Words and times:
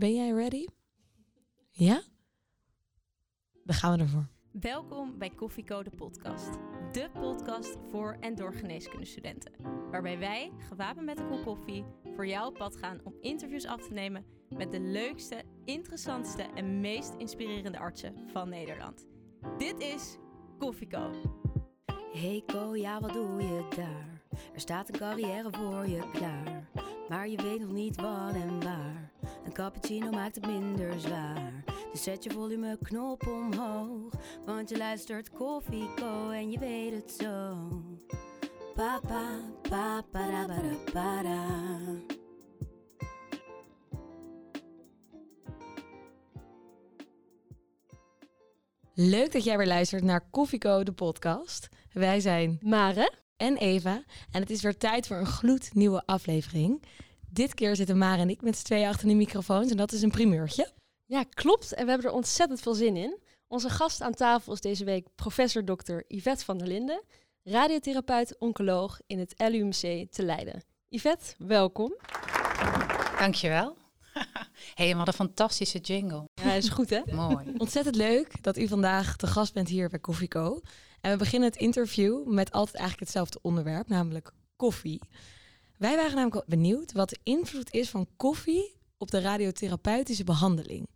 Ben 0.00 0.14
jij 0.14 0.30
ready? 0.30 0.66
Ja? 1.70 2.02
Dan 3.64 3.74
gaan 3.74 3.96
we 3.96 4.02
ervoor. 4.02 4.28
Welkom 4.52 5.18
bij 5.18 5.30
Koffiecode 5.30 5.90
podcast. 5.90 6.52
De 6.92 7.10
podcast 7.12 7.76
voor 7.90 8.16
en 8.20 8.34
door 8.34 8.54
geneeskundestudenten. 8.54 9.52
Waarbij 9.90 10.18
wij, 10.18 10.52
gewapend 10.58 11.06
met 11.06 11.18
een 11.18 11.28
kop 11.28 11.44
koffie, 11.44 11.84
voor 12.14 12.26
jou 12.26 12.48
op 12.48 12.54
pad 12.54 12.76
gaan 12.76 13.00
om 13.04 13.14
interviews 13.20 13.66
af 13.66 13.86
te 13.86 13.92
nemen 13.92 14.24
met 14.48 14.72
de 14.72 14.80
leukste, 14.80 15.44
interessantste 15.64 16.42
en 16.42 16.80
meest 16.80 17.14
inspirerende 17.18 17.78
artsen 17.78 18.14
van 18.32 18.48
Nederland. 18.48 19.06
Dit 19.58 19.80
is 19.80 20.16
Koffieco. 20.58 21.10
Hey 22.12 22.42
Ko, 22.46 22.76
ja 22.76 23.00
wat 23.00 23.12
doe 23.12 23.42
je 23.42 23.68
daar? 23.76 24.22
Er 24.54 24.60
staat 24.60 24.88
een 24.88 24.98
carrière 24.98 25.50
voor 25.50 25.88
je 25.88 26.10
klaar. 26.12 26.70
Maar 27.08 27.28
je 27.28 27.42
weet 27.42 27.60
nog 27.60 27.70
niet 27.70 27.96
wat 27.96 28.34
en 28.34 28.64
waar. 28.64 29.12
Een 29.44 29.52
cappuccino 29.52 30.10
maakt 30.10 30.34
het 30.34 30.46
minder 30.46 31.00
zwaar. 31.00 31.64
Dus 31.92 32.02
zet 32.02 32.24
je 32.24 32.30
volumeknop 32.30 33.26
omhoog. 33.26 34.12
Want 34.44 34.68
je 34.68 34.76
luistert 34.76 35.30
Koffie 35.30 35.94
Co 35.94 36.30
en 36.30 36.50
je 36.50 36.58
weet 36.58 36.92
het 36.92 37.12
zo. 37.20 37.56
Pa 38.74 39.00
pa 39.08 39.40
pa 39.62 40.02
para 40.10 40.46
para 40.46 40.74
para. 40.92 41.44
Leuk 48.94 49.32
dat 49.32 49.44
jij 49.44 49.56
weer 49.56 49.66
luistert 49.66 50.02
naar 50.02 50.30
Koffieco, 50.30 50.82
de 50.82 50.92
podcast. 50.92 51.68
Wij 51.92 52.20
zijn 52.20 52.58
Mare. 52.60 53.25
En 53.36 53.56
Eva 53.56 54.02
en 54.30 54.40
het 54.40 54.50
is 54.50 54.62
weer 54.62 54.76
tijd 54.76 55.06
voor 55.06 55.16
een 55.16 55.26
gloednieuwe 55.26 56.02
aflevering. 56.06 56.82
Dit 57.28 57.54
keer 57.54 57.76
zitten 57.76 57.98
Mare 57.98 58.20
en 58.20 58.30
ik 58.30 58.42
met 58.42 58.56
z'n 58.56 58.64
tweeën 58.64 58.88
achter 58.88 59.08
de 59.08 59.14
microfoons 59.14 59.70
en 59.70 59.76
dat 59.76 59.92
is 59.92 60.02
een 60.02 60.10
primeurtje. 60.10 60.72
Ja, 61.04 61.24
klopt. 61.30 61.74
En 61.74 61.84
we 61.84 61.90
hebben 61.90 62.10
er 62.10 62.16
ontzettend 62.16 62.60
veel 62.60 62.74
zin 62.74 62.96
in. 62.96 63.18
Onze 63.48 63.70
gast 63.70 64.00
aan 64.00 64.14
tafel 64.14 64.52
is 64.52 64.60
deze 64.60 64.84
week 64.84 65.06
professor 65.14 65.64
Dr. 65.64 65.98
Yvette 66.08 66.44
van 66.44 66.58
der 66.58 66.66
Linden, 66.66 67.02
radiotherapeut 67.42 68.38
oncoloog 68.38 69.00
in 69.06 69.18
het 69.18 69.34
LUMC 69.36 70.10
te 70.10 70.22
Leiden. 70.22 70.62
Yvette, 70.88 71.34
welkom. 71.38 71.94
Dankjewel. 73.18 73.76
hey, 74.74 74.96
wat 74.96 75.06
een 75.06 75.12
fantastische 75.12 75.78
jingle. 75.78 76.28
Ja, 76.34 76.52
is 76.52 76.68
goed 76.68 76.90
hè? 76.90 77.00
Mooi. 77.12 77.52
Ontzettend 77.56 77.96
leuk 77.96 78.42
dat 78.42 78.58
u 78.58 78.68
vandaag 78.68 79.16
te 79.16 79.26
gast 79.26 79.52
bent 79.52 79.68
hier 79.68 79.88
bij 79.88 79.98
Koffieco. 79.98 80.60
En 81.06 81.12
we 81.12 81.18
beginnen 81.18 81.48
het 81.48 81.58
interview 81.58 82.26
met 82.26 82.52
altijd 82.52 82.74
eigenlijk 82.74 83.04
hetzelfde 83.04 83.38
onderwerp, 83.42 83.88
namelijk 83.88 84.32
koffie. 84.56 85.00
Wij 85.78 85.96
waren 85.96 86.14
namelijk 86.14 86.46
benieuwd 86.46 86.92
wat 86.92 87.08
de 87.08 87.18
invloed 87.22 87.72
is 87.72 87.90
van 87.90 88.08
koffie 88.16 88.76
op 88.98 89.10
de 89.10 89.20
radiotherapeutische 89.20 90.24
behandeling. 90.24 90.86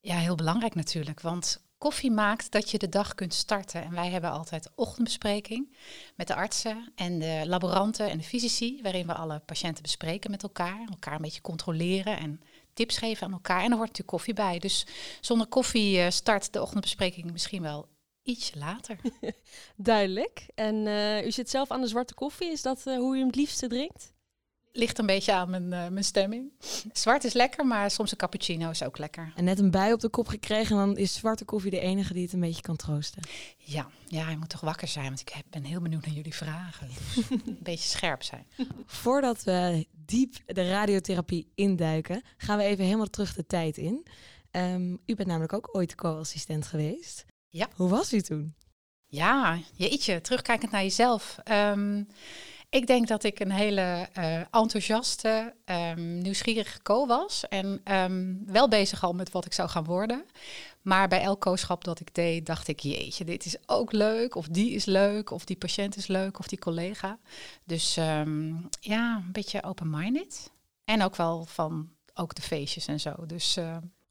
Ja, 0.00 0.16
heel 0.16 0.34
belangrijk 0.34 0.74
natuurlijk, 0.74 1.20
want 1.20 1.64
koffie 1.78 2.10
maakt 2.10 2.50
dat 2.50 2.70
je 2.70 2.78
de 2.78 2.88
dag 2.88 3.14
kunt 3.14 3.34
starten. 3.34 3.82
En 3.82 3.90
wij 3.90 4.10
hebben 4.10 4.30
altijd 4.30 4.70
ochtendbespreking 4.74 5.76
met 6.16 6.26
de 6.26 6.34
artsen 6.34 6.92
en 6.94 7.18
de 7.18 7.42
laboranten 7.46 8.10
en 8.10 8.18
de 8.18 8.24
fysici, 8.24 8.82
waarin 8.82 9.06
we 9.06 9.14
alle 9.14 9.38
patiënten 9.38 9.82
bespreken 9.82 10.30
met 10.30 10.42
elkaar, 10.42 10.86
elkaar 10.90 11.14
een 11.14 11.22
beetje 11.22 11.40
controleren 11.40 12.18
en 12.18 12.40
tips 12.72 12.96
geven 12.96 13.26
aan 13.26 13.32
elkaar. 13.32 13.62
En 13.62 13.70
er 13.70 13.76
hoort 13.76 13.88
natuurlijk 13.88 14.08
koffie 14.08 14.34
bij. 14.34 14.58
Dus 14.58 14.86
zonder 15.20 15.46
koffie 15.46 16.00
eh, 16.00 16.10
start 16.10 16.52
de 16.52 16.62
ochtendbespreking 16.62 17.32
misschien 17.32 17.62
wel 17.62 17.90
ietsje 18.22 18.58
later. 18.58 18.98
Duidelijk. 19.76 20.46
En 20.54 20.86
eh, 20.86 21.26
u 21.26 21.30
zit 21.32 21.50
zelf 21.50 21.70
aan 21.70 21.80
de 21.80 21.86
zwarte 21.86 22.14
koffie. 22.14 22.50
Is 22.50 22.62
dat 22.62 22.86
eh, 22.86 22.96
hoe 22.96 23.14
u 23.14 23.18
hem 23.18 23.26
het 23.26 23.36
liefste 23.36 23.66
drinkt? 23.66 24.12
Ligt 24.74 24.98
een 24.98 25.06
beetje 25.06 25.32
aan 25.32 25.50
mijn, 25.50 25.72
eh, 25.72 25.88
mijn 25.88 26.04
stemming. 26.04 26.52
Zwart 26.92 27.24
is 27.24 27.32
lekker, 27.32 27.66
maar 27.66 27.90
soms 27.90 28.10
een 28.10 28.16
cappuccino 28.16 28.70
is 28.70 28.82
ook 28.82 28.98
lekker. 28.98 29.32
En 29.36 29.44
net 29.44 29.58
een 29.58 29.70
bui 29.70 29.92
op 29.92 30.00
de 30.00 30.08
kop 30.08 30.28
gekregen 30.28 30.78
en 30.78 30.86
dan 30.86 30.96
is 30.96 31.14
zwarte 31.14 31.44
koffie 31.44 31.70
de 31.70 31.80
enige 31.80 32.12
die 32.12 32.22
het 32.22 32.32
een 32.32 32.40
beetje 32.40 32.62
kan 32.62 32.76
troosten. 32.76 33.22
Ja, 33.58 33.88
ja, 34.06 34.30
je 34.30 34.36
moet 34.36 34.48
toch 34.48 34.60
wakker 34.60 34.88
zijn, 34.88 35.04
want 35.06 35.20
ik 35.20 35.28
heb- 35.28 35.44
ben 35.50 35.64
heel 35.64 35.80
benieuwd 35.80 36.06
naar 36.06 36.14
jullie 36.14 36.34
vragen. 36.34 36.88
Dus 36.88 37.16
een 37.30 37.58
beetje 37.60 37.88
scherp 37.88 38.22
zijn. 38.22 38.46
Voordat 38.86 39.42
we 39.44 39.86
diep 39.92 40.34
de 40.46 40.68
radiotherapie 40.68 41.50
induiken, 41.54 42.22
gaan 42.36 42.58
we 42.58 42.64
even 42.64 42.84
helemaal 42.84 43.10
terug 43.10 43.34
de 43.34 43.46
tijd 43.46 43.76
in. 43.76 44.06
Ehm, 44.50 44.92
u 44.92 45.14
bent 45.14 45.28
namelijk 45.28 45.52
ook 45.52 45.68
ooit 45.76 45.94
co-assistent 45.94 46.66
geweest. 46.66 47.24
Ja. 47.52 47.68
Hoe 47.76 47.88
was 47.88 48.12
u 48.12 48.20
toen? 48.20 48.54
Ja, 49.06 49.58
jeetje, 49.76 50.20
terugkijkend 50.20 50.70
naar 50.70 50.82
jezelf. 50.82 51.38
Ehm, 51.44 52.02
ik 52.68 52.86
denk 52.86 53.08
dat 53.08 53.24
ik 53.24 53.40
een 53.40 53.50
hele 53.50 54.08
eh, 54.12 54.36
enthousiaste, 54.36 55.54
ehm, 55.64 56.18
nieuwsgierige 56.18 56.82
co 56.82 57.06
was. 57.06 57.48
En 57.48 57.80
ehm, 57.84 58.34
wel 58.46 58.68
bezig 58.68 59.04
al 59.04 59.12
met 59.12 59.30
wat 59.30 59.44
ik 59.44 59.52
zou 59.52 59.68
gaan 59.68 59.84
worden. 59.84 60.24
Maar 60.82 61.08
bij 61.08 61.20
elk 61.20 61.40
co-schap 61.40 61.84
dat 61.84 62.00
ik 62.00 62.14
deed, 62.14 62.46
dacht 62.46 62.68
ik, 62.68 62.80
jeetje, 62.80 63.24
dit 63.24 63.44
is 63.44 63.56
ook 63.66 63.92
leuk. 63.92 64.34
Of 64.34 64.48
die 64.48 64.70
is 64.70 64.84
leuk, 64.84 65.30
of 65.30 65.44
die 65.44 65.56
patiënt 65.56 65.96
is 65.96 66.06
leuk, 66.06 66.38
of 66.38 66.46
die 66.46 66.58
collega. 66.58 67.18
Dus 67.64 67.94
ja, 68.80 69.16
een 69.16 69.32
beetje 69.32 69.62
open-minded. 69.62 70.50
En 70.84 71.02
ook 71.02 71.16
wel 71.16 71.44
van 71.44 71.90
ook 72.14 72.34
de 72.34 72.42
feestjes 72.42 72.86
en 72.86 73.00
zo. 73.00 73.26
Dus 73.26 73.58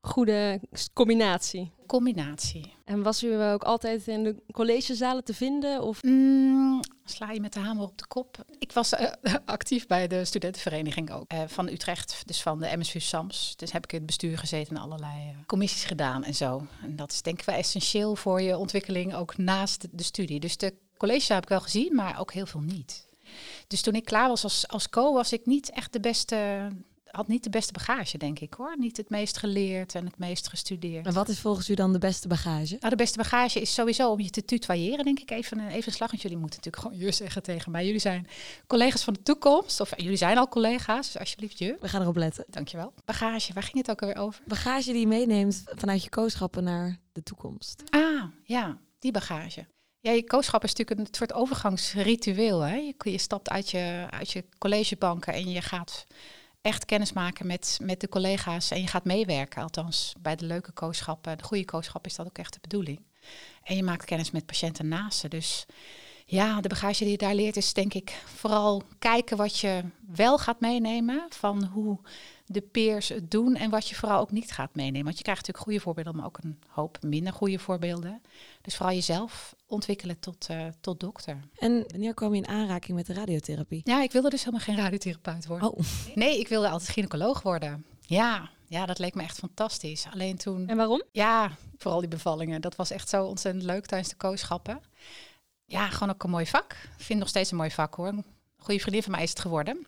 Goede 0.02 0.60
combinatie. 0.94 1.72
combinatie. 1.88 2.74
En 2.86 3.04
was 3.04 3.24
u 3.24 3.42
ook 3.42 3.64
altijd 3.64 4.08
in 4.08 4.24
de 4.24 4.36
collegezalen 4.52 5.24
te 5.24 5.34
vinden? 5.34 5.82
Of 5.82 6.04
Mm, 6.04 6.80
sla 7.06 7.32
je 7.32 7.40
met 7.40 7.54
de 7.54 7.60
hamer 7.60 7.84
op 7.84 7.98
de 7.98 8.08
kop. 8.08 8.38
Ik 8.60 8.72
was 8.72 8.94
eh, 8.94 9.12
actief 9.46 9.88
bij 9.88 10.08
de 10.08 10.26
studentenvereniging 10.26 11.12
ook. 11.12 11.26
eh, 11.28 11.42
van 11.48 11.68
Utrecht, 11.68 12.22
dus 12.26 12.42
van 12.42 12.60
de 12.60 12.78
MSU 12.78 13.00
SAMS. 13.00 13.54
Dus 13.56 13.72
heb 13.72 13.84
ik 13.84 13.92
in 13.92 13.98
het 13.98 14.06
bestuur 14.08 14.38
gezeten 14.38 14.76
en 14.76 14.82
allerlei 14.82 15.30
eh, 15.30 15.46
commissies 15.46 15.84
gedaan 15.84 16.24
en 16.24 16.36
zo. 16.36 16.68
En 16.82 16.96
dat 16.96 17.12
is 17.12 17.22
denk 17.22 17.40
ik 17.40 17.46
wel 17.46 17.56
essentieel 17.56 18.16
voor 18.16 18.42
je 18.42 18.58
ontwikkeling, 18.58 19.16
ook 19.16 19.38
naast 19.38 19.82
de, 19.82 19.90
de 19.92 20.04
studie. 20.04 20.40
Dus 20.40 20.58
de 20.58 20.74
colleges 20.98 21.28
heb 21.28 21.44
ik 21.44 21.50
wel 21.50 21.62
gezien, 21.62 21.96
maar 21.96 22.20
ook 22.20 22.34
heel 22.34 22.46
veel 22.46 22.62
niet. 22.62 23.06
Dus 23.68 23.82
toen 23.82 23.94
ik 23.96 24.06
klaar 24.06 24.28
was 24.28 24.44
als, 24.44 24.68
als 24.68 24.90
co, 24.90 25.14
was 25.14 25.34
ik 25.34 25.46
niet 25.46 25.70
echt 25.72 25.94
de 25.94 26.00
beste... 26.00 26.68
Had 27.12 27.28
niet 27.28 27.44
de 27.44 27.50
beste 27.50 27.74
bagage, 27.74 28.18
denk 28.18 28.40
ik 28.40 28.54
hoor. 28.54 28.76
Niet 28.78 28.98
het 28.98 29.10
meest 29.10 29.38
geleerd 29.38 29.96
en 29.96 30.06
het 30.06 30.18
meest 30.18 30.48
gestudeerd. 30.48 31.06
En 31.06 31.14
wat 31.14 31.30
is 31.30 31.40
volgens 31.40 31.70
u 31.70 31.74
dan 31.74 31.94
de 31.94 32.00
beste 32.00 32.28
bagage? 32.28 32.78
Nou, 32.80 32.90
de 32.90 32.96
beste 32.96 33.18
bagage 33.18 33.62
is 33.62 33.74
sowieso 33.74 34.12
om 34.12 34.20
je 34.20 34.30
te 34.30 34.46
tutoyeren, 34.46 35.06
denk 35.06 35.20
ik. 35.20 35.32
Even, 35.32 35.60
een- 35.60 35.68
even 35.68 35.88
een 35.88 35.94
slag, 35.94 36.10
want 36.10 36.22
jullie 36.22 36.38
moeten 36.38 36.60
natuurlijk 36.64 36.84
gewoon 36.84 37.06
je 37.06 37.12
zeggen 37.12 37.44
tegen 37.44 37.72
mij. 37.72 37.86
Jullie 37.86 38.00
zijn 38.00 38.28
collega's 38.68 39.04
van 39.04 39.14
de 39.14 39.22
toekomst, 39.24 39.80
of 39.80 39.94
jullie 40.02 40.16
zijn 40.18 40.38
al 40.38 40.48
collega's, 40.48 41.12
dus 41.12 41.20
alsjeblieft 41.22 41.58
je. 41.60 41.78
We 41.80 41.88
gaan 41.90 42.02
erop 42.02 42.16
letten. 42.16 42.46
Dankjewel. 42.50 42.94
Bagage, 43.06 43.54
waar 43.54 43.64
ging 43.64 43.78
het 43.78 43.90
ook 43.92 44.02
alweer 44.02 44.18
over? 44.18 44.42
Bagage 44.48 44.92
die 44.92 45.00
je 45.00 45.08
meeneemt 45.08 45.64
vanuit 45.66 46.04
je 46.04 46.10
kooschappen 46.10 46.64
naar 46.64 46.98
de 47.12 47.24
toekomst. 47.24 47.84
Ah, 47.90 48.24
ja, 48.44 48.78
die 49.00 49.12
bagage. 49.12 49.66
Ja, 50.00 50.12
je 50.12 50.24
kooschap 50.24 50.64
is 50.64 50.74
natuurlijk 50.74 51.00
een 51.00 51.16
soort 51.16 51.34
overgangsritueel. 51.34 52.60
Hè? 52.62 52.76
Je, 52.76 52.94
je 53.04 53.18
stapt 53.18 53.50
uit 53.50 53.70
je, 53.70 54.08
uit 54.10 54.32
je 54.32 54.44
collegebanken 54.58 55.34
en 55.34 55.50
je 55.50 55.62
gaat 55.62 56.06
echt 56.62 56.86
kennis 56.86 57.14
maken 57.14 57.48
met, 57.48 57.80
met 57.82 58.00
de 58.00 58.10
collega's 58.10 58.72
en 58.72 58.82
je 58.82 58.88
gaat 58.88 59.06
meewerken. 59.06 59.62
Althans, 59.62 60.14
bij 60.20 60.36
de 60.36 60.46
leuke 60.46 60.72
kooschappen, 60.72 61.38
de 61.38 61.44
goede 61.44 61.66
kooschappen 61.66 62.12
is 62.12 62.18
dat 62.18 62.26
ook 62.26 62.38
echt 62.38 62.54
de 62.54 62.60
bedoeling. 62.62 63.02
En 63.64 63.76
je 63.76 63.84
maakt 63.84 64.06
kennis 64.06 64.32
met 64.32 64.46
patiënten 64.46 64.88
naast 64.88 65.20
ze. 65.20 65.28
Dus 65.28 65.66
ja, 66.32 66.62
de 66.62 66.70
bagage 66.70 67.04
die 67.04 67.12
je 67.12 67.18
daar 67.18 67.36
leert 67.36 67.58
is 67.58 67.74
denk 67.74 67.94
ik 67.94 68.10
vooral 68.26 68.84
kijken 69.00 69.38
wat 69.38 69.60
je 69.60 69.84
wel 70.16 70.38
gaat 70.38 70.60
meenemen 70.60 71.26
van 71.30 71.64
hoe 71.64 71.98
de 72.46 72.62
peers 72.62 73.10
het 73.10 73.32
doen 73.32 73.56
en 73.56 73.70
wat 73.70 73.88
je 73.88 73.96
vooral 73.96 74.20
ook 74.20 74.32
niet 74.32 74.52
gaat 74.52 74.76
meenemen. 74.76 75.04
Want 75.04 75.18
je 75.18 75.24
krijgt 75.24 75.42
natuurlijk 75.42 75.66
goede 75.66 75.84
voorbeelden, 75.84 76.16
maar 76.16 76.26
ook 76.26 76.38
een 76.42 76.60
hoop 76.68 76.98
minder 77.02 77.34
goede 77.34 77.60
voorbeelden. 77.60 78.22
Dus 78.62 78.76
vooral 78.76 78.96
jezelf 78.96 79.56
ontwikkelen 79.68 80.20
tot, 80.20 80.46
eh, 80.50 80.68
tot 80.82 81.00
dokter. 81.00 81.40
En 81.58 81.84
wanneer 81.88 82.14
kwam 82.14 82.34
je 82.34 82.42
in 82.42 82.48
aanraking 82.48 82.98
met 82.98 83.06
de 83.06 83.14
radiotherapie? 83.14 83.82
Ja, 83.84 84.02
ik 84.04 84.12
wilde 84.12 84.30
dus 84.30 84.44
helemaal 84.44 84.66
geen 84.66 84.78
radiotherapeut 84.78 85.48
worden. 85.48 85.72
Oh, 85.72 85.80
Nee, 86.16 86.40
ik 86.40 86.48
wilde 86.48 86.70
altijd 86.70 86.90
gynaecoloog 86.90 87.42
worden. 87.42 87.86
Ja, 88.02 88.50
ja, 88.68 88.86
dat 88.86 89.00
leek 89.00 89.16
me 89.16 89.24
echt 89.24 89.38
fantastisch. 89.38 90.06
Alleen 90.14 90.38
toen... 90.38 90.68
en 90.68 90.78
waarom? 90.78 91.04
Ja, 91.12 91.52
vooral 91.78 92.00
die 92.00 92.10
bevallingen. 92.10 92.62
Dat 92.62 92.76
was 92.76 92.92
echt 92.92 93.10
zo 93.10 93.26
ontzettend 93.26 93.64
leuk 93.64 93.86
tijdens 93.86 94.10
de 94.10 94.16
kooschappen. 94.16 94.82
Ja, 95.72 95.90
gewoon 95.90 96.10
ook 96.10 96.24
een 96.24 96.30
mooi 96.30 96.48
vak. 96.48 96.72
Ik 96.72 96.80
vind 96.96 97.08
het 97.08 97.18
nog 97.18 97.28
steeds 97.28 97.52
een 97.52 97.58
mooi 97.58 97.72
vak 97.72 97.96
hoor. 97.96 98.08
Een 98.08 98.26
goede 98.58 98.80
vriendin 98.80 99.04
van 99.04 99.12
mij 99.12 99.24
is 99.24 99.30
het 99.30 99.40
geworden. 99.40 99.88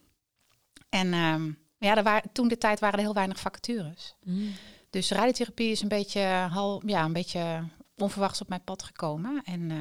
En 0.89 1.13
ehm, 1.13 1.51
ja, 1.77 1.97
er 1.97 2.03
waren, 2.03 2.31
toen 2.31 2.47
de 2.47 2.57
tijd 2.57 2.79
waren 2.79 2.97
er 2.99 3.05
heel 3.05 3.13
weinig 3.13 3.39
vacatures. 3.39 4.15
Mm. 4.23 4.51
Dus 4.89 5.11
radiotherapie 5.11 5.71
is 5.71 5.81
een 5.81 5.87
beetje, 5.87 6.21
hal, 6.51 6.81
ja, 6.85 7.03
een 7.03 7.13
beetje 7.13 7.63
onverwachts 7.97 8.41
op 8.41 8.49
mijn 8.49 8.63
pad 8.63 8.83
gekomen. 8.83 9.41
En 9.43 9.71
eh, 9.71 9.77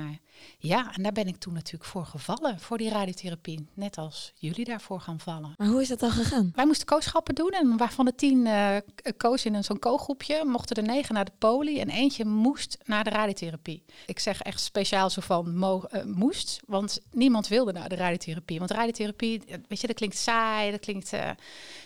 ja, 0.59 0.95
en 0.95 1.03
daar 1.03 1.13
ben 1.13 1.27
ik 1.27 1.37
toen 1.37 1.53
natuurlijk 1.53 1.91
voor 1.91 2.07
gevallen, 2.07 2.61
voor 2.61 2.79
die 2.79 2.91
radiotherapie. 2.91 3.69
Net 3.75 3.99
als 3.99 4.33
jullie 4.35 4.65
daarvoor 4.65 5.01
gaan 5.01 5.21
vallen. 5.21 5.55
Maar 5.57 5.67
hoe 5.67 5.81
is 5.81 5.89
dat 5.89 6.01
dan 6.01 6.11
gegaan? 6.11 6.53
Wij 6.55 6.67
moesten 6.67 6.87
kooschappen 6.87 7.35
doen 7.35 7.51
en 7.51 7.77
waarvan 7.77 8.05
de 8.05 8.15
tien 8.15 8.47
uh, 8.47 8.77
koos 9.17 9.45
in 9.45 9.55
een 9.55 9.65
zo'n 9.65 9.79
kooggroepje, 9.79 10.45
mochten 10.45 10.77
er 10.77 10.83
negen 10.83 11.15
naar 11.15 11.25
de 11.25 11.33
poli 11.39 11.81
en 11.81 11.89
eentje 11.89 12.25
moest 12.25 12.79
naar 12.85 13.05
de 13.05 13.11
radiotherapie. 13.11 13.85
Ik 14.07 14.19
zeg 14.19 14.43
echt 14.43 14.61
speciaal 14.61 15.11
zo 15.11 15.21
van 15.21 15.57
mo 15.57 15.85
uh, 15.91 16.05
moest, 16.05 16.61
want 16.67 17.01
niemand 17.13 17.49
wilde 17.49 17.73
naar 17.73 17.89
de 17.89 17.97
radiotherapie. 17.97 18.59
Want 18.59 18.71
radiotherapie, 18.71 19.43
weet 19.69 19.81
je, 19.81 19.87
dat 19.87 19.97
klinkt 19.97 20.17
saai, 20.17 20.71
dat 20.71 20.81
klinkt 20.81 21.13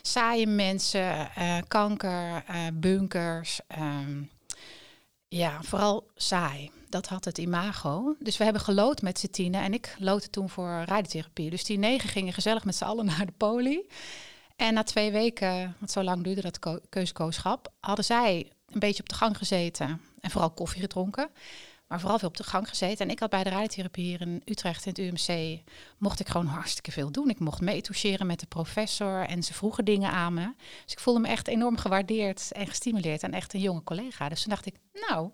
saaie 0.03 0.47
mensen, 0.47 1.31
kanker, 1.69 2.45
bunkers. 2.75 3.61
Um, 3.79 4.31
ja, 5.29 5.63
vooral 5.63 6.11
saai. 6.15 6.71
Dat 6.89 7.07
had 7.07 7.25
het 7.25 7.39
imago. 7.39 8.17
Dus 8.19 8.37
we 8.37 8.45
hebben 8.45 8.63
gelood 8.63 9.03
met 9.03 9.19
z'n 9.19 9.55
en 9.55 9.75
ik 9.75 9.97
loodde 9.99 10.31
toen 10.31 10.49
voor 10.49 10.83
radiotherapie. 10.87 11.51
Dus 11.51 11.65
die 11.65 11.79
negen 11.79 12.09
gingen 12.09 12.33
gezellig 12.33 12.65
met 12.65 12.77
z'n 12.77 12.85
allen 12.85 13.07
naar 13.17 13.27
de 13.27 13.33
poli. 13.37 13.87
En 14.57 14.75
na 14.75 14.83
twee 14.83 15.13
weken, 15.13 15.77
want 15.79 15.91
zo 15.91 16.03
lang 16.03 16.23
duurde 16.23 16.43
dat 16.43 16.81
keuskooschap, 16.89 17.73
hadden 17.81 18.05
zij 18.05 18.53
een 18.69 18.79
beetje 18.79 19.03
op 19.03 19.09
de 19.09 19.15
gang 19.15 19.37
gezeten 19.37 20.01
en 20.21 20.31
vooral 20.31 20.51
koffie 20.51 20.81
gedronken. 20.81 21.31
Maar 21.87 22.01
vooral 22.01 22.19
veel 22.19 22.29
op 22.29 22.37
de 22.37 22.45
gang 22.45 22.69
gezeten. 22.69 23.07
En 23.07 23.13
ik 23.13 23.19
had 23.19 23.31
bij 23.31 23.45
de 23.45 23.51
radiotherapie 23.51 24.05
hier 24.05 24.21
in 24.21 24.43
Utrecht 24.45 24.87
in 24.87 24.91
het 24.91 25.29
UMC, 25.29 25.61
mocht 25.99 26.21
ik 26.21 26.29
gewoon 26.29 26.47
hartstikke 26.47 26.93
veel 26.93 27.13
doen. 27.13 27.29
Ik 27.29 27.39
mocht 27.39 27.61
meetoucheren 27.61 28.27
met 28.27 28.41
de 28.41 28.47
professor 28.47 29.27
en 29.27 29.43
ze 29.43 29.55
vroegen 29.55 29.85
dingen 29.85 30.11
aan 30.11 30.35
me. 30.35 30.55
Dus 30.85 30.93
ik 30.93 31.01
voelde 31.01 31.21
me 31.21 31.29
echt 31.29 31.49
enorm 31.49 31.77
gewaardeerd 31.77 32.53
en 32.53 32.67
gestimuleerd 32.67 33.23
en 33.23 33.33
echt 33.33 33.55
een 33.55 33.61
jonge 33.61 33.83
collega. 33.83 34.29
Dus 34.29 34.43
toen 34.43 34.51
dacht 34.51 34.67
ik, 34.67 34.75
nou, 34.93 35.31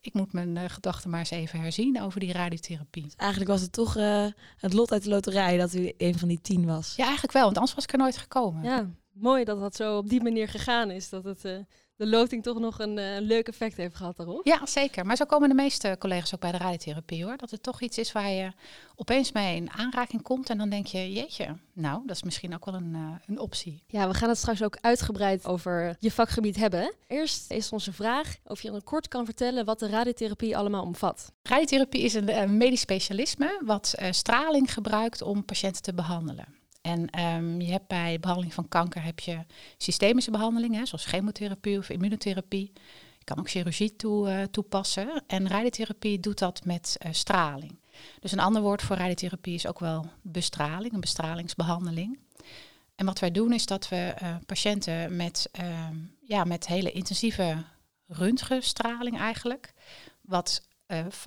ik 0.00 0.14
moet 0.14 0.32
mijn 0.32 0.56
uh, 0.56 0.64
gedachten 0.66 1.10
maar 1.10 1.18
eens 1.18 1.30
even 1.30 1.60
herzien 1.60 2.02
over 2.02 2.20
die 2.20 2.32
radiotherapie. 2.32 3.02
Dus 3.02 3.14
eigenlijk 3.16 3.50
was 3.50 3.60
het 3.60 3.72
toch 3.72 3.96
uh, 3.96 4.26
het 4.56 4.72
lot 4.72 4.92
uit 4.92 5.02
de 5.02 5.08
loterij 5.08 5.56
dat 5.56 5.74
u 5.74 5.92
een 5.98 6.18
van 6.18 6.28
die 6.28 6.40
tien 6.40 6.66
was. 6.66 6.94
Ja, 6.96 7.04
eigenlijk 7.04 7.32
wel, 7.32 7.44
want 7.44 7.56
anders 7.56 7.74
was 7.74 7.84
ik 7.84 7.92
er 7.92 7.98
nooit 7.98 8.16
gekomen. 8.16 8.62
Ja, 8.62 8.90
mooi 9.12 9.44
dat 9.44 9.60
dat 9.60 9.76
zo 9.76 9.96
op 9.96 10.08
die 10.08 10.22
manier 10.22 10.48
gegaan 10.48 10.90
is. 10.90 11.08
Dat 11.08 11.24
het... 11.24 11.44
Uh 11.44 11.58
de 12.00 12.06
loting 12.06 12.42
toch 12.42 12.58
nog 12.58 12.78
een 12.78 12.98
uh, 12.98 13.04
leuk 13.18 13.48
effect 13.48 13.76
heeft 13.76 13.96
gehad 13.96 14.16
daarop. 14.16 14.46
Ja, 14.46 14.66
zeker. 14.66 15.06
Maar 15.06 15.16
zo 15.16 15.24
komen 15.24 15.48
de 15.48 15.54
meeste 15.54 15.96
collega's 15.98 16.34
ook 16.34 16.40
bij 16.40 16.52
de 16.52 16.58
radiotherapie 16.58 17.24
hoor. 17.24 17.36
Dat 17.36 17.50
het 17.50 17.62
toch 17.62 17.80
iets 17.80 17.98
is 17.98 18.12
waar 18.12 18.30
je 18.30 18.52
opeens 18.96 19.32
mee 19.32 19.56
in 19.56 19.70
aanraking 19.70 20.22
komt. 20.22 20.50
En 20.50 20.58
dan 20.58 20.68
denk 20.68 20.86
je, 20.86 21.12
jeetje, 21.12 21.56
nou, 21.72 22.02
dat 22.06 22.16
is 22.16 22.22
misschien 22.22 22.54
ook 22.54 22.64
wel 22.64 22.74
een, 22.74 22.94
uh, 22.94 23.12
een 23.26 23.38
optie. 23.38 23.82
Ja, 23.86 24.08
we 24.08 24.14
gaan 24.14 24.28
het 24.28 24.38
straks 24.38 24.62
ook 24.62 24.78
uitgebreid 24.80 25.46
over 25.46 25.96
je 25.98 26.10
vakgebied 26.10 26.56
hebben. 26.56 26.94
Eerst 27.06 27.50
is 27.50 27.72
onze 27.72 27.92
vraag 27.92 28.36
of 28.44 28.62
je 28.62 28.70
dan 28.70 28.84
kort 28.84 29.08
kan 29.08 29.24
vertellen 29.24 29.64
wat 29.64 29.78
de 29.78 29.88
radiotherapie 29.88 30.56
allemaal 30.56 30.84
omvat. 30.84 31.32
Radiotherapie 31.42 32.02
is 32.02 32.14
een, 32.14 32.38
een 32.38 32.56
medisch 32.56 32.80
specialisme 32.80 33.60
wat 33.64 33.94
uh, 33.98 34.06
straling 34.10 34.72
gebruikt 34.72 35.22
om 35.22 35.44
patiënten 35.44 35.82
te 35.82 35.94
behandelen. 35.94 36.59
En 36.80 37.20
um, 37.20 37.60
je 37.60 37.70
hebt 37.70 37.86
bij 37.86 38.20
behandeling 38.20 38.54
van 38.54 38.68
kanker 38.68 39.02
heb 39.02 39.20
je 39.20 39.38
systemische 39.76 40.30
behandelingen, 40.30 40.86
zoals 40.86 41.04
chemotherapie 41.04 41.78
of 41.78 41.88
immunotherapie. 41.90 42.72
Je 43.18 43.24
kan 43.24 43.38
ook 43.38 43.50
chirurgie 43.50 43.94
uh, 44.02 44.42
toepassen. 44.42 45.22
En 45.26 45.48
radiotherapie 45.48 46.20
doet 46.20 46.38
dat 46.38 46.64
met 46.64 46.96
uh, 47.06 47.12
straling. 47.12 47.78
Dus 48.20 48.32
een 48.32 48.40
ander 48.40 48.62
woord 48.62 48.82
voor 48.82 48.96
radiotherapie 48.96 49.54
is 49.54 49.66
ook 49.66 49.78
wel 49.78 50.06
bestraling, 50.22 50.92
een 50.92 51.00
bestralingsbehandeling. 51.00 52.18
En 52.94 53.06
wat 53.06 53.18
wij 53.18 53.30
doen 53.30 53.52
is 53.52 53.66
dat 53.66 53.88
we 53.88 54.14
uh, 54.22 54.36
patiënten 54.46 55.16
met, 55.16 55.50
ja, 56.20 56.44
met 56.44 56.66
hele 56.66 56.92
intensieve 56.92 57.64
röntgenstraling 58.06 59.18
eigenlijk, 59.18 59.72
wat 60.20 60.68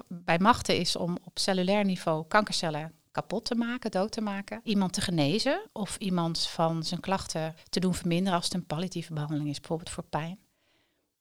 bij 0.08 0.40
machten 0.40 0.78
is 0.78 0.96
om 0.96 1.18
op 1.24 1.40
cellulair 1.40 1.86
niveau 1.86 2.28
kankercellen 2.28 3.03
kapot 3.14 3.46
te 3.46 3.56
maken, 3.56 3.92
dood 3.92 4.12
te 4.12 4.22
maken, 4.22 4.62
iemand 4.64 4.94
te 4.94 5.02
genezen 5.02 5.62
of 5.72 5.98
iemand 5.98 6.48
van 6.48 6.84
zijn 6.84 7.00
klachten 7.00 7.56
te 7.70 7.80
doen 7.80 7.94
verminderen 7.94 8.34
als 8.34 8.46
het 8.46 8.54
een 8.54 8.66
palliatieve 8.66 9.14
behandeling 9.14 9.50
is, 9.50 9.60
bijvoorbeeld 9.60 9.90
voor 9.90 10.04
pijn. 10.04 10.38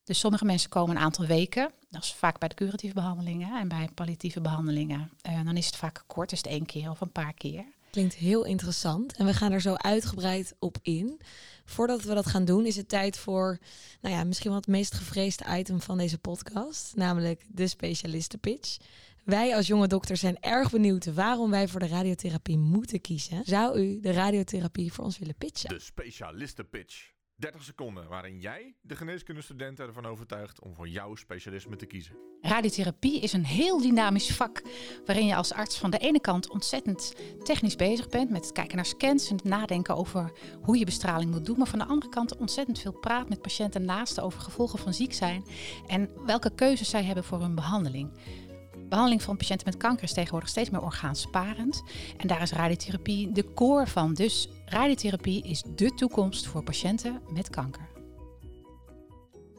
Dus 0.04 0.18
sommige 0.18 0.44
mensen 0.44 0.70
komen 0.70 0.96
een 0.96 1.02
aantal 1.02 1.26
weken, 1.26 1.72
dat 1.90 2.02
is 2.02 2.12
vaak 2.12 2.38
bij 2.38 2.48
de 2.48 2.54
curatieve 2.54 2.94
behandelingen 2.94 3.60
en 3.60 3.68
bij 3.68 3.88
palliatieve 3.94 4.40
behandelingen. 4.40 5.10
Uh, 5.28 5.44
dan 5.44 5.56
is 5.56 5.66
het 5.66 5.76
vaak 5.76 6.04
kort, 6.06 6.32
is 6.32 6.38
het 6.38 6.46
één 6.46 6.66
keer 6.66 6.90
of 6.90 7.00
een 7.00 7.12
paar 7.12 7.34
keer. 7.34 7.64
Klinkt 7.90 8.14
heel 8.14 8.44
interessant 8.44 9.16
en 9.16 9.26
we 9.26 9.34
gaan 9.34 9.52
er 9.52 9.60
zo 9.60 9.74
uitgebreid 9.74 10.54
op 10.58 10.78
in. 10.82 11.20
Voordat 11.64 12.02
we 12.02 12.14
dat 12.14 12.26
gaan 12.26 12.44
doen, 12.44 12.66
is 12.66 12.76
het 12.76 12.88
tijd 12.88 13.18
voor, 13.18 13.58
nou 14.00 14.14
ja, 14.14 14.24
misschien 14.24 14.50
wel 14.50 14.58
het 14.58 14.68
meest 14.68 14.94
gevreesde 14.94 15.44
item 15.58 15.80
van 15.80 15.98
deze 15.98 16.18
podcast, 16.18 16.92
namelijk 16.96 17.44
de 17.48 17.66
specialistenpitch. 17.66 18.76
Wij 19.24 19.56
als 19.56 19.66
jonge 19.66 19.86
dokter 19.86 20.16
zijn 20.16 20.40
erg 20.40 20.70
benieuwd 20.70 21.14
waarom 21.14 21.50
wij 21.50 21.68
voor 21.68 21.80
de 21.80 21.86
radiotherapie 21.86 22.58
moeten 22.58 23.00
kiezen. 23.00 23.44
Zou 23.44 23.80
u 23.80 24.00
de 24.00 24.12
radiotherapie 24.12 24.92
voor 24.92 25.04
ons 25.04 25.18
willen 25.18 25.36
pitchen? 25.36 25.68
De 25.68 25.78
specialistenpitch. 25.78 27.10
30 27.36 27.62
seconden 27.62 28.08
waarin 28.08 28.40
jij 28.40 28.74
de 28.80 28.96
geneeskundestudenten 28.96 29.86
ervan 29.86 30.06
overtuigt 30.06 30.60
om 30.60 30.74
voor 30.74 30.88
jouw 30.88 31.14
specialisme 31.14 31.76
te 31.76 31.86
kiezen. 31.86 32.16
Radiotherapie 32.40 33.20
is 33.20 33.32
een 33.32 33.44
heel 33.44 33.80
dynamisch 33.80 34.30
vak 34.30 34.62
waarin 35.04 35.26
je 35.26 35.34
als 35.34 35.52
arts 35.52 35.78
van 35.78 35.90
de 35.90 35.98
ene 35.98 36.20
kant 36.20 36.50
ontzettend 36.50 37.14
technisch 37.42 37.76
bezig 37.76 38.08
bent 38.08 38.30
met 38.30 38.44
het 38.44 38.52
kijken 38.52 38.76
naar 38.76 38.86
scans 38.86 39.28
en 39.30 39.36
het 39.36 39.44
nadenken 39.44 39.96
over 39.96 40.32
hoe 40.62 40.78
je 40.78 40.84
bestraling 40.84 41.30
moet 41.30 41.44
doen, 41.44 41.58
maar 41.58 41.66
van 41.66 41.78
de 41.78 41.84
andere 41.84 42.10
kant 42.10 42.36
ontzettend 42.36 42.78
veel 42.78 42.98
praat 42.98 43.28
met 43.28 43.42
patiënten 43.42 43.84
naast 43.84 44.20
over 44.20 44.40
gevolgen 44.40 44.78
van 44.78 44.94
ziek 44.94 45.12
zijn 45.12 45.44
en 45.86 46.10
welke 46.26 46.54
keuzes 46.54 46.90
zij 46.90 47.04
hebben 47.04 47.24
voor 47.24 47.40
hun 47.40 47.54
behandeling 47.54 48.12
behandeling 48.92 49.22
van 49.22 49.36
patiënten 49.36 49.66
met 49.66 49.76
kanker 49.76 50.04
is 50.04 50.12
tegenwoordig 50.12 50.48
steeds 50.48 50.70
meer 50.70 50.82
orgaansparend. 50.82 51.82
En 52.16 52.26
daar 52.26 52.42
is 52.42 52.52
radiotherapie 52.52 53.32
de 53.32 53.54
core 53.54 53.86
van. 53.86 54.14
Dus 54.14 54.48
radiotherapie 54.66 55.42
is 55.44 55.62
de 55.74 55.94
toekomst 55.94 56.46
voor 56.46 56.62
patiënten 56.62 57.22
met 57.32 57.50
kanker. 57.50 57.88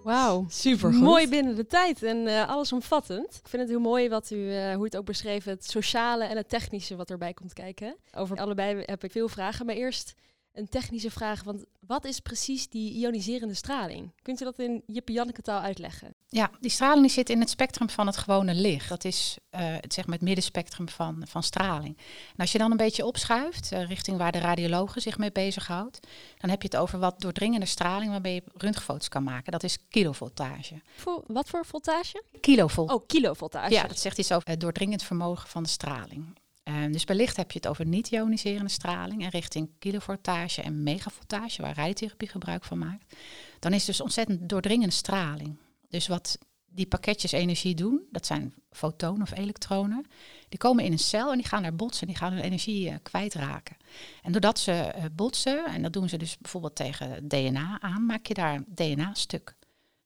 Wauw, 0.04 0.46
super 0.50 0.92
mooi 0.92 1.28
binnen 1.28 1.56
de 1.56 1.68
tijd 1.68 2.04
en 2.04 2.18
uh, 2.18 2.50
allesomvattend. 2.50 3.40
Ik 3.44 3.48
vind 3.48 3.62
het 3.62 3.72
heel 3.72 3.80
mooi 3.80 4.10
wat 4.10 4.32
u, 4.32 4.36
uh, 4.36 4.74
hoe 4.76 4.84
het 4.84 4.98
ook 4.98 5.06
beschreven, 5.06 5.52
het 5.52 5.70
sociale 5.70 6.24
en 6.24 6.38
het 6.38 6.50
technische 6.50 6.96
wat 6.96 7.10
erbij 7.10 7.34
komt 7.34 7.54
kijken. 7.54 7.96
Over 8.12 8.38
allebei 8.38 8.84
heb 8.86 9.04
ik 9.04 9.12
veel 9.12 9.30
vragen, 9.30 9.66
maar 9.66 9.76
eerst 9.76 10.14
een 10.54 10.70
technische 10.70 11.12
vraag. 11.12 11.44
Want 11.44 11.64
wat 11.80 12.06
is 12.06 12.20
precies 12.20 12.70
die 12.70 12.94
ioniserende 12.94 13.54
straling? 13.54 14.12
Kunt 14.22 14.42
u 14.42 14.44
dat 14.44 14.60
in 14.60 14.84
Jippe 14.88 15.12
Janneke 15.12 15.42
taal 15.42 15.60
uitleggen? 15.60 16.14
Ja, 16.30 16.52
die 16.60 16.72
straling 16.72 17.12
zit 17.12 17.30
in 17.30 17.40
het 17.40 17.50
spectrum 17.50 17.90
van 17.90 18.08
het 18.08 18.18
gewone 18.18 18.54
licht. 18.54 18.90
Dat 18.90 19.06
is 19.06 19.38
uh, 19.52 19.60
het, 19.62 19.94
zeg 19.94 20.06
maar 20.06 20.16
het 20.16 20.24
middenspectrum 20.24 20.90
van, 20.90 21.24
van 21.28 21.44
straling. 21.44 21.98
En 22.32 22.38
als 22.38 22.52
je 22.52 22.58
dan 22.58 22.72
een 22.72 22.78
beetje 22.78 23.06
opschuift, 23.06 23.72
uh, 23.72 23.88
richting 23.88 24.18
waar 24.18 24.32
de 24.32 24.40
radiologen 24.40 25.02
zich 25.02 25.18
mee 25.18 25.32
bezighoudt, 25.32 26.08
dan 26.38 26.50
heb 26.50 26.62
je 26.62 26.68
het 26.68 26.78
over 26.78 27.00
wat 27.00 27.22
doordringende 27.22 27.66
straling 27.66 28.12
waarmee 28.12 28.34
je 28.34 28.44
röntgenfoto's 28.54 29.10
kan 29.10 29.24
maken. 29.24 29.52
Dat 29.52 29.64
is 29.64 29.78
kilovoltage. 29.90 30.82
Voor, 30.96 31.24
wat 31.28 31.50
voor 31.50 31.66
voltage? 31.66 32.24
Kilovol. 32.40 32.86
Oh, 32.86 33.08
kilovoltage. 33.08 33.74
Ja, 33.74 33.88
dat 33.88 34.00
zegt 34.00 34.18
iets 34.18 34.32
over 34.32 34.50
het 34.50 34.60
doordringend 34.60 35.04
vermogen 35.04 35.50
van 35.50 35.64
de 35.64 35.70
straling. 35.70 36.42
Uh, 36.64 36.92
dus 36.92 37.04
bij 37.06 37.16
licht 37.16 37.38
heb 37.38 37.52
je 37.52 37.58
het 37.58 37.68
over 37.68 37.86
niet-ioniserende 37.86 38.70
straling 38.70 39.24
en 39.24 39.30
richting 39.30 39.70
kilovoltage 39.80 40.62
en 40.62 40.84
megavoltage, 40.84 41.62
waar 41.62 41.76
radiotherapie 41.76 42.28
gebruik 42.28 42.64
van 42.64 42.78
maakt. 42.78 43.16
Dan 43.60 43.74
is 43.74 43.86
dus 43.86 44.02
ontzettend 44.02 44.50
doordringende 44.50 44.94
straling. 44.94 45.58
Dus 45.90 46.08
wat 46.08 46.38
die 46.74 46.86
pakketjes 46.86 47.32
energie 47.32 47.76
doen, 47.76 48.02
dat 48.12 48.26
zijn 48.26 48.54
fotonen 48.72 49.22
of 49.22 49.38
elektronen, 49.38 50.06
die 50.50 50.60
komen 50.60 50.84
in 50.84 50.92
een 50.92 51.00
cel 51.00 51.32
en 51.32 51.38
die 51.38 51.48
gaan 51.48 51.62
daar 51.62 51.76
botsen, 51.76 52.08
die 52.08 52.16
gaan 52.16 52.34
hun 52.34 52.44
energie 52.44 52.90
uh, 52.90 52.96
kwijtraken. 53.02 53.78
En 54.24 54.32
doordat 54.32 54.60
ze 54.60 54.94
uh, 54.98 55.04
botsen, 55.12 55.66
en 55.66 55.82
dat 55.82 55.94
doen 55.94 56.10
ze 56.10 56.18
dus 56.18 56.38
bijvoorbeeld 56.38 56.76
tegen 56.76 57.28
DNA 57.28 57.82
aan, 57.82 58.06
maak 58.06 58.26
je 58.26 58.34
daar 58.34 58.64
DNA-stuk. 58.68 59.56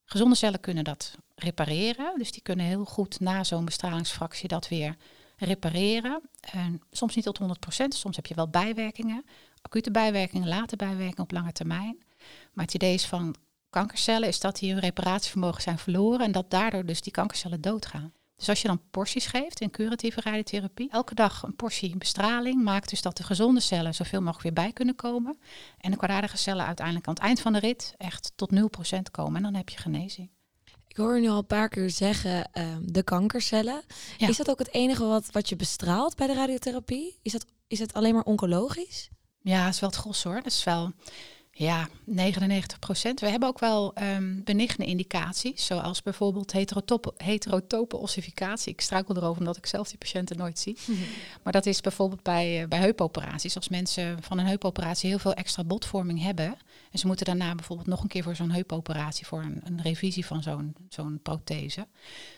Gezonde 0.05 0.36
cellen 0.36 0.60
kunnen 0.60 0.84
dat 0.84 1.15
repareren, 1.36 2.17
dus 2.17 2.32
die 2.32 2.41
kunnen 2.41 2.65
heel 2.65 2.86
goed 2.86 3.20
na 3.20 3.43
zo'n 3.43 3.65
bestralingsfractie 3.65 4.48
dat 4.48 4.67
weer 4.67 4.96
repareren. 5.38 6.22
En 6.39 6.82
soms 6.91 7.15
niet 7.15 7.25
tot 7.25 7.39
100%, 7.39 7.88
soms 7.88 8.15
heb 8.15 8.25
je 8.25 8.36
wel 8.36 8.50
bijwerkingen, 8.50 9.25
acute 9.62 9.91
bijwerkingen, 9.91 10.48
late 10.48 10.75
bijwerkingen 10.75 11.24
op 11.24 11.32
lange 11.32 11.51
termijn. 11.51 12.03
Maar 12.53 12.65
het 12.65 12.74
idee 12.74 12.94
is 12.94 13.06
van 13.06 13.36
kankercellen 13.70 14.27
is 14.27 14.39
dat 14.39 14.60
die 14.60 14.72
hun 14.72 14.82
reparatievermogen 14.82 15.62
zijn 15.62 15.77
verloren 15.77 16.25
en 16.25 16.32
dat 16.32 16.50
daardoor 16.51 16.86
dus 16.86 17.01
die 17.01 17.12
kankercellen 17.12 17.62
doodgaan. 17.62 18.13
Dus 18.36 18.50
als 18.50 18.62
je 18.62 18.67
dan 18.67 18.82
porties 18.91 19.25
geeft 19.25 19.62
in 19.62 19.70
curatieve 19.70 20.22
radiotherapie, 20.22 20.89
elke 20.91 21.15
dag 21.15 21.44
een 21.44 21.56
portie 21.56 21.98
bestraling 21.98 22.63
maakt 22.63 22.89
dus 22.89 23.01
dat 23.01 23.17
de 23.17 23.24
gezonde 23.24 23.60
cellen 23.60 23.96
zoveel 23.96 24.20
mogelijk 24.20 24.44
weer 24.44 24.65
bij 24.65 24.74
kunnen 24.74 24.96
komen. 24.96 25.39
En 25.77 25.91
de 25.91 25.98
kwaadaardige 25.98 26.38
cellen 26.38 26.65
uiteindelijk 26.65 27.08
aan 27.08 27.13
het 27.13 27.24
eind 27.24 27.39
van 27.39 27.53
de 27.53 27.60
rit 27.60 27.94
echt 27.98 28.32
tot 28.36 28.51
0% 28.96 29.00
komen 29.12 29.36
en 29.36 29.44
dan 29.44 29.53
heb 29.56 29.70
je 29.70 29.77
genezing. 29.77 30.29
Ik 30.98 31.04
hoor 31.04 31.20
nu 31.20 31.30
al 31.30 31.38
een 31.38 31.46
paar 31.46 31.70
keer 31.70 31.89
zeggen 31.89 32.50
um, 32.54 32.92
de 32.92 33.04
kankercellen. 33.04 33.82
Ja. 34.18 34.27
Is 34.27 34.38
dat 34.38 34.50
ook 34.50 34.60
het 34.60 34.74
enige 34.74 35.06
wat, 35.06 35.27
wat 35.32 35.50
je 35.50 35.56
bestraalt 35.56 36.16
bij 36.16 36.27
de 36.27 36.34
radiotherapie? 36.34 37.20
Is 37.22 37.32
dat, 37.32 37.46
is 37.68 37.80
het 37.80 37.94
alleen 37.94 38.13
maar 38.13 38.24
oncologisch? 38.24 39.10
Ja, 39.42 39.66
dat 39.66 39.74
is 39.74 39.80
wel 39.80 39.89
het 39.89 40.00
gros 40.00 40.24
hoor. 40.24 40.36
Dat 40.36 40.46
is 40.46 40.63
wel 40.63 40.92
Ja, 41.51 41.88
99 42.04 42.80
procent. 42.80 43.20
We 43.20 43.30
hebben 43.30 43.50
ook 43.50 43.60
wel 43.60 43.94
um, 44.01 44.44
benigne 44.44 44.86
indicaties, 44.86 45.66
zoals 45.66 46.01
bijvoorbeeld 46.01 46.51
heterotope, 46.51 47.13
heterotope 47.18 47.98
ossificatie. 47.98 48.74
Ik 48.74 48.82
struikel 48.82 49.16
erover 49.16 49.39
omdat 49.39 49.58
ik 49.58 49.66
zelf 49.66 49.88
die 49.88 49.98
patiënten 49.98 50.38
nooit 50.38 50.60
zie. 50.60 50.77
Maar 51.44 51.54
dat 51.54 51.66
is 51.66 51.82
bijvoorbeeld 51.82 52.24
bij, 52.24 52.62
uh, 52.62 52.68
bij 52.68 52.80
heupoperaties. 52.80 53.56
Als 53.56 53.70
mensen 53.70 54.24
van 54.24 54.38
een 54.38 54.46
heupoperatie 54.46 55.10
heel 55.10 55.20
veel 55.20 55.34
extra 55.34 55.63
botvorming 55.63 56.22
hebben... 56.22 56.58
en 56.91 57.00
ze 57.00 57.08
moeten 57.08 57.25
daarna 57.25 57.56
bijvoorbeeld 57.56 57.88
nog 57.88 58.01
een 58.01 58.08
keer 58.08 58.24
voor 58.24 58.36
zo'n 58.36 58.51
heupoperatie... 58.51 59.25
voor 59.25 59.44
een, 59.44 59.62
een 59.63 59.82
revisie 59.82 60.25
van 60.25 60.44
zo'n 60.44 60.75
zo'n 60.89 61.20
prothese... 61.24 61.88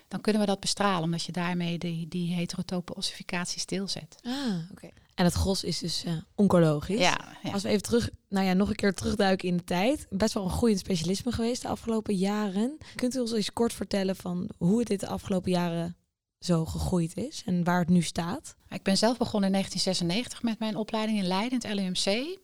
dan 0.08 0.22
kunnen 0.22 0.42
we 0.42 0.48
dat 0.48 0.60
bestralen, 0.60 1.04
omdat 1.04 1.24
je 1.24 1.32
daarmee 1.32 1.78
die, 1.78 2.08
die 2.08 2.34
heterotope 2.34 2.96
ossificatie 2.96 3.60
stilzet. 3.60 4.16
Ah, 4.24 4.72
oké. 4.72 4.90
En 5.20 5.26
het 5.26 5.34
gros 5.34 5.64
is 5.64 5.80
dus 5.80 6.06
uh, 6.06 6.14
oncologisch. 6.36 7.00
Ja, 7.00 7.36
ja, 7.44 7.52
Als 7.52 7.64
we 7.64 7.70
even 7.70 7.82
terug, 7.82 8.10
nou 8.30 8.46
ja, 8.46 8.54
nog 8.54 8.70
een 8.70 8.76
keer 8.76 8.94
terugduiken 8.94 9.48
in 9.48 9.58
de 9.58 9.64
tijd. 9.64 10.08
Best 10.10 10.34
wel 10.34 10.44
een 10.44 10.50
groeiend 10.50 10.80
specialisme 10.80 11.32
geweest 11.32 11.62
de 11.62 11.68
afgelopen 11.68 12.16
jaren. 12.16 12.78
Kunt 12.96 13.16
u 13.16 13.20
ons 13.20 13.32
eens 13.32 13.54
kort 13.54 13.74
vertellen 13.74 14.16
van 14.16 14.50
hoe 14.58 14.80
het 14.80 14.88
dit 14.88 15.00
de 15.00 15.08
afgelopen 15.08 15.52
jaren 15.52 15.98
zo 16.40 16.66
gegroeid 16.66 17.18
is 17.18 17.44
en 17.46 17.64
waar 17.64 17.80
het 17.80 17.90
nu 17.90 18.02
staat? 18.02 18.56
Ik 18.70 18.84
ben 18.84 18.98
zelf 18.98 19.18
begonnen 19.18 19.50
in 19.50 19.56
1996 19.56 20.44
met 20.44 20.60
mijn 20.60 20.76
opleiding 20.76 21.18
in 21.18 21.28
Leiden, 21.28 21.60
het 21.62 21.74
LUMC. 21.74 22.38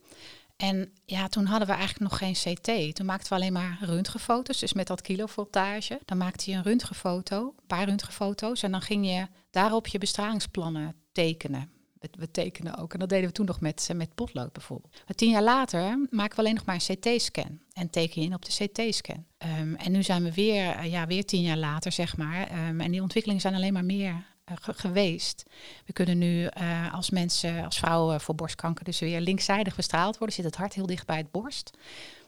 En 0.56 0.92
ja, 1.04 1.28
toen 1.28 1.44
hadden 1.44 1.68
we 1.68 1.74
eigenlijk 1.74 2.10
nog 2.10 2.18
geen 2.18 2.32
CT. 2.32 2.96
Toen 2.96 3.06
maakten 3.06 3.28
we 3.28 3.34
alleen 3.34 3.52
maar 3.52 3.78
röntgenfoto's, 3.80 4.58
dus 4.58 4.72
met 4.72 4.86
dat 4.86 5.00
kilovoltage. 5.00 6.00
Dan 6.04 6.18
maakte 6.18 6.50
je 6.50 6.56
een 6.56 6.62
röntgenfoto, 6.62 7.54
een 7.56 7.66
paar 7.66 7.88
röntgenfoto's. 7.88 8.62
En 8.62 8.70
dan 8.70 8.82
ging 8.82 9.06
je 9.06 9.26
daarop 9.50 9.86
je 9.86 9.98
bestralingsplannen 9.98 10.94
tekenen 11.12 11.70
we 12.10 12.30
tekenen 12.30 12.76
ook. 12.76 12.92
En 12.92 12.98
dat 12.98 13.08
deden 13.08 13.26
we 13.26 13.32
toen 13.32 13.46
nog 13.46 13.60
met, 13.60 13.90
met 13.94 14.14
potlood 14.14 14.52
bijvoorbeeld. 14.52 14.92
Maar 15.06 15.16
tien 15.16 15.30
jaar 15.30 15.42
later 15.42 16.06
maken 16.10 16.36
we 16.36 16.42
alleen 16.42 16.54
nog 16.54 16.64
maar 16.64 16.80
een 16.86 16.96
CT-scan. 16.96 17.60
En 17.72 17.90
teken 17.90 18.20
je 18.20 18.26
in 18.26 18.34
op 18.34 18.44
de 18.44 18.66
CT-scan. 18.66 19.24
Um, 19.60 19.74
en 19.74 19.92
nu 19.92 20.02
zijn 20.02 20.22
we 20.22 20.32
weer, 20.32 20.84
ja, 20.84 21.06
weer 21.06 21.24
tien 21.24 21.42
jaar 21.42 21.56
later, 21.56 21.92
zeg 21.92 22.16
maar. 22.16 22.68
Um, 22.68 22.80
en 22.80 22.90
die 22.90 23.02
ontwikkelingen 23.02 23.42
zijn 23.42 23.54
alleen 23.54 23.72
maar 23.72 23.84
meer 23.84 24.24
uh, 24.50 24.56
geweest. 24.60 25.44
We 25.86 25.92
kunnen 25.92 26.18
nu 26.18 26.42
uh, 26.42 26.94
als 26.94 27.10
mensen, 27.10 27.64
als 27.64 27.78
vrouwen 27.78 28.20
voor 28.20 28.34
borstkanker, 28.34 28.84
dus 28.84 28.98
weer 28.98 29.20
linkzijdig 29.20 29.76
bestraald 29.76 30.18
worden, 30.18 30.36
zit 30.36 30.44
het 30.44 30.56
hart 30.56 30.74
heel 30.74 30.86
dicht 30.86 31.06
bij 31.06 31.16
het 31.16 31.30
borst. 31.30 31.70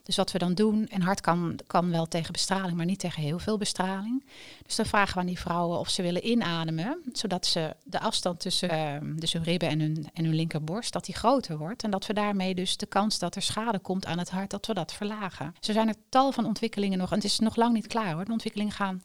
Dus 0.02 0.16
wat 0.16 0.32
we 0.32 0.38
dan 0.38 0.54
doen, 0.54 0.88
en 0.88 1.02
hart 1.02 1.20
kan, 1.20 1.58
kan 1.66 1.90
wel 1.90 2.06
tegen 2.06 2.32
bestraling, 2.32 2.76
maar 2.76 2.86
niet 2.86 2.98
tegen 2.98 3.22
heel 3.22 3.38
veel 3.38 3.58
bestraling. 3.58 4.24
Dus 4.66 4.76
dan 4.76 4.86
vragen 4.86 5.14
we 5.14 5.20
aan 5.20 5.26
die 5.26 5.38
vrouwen 5.38 5.78
of 5.78 5.88
ze 5.88 6.02
willen 6.02 6.26
inademen, 6.26 7.02
zodat 7.12 7.46
ze 7.46 7.76
de 7.84 8.00
afstand 8.00 8.40
tussen 8.40 8.70
uh, 8.70 9.16
dus 9.16 9.32
hun 9.32 9.42
ribben 9.42 9.68
en 9.68 9.80
hun, 9.80 10.10
en 10.14 10.24
hun 10.24 10.34
linkerborst, 10.34 10.92
dat 10.92 11.04
die 11.04 11.14
groter 11.14 11.58
wordt. 11.58 11.82
En 11.82 11.90
dat 11.90 12.06
we 12.06 12.12
daarmee 12.12 12.54
dus 12.54 12.76
de 12.76 12.86
kans 12.86 13.18
dat 13.18 13.36
er 13.36 13.42
schade 13.42 13.78
komt 13.78 14.06
aan 14.06 14.18
het 14.18 14.30
hart, 14.30 14.50
dat 14.50 14.66
we 14.66 14.74
dat 14.74 14.92
verlagen. 14.92 15.54
Zo 15.60 15.72
zijn 15.72 15.88
er 15.88 15.96
tal 16.08 16.32
van 16.32 16.46
ontwikkelingen 16.46 16.98
nog, 16.98 17.10
en 17.10 17.16
het 17.16 17.24
is 17.24 17.38
nog 17.38 17.56
lang 17.56 17.72
niet 17.72 17.86
klaar 17.86 18.12
hoor. 18.12 18.24
De 18.24 18.32
ontwikkelingen 18.32 18.72
gaan 18.72 19.02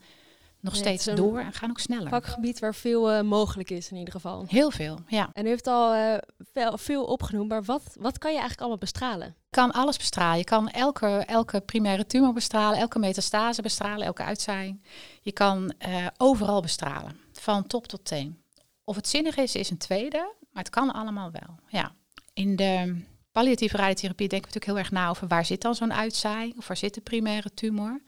nog 0.63 0.75
steeds 0.75 1.05
door 1.05 1.39
en 1.39 1.53
gaan 1.53 1.69
ook 1.69 1.79
sneller. 1.79 2.09
Vakgebied 2.09 2.59
waar 2.59 2.75
veel 2.75 3.11
eh, 3.11 3.21
mogelijk 3.21 3.69
is 3.69 3.91
in 3.91 3.97
ieder 3.97 4.13
geval. 4.13 4.45
Heel 4.47 4.71
veel, 4.71 4.99
ja. 5.07 5.29
En 5.33 5.45
u 5.45 5.47
heeft 5.47 5.67
al 5.67 5.93
eh, 5.93 6.17
veel, 6.53 6.77
veel 6.77 7.03
opgenoemd, 7.03 7.49
maar 7.49 7.63
wat, 7.63 7.95
wat 7.99 8.17
kan 8.17 8.31
je 8.31 8.37
eigenlijk 8.37 8.59
allemaal 8.59 8.77
bestralen? 8.77 9.35
Kan 9.49 9.71
alles 9.71 9.97
bestralen. 9.97 10.37
Je 10.37 10.43
kan 10.43 10.69
elke, 10.69 11.07
elke 11.07 11.61
primaire 11.61 12.05
tumor 12.05 12.33
bestralen, 12.33 12.79
elke 12.79 12.99
metastase 12.99 13.61
bestralen, 13.61 14.05
elke 14.05 14.23
uitzaaiing. 14.23 14.83
Je 15.21 15.31
kan 15.31 15.73
eh, 15.77 16.07
overal 16.17 16.61
bestralen, 16.61 17.17
van 17.31 17.67
top 17.67 17.87
tot 17.87 18.05
teen. 18.05 18.41
Of 18.83 18.95
het 18.95 19.07
zinnig 19.07 19.37
is, 19.37 19.55
is 19.55 19.69
een 19.69 19.77
tweede, 19.77 20.33
maar 20.51 20.63
het 20.63 20.69
kan 20.69 20.91
allemaal 20.93 21.31
wel. 21.31 21.55
Ja. 21.67 21.91
In 22.33 22.55
de 22.55 23.03
palliatieve 23.31 23.77
radiotherapie 23.77 24.27
denken 24.27 24.49
we 24.49 24.53
natuurlijk 24.53 24.65
heel 24.65 24.97
erg 24.97 25.03
na 25.03 25.09
over 25.09 25.27
waar 25.27 25.45
zit 25.45 25.61
dan 25.61 25.75
zo'n 25.75 25.93
uitzaaiing 25.93 26.57
of 26.57 26.67
waar 26.67 26.77
zit 26.77 26.93
de 26.93 27.01
primaire 27.01 27.53
tumor. 27.53 28.01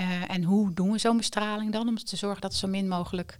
Uh, 0.00 0.30
en 0.30 0.42
hoe 0.42 0.72
doen 0.72 0.92
we 0.92 0.98
zo'n 0.98 1.16
bestraling 1.16 1.72
dan 1.72 1.88
om 1.88 1.96
te 1.96 2.16
zorgen 2.16 2.40
dat 2.40 2.52
er 2.52 2.58
zo 2.58 2.66
min 2.66 2.88
mogelijk 2.88 3.36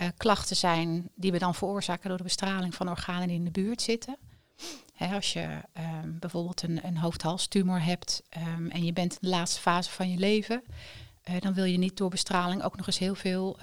uh, 0.00 0.08
klachten 0.16 0.56
zijn 0.56 1.08
die 1.14 1.32
we 1.32 1.38
dan 1.38 1.54
veroorzaken 1.54 2.08
door 2.08 2.18
de 2.18 2.24
bestraling 2.24 2.74
van 2.74 2.88
organen 2.88 3.28
die 3.28 3.36
in 3.36 3.44
de 3.44 3.50
buurt 3.50 3.82
zitten. 3.82 4.16
Hè, 4.92 5.14
als 5.14 5.32
je 5.32 5.60
um, 6.02 6.18
bijvoorbeeld 6.18 6.62
een, 6.62 6.86
een 6.86 6.96
hoofd-halstumor 6.96 7.84
hebt 7.84 8.22
um, 8.56 8.70
en 8.70 8.84
je 8.84 8.92
bent 8.92 9.12
in 9.12 9.18
de 9.20 9.28
laatste 9.28 9.60
fase 9.60 9.90
van 9.90 10.10
je 10.10 10.18
leven, 10.18 10.62
uh, 11.30 11.40
dan 11.40 11.54
wil 11.54 11.64
je 11.64 11.78
niet 11.78 11.96
door 11.96 12.10
bestraling 12.10 12.62
ook 12.62 12.76
nog 12.76 12.86
eens 12.86 12.98
heel 12.98 13.14
veel 13.14 13.58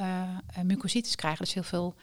mucositis 0.63 1.15
krijgen, 1.15 1.43
dus 1.45 1.53
heel 1.53 1.63
veel 1.63 1.95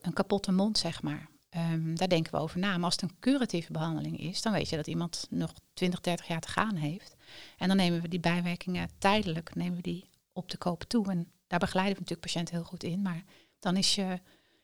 een 0.00 0.12
kapotte 0.12 0.52
mond, 0.52 0.78
zeg 0.78 1.02
maar. 1.02 1.28
Um, 1.56 1.96
daar 1.96 2.08
denken 2.08 2.32
we 2.32 2.38
over 2.38 2.58
na. 2.58 2.76
Maar 2.76 2.84
als 2.84 2.94
het 2.94 3.02
een 3.02 3.16
curatieve 3.20 3.72
behandeling 3.72 4.20
is, 4.20 4.42
dan 4.42 4.52
weet 4.52 4.68
je 4.68 4.76
dat 4.76 4.86
iemand 4.86 5.26
nog 5.30 5.52
20, 5.74 6.00
30 6.00 6.26
jaar 6.26 6.40
te 6.40 6.48
gaan 6.48 6.74
heeft. 6.74 7.16
En 7.58 7.68
dan 7.68 7.76
nemen 7.76 8.02
we 8.02 8.08
die 8.08 8.20
bijwerkingen 8.20 8.90
tijdelijk 8.98 9.54
nemen 9.54 9.76
we 9.76 9.82
die 9.82 10.08
op 10.32 10.50
de 10.50 10.56
koop 10.56 10.82
toe. 10.82 11.10
En 11.10 11.30
daar 11.46 11.58
begeleiden 11.58 11.94
we 11.94 12.00
natuurlijk 12.00 12.32
patiënten 12.32 12.54
heel 12.54 12.64
goed 12.64 12.82
in. 12.82 13.02
Maar 13.02 13.24
dan 13.58 13.76
is 13.76 13.94
je, 13.94 14.20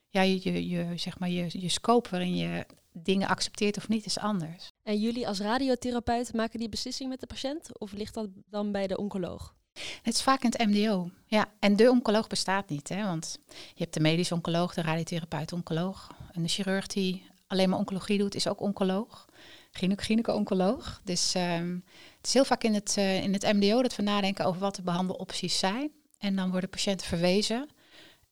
ja, 0.08 0.22
je, 0.22 0.40
je, 0.42 0.68
je, 0.68 0.92
zeg 0.96 1.18
maar 1.18 1.28
je, 1.28 1.46
je 1.50 1.68
scope 1.68 2.10
waarin 2.10 2.36
je 2.36 2.66
dingen 2.92 3.28
accepteert 3.28 3.76
of 3.76 3.88
niet, 3.88 4.06
is 4.06 4.18
anders. 4.18 4.72
En 4.82 5.00
jullie 5.00 5.28
als 5.28 5.40
radiotherapeut 5.40 6.32
maken 6.32 6.58
die 6.58 6.68
beslissing 6.68 7.08
met 7.08 7.20
de 7.20 7.26
patiënt? 7.26 7.78
Of 7.78 7.92
ligt 7.92 8.14
dat 8.14 8.28
dan 8.50 8.72
bij 8.72 8.86
de 8.86 8.96
oncoloog? 8.96 9.54
Het 10.02 10.14
is 10.14 10.22
vaak 10.22 10.42
in 10.42 10.52
het 10.56 10.66
MDO. 10.66 11.10
Ja, 11.26 11.52
en 11.58 11.76
de 11.76 11.90
oncoloog 11.90 12.26
bestaat 12.26 12.68
niet. 12.68 12.88
Hè, 12.88 13.02
want 13.02 13.38
je 13.48 13.82
hebt 13.82 13.94
de 13.94 14.00
medisch 14.00 14.32
oncoloog, 14.32 14.74
de 14.74 14.82
radiotherapeut 14.82 15.52
oncoloog. 15.52 16.10
En 16.32 16.42
de 16.42 16.48
chirurg 16.48 16.86
die 16.86 17.26
alleen 17.46 17.68
maar 17.68 17.78
oncologie 17.78 18.18
doet, 18.18 18.34
is 18.34 18.48
ook 18.48 18.60
oncoloog. 18.60 19.26
Gyneco-oncoloog. 19.70 21.00
Dus 21.04 21.34
um, 21.34 21.84
het 22.16 22.26
is 22.26 22.32
heel 22.32 22.44
vaak 22.44 22.64
in 22.64 22.74
het, 22.74 22.94
uh, 22.98 23.22
in 23.22 23.32
het 23.32 23.42
MDO 23.42 23.82
dat 23.82 23.96
we 23.96 24.02
nadenken 24.02 24.44
over 24.44 24.60
wat 24.60 24.74
de 24.74 24.82
behandelopties 24.82 25.58
zijn. 25.58 25.90
En 26.18 26.36
dan 26.36 26.50
worden 26.50 26.70
patiënten 26.70 27.06
verwezen. 27.06 27.68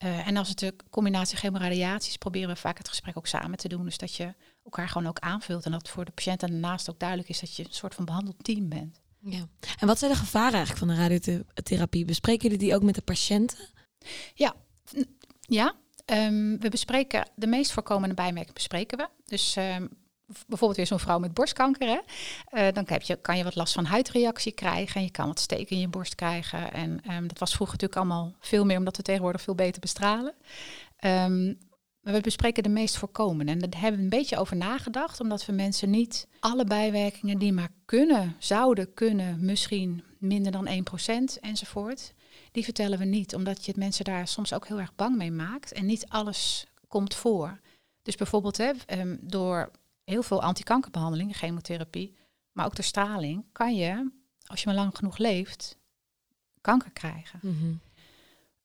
Uh, 0.05 0.27
en 0.27 0.37
als 0.37 0.49
het 0.49 0.59
de 0.59 0.75
combinatie 0.91 1.37
chemoradiatie 1.37 2.11
is, 2.11 2.17
proberen 2.17 2.49
we 2.49 2.57
vaak 2.57 2.79
het 2.79 2.89
gesprek 2.89 3.17
ook 3.17 3.27
samen 3.27 3.59
te 3.59 3.69
doen. 3.69 3.85
Dus 3.85 3.99
dat 3.99 4.15
je 4.15 4.35
elkaar 4.65 4.89
gewoon 4.89 5.09
ook 5.09 5.19
aanvult. 5.19 5.65
En 5.65 5.71
dat 5.71 5.89
voor 5.89 6.05
de 6.05 6.11
patiënt 6.11 6.43
en 6.43 6.51
daarnaast 6.51 6.91
ook 6.91 6.99
duidelijk 6.99 7.29
is 7.29 7.41
dat 7.41 7.57
je 7.57 7.65
een 7.65 7.73
soort 7.73 7.95
van 7.95 8.05
behandelteam 8.05 8.69
bent. 8.69 9.01
Ja. 9.19 9.47
En 9.79 9.87
wat 9.87 9.99
zijn 9.99 10.11
de 10.11 10.17
gevaren 10.17 10.55
eigenlijk 10.55 10.79
van 10.79 10.89
de 10.89 10.95
radiotherapie? 10.95 12.05
Bespreken 12.05 12.43
jullie 12.43 12.59
die 12.59 12.75
ook 12.75 12.83
met 12.83 12.95
de 12.95 13.03
patiënten? 13.03 13.59
Ja, 14.35 14.55
ja. 15.41 15.75
Um, 16.13 16.59
we 16.61 16.69
bespreken 16.69 17.29
de 17.35 17.47
meest 17.47 17.73
voorkomende 17.73 18.15
bijmerkingen 18.15 18.55
bespreken 18.55 18.99
we. 18.99 19.09
Dus 19.25 19.57
um, 19.57 19.89
bijvoorbeeld 20.27 20.77
weer 20.77 20.87
zo'n 20.87 20.99
vrouw 20.99 21.19
met 21.19 21.35
borstkanker. 21.35 21.89
Hè? 21.89 21.99
Uh, 22.69 22.73
dan 22.73 22.87
je, 23.03 23.17
kan 23.17 23.37
je 23.37 23.45
wat 23.45 23.55
last 23.55 23.73
van 23.73 23.85
huidreactie 23.85 24.53
krijgen. 24.53 24.95
En 24.95 25.03
je 25.03 25.11
kan 25.11 25.27
wat 25.27 25.41
steken 25.41 25.77
in 25.77 25.81
je 25.81 25.89
borst 25.89 26.15
krijgen. 26.15 26.73
En 26.73 27.01
um, 27.11 27.29
dat 27.29 27.39
was 27.39 27.55
vroeger 27.55 27.77
natuurlijk 27.77 27.97
allemaal 27.97 28.35
veel 28.41 28.65
meer, 28.65 28.79
omdat 28.79 28.97
we 28.97 29.03
tegenwoordig 29.03 29.43
veel 29.43 29.55
beter 29.55 29.81
bestralen. 29.81 30.35
maar 32.01 32.15
we 32.15 32.21
bespreken 32.21 32.63
de 32.63 32.69
meest 32.69 32.97
voorkomende. 32.97 33.53
En 33.53 33.59
daar 33.59 33.81
hebben 33.81 33.99
we 33.99 34.05
een 34.05 34.19
beetje 34.19 34.39
over 34.39 34.57
nagedacht, 34.57 35.21
omdat 35.21 35.47
we 35.47 35.53
mensen 35.53 35.91
niet 35.91 36.29
alle 36.41 36.65
bijwerkingen 36.65 37.39
die 37.39 37.53
maar 37.53 37.71
kunnen, 37.85 38.37
zouden 38.39 38.95
kunnen, 38.95 39.45
misschien 39.45 40.05
minder 40.19 40.53
dan 40.53 40.69
1% 40.69 41.41
enzovoort. 41.41 42.13
Die 42.53 42.65
vertellen 42.65 42.99
we 42.99 43.05
niet, 43.05 43.35
omdat 43.35 43.65
je 43.65 43.71
het 43.71 43.81
mensen 43.81 44.05
daar 44.05 44.29
soms 44.29 44.53
ook 44.53 44.67
heel 44.67 44.81
erg 44.81 44.95
bang 44.95 45.17
mee 45.17 45.31
maakt. 45.31 45.73
En 45.73 45.87
niet 45.87 46.09
alles 46.09 46.67
komt 46.89 47.15
voor. 47.15 47.61
Dus 48.03 48.17
bijvoorbeeld 48.17 48.57
hè, 48.57 48.73
um, 48.87 49.19
door 49.21 49.71
heel 50.05 50.23
veel 50.23 50.43
antikankerbehandelingen, 50.43 51.35
chemotherapie, 51.35 52.17
maar 52.53 52.67
ook 52.67 52.77
door 52.77 52.85
straling, 52.85 53.45
kan 53.53 53.75
je, 53.75 54.11
als 54.47 54.61
je 54.61 54.67
maar 54.67 54.75
lang 54.75 54.97
genoeg 54.97 55.19
leeft, 55.19 55.77
kanker 56.61 56.91
krijgen. 56.91 57.39
-hmm. 57.43 57.81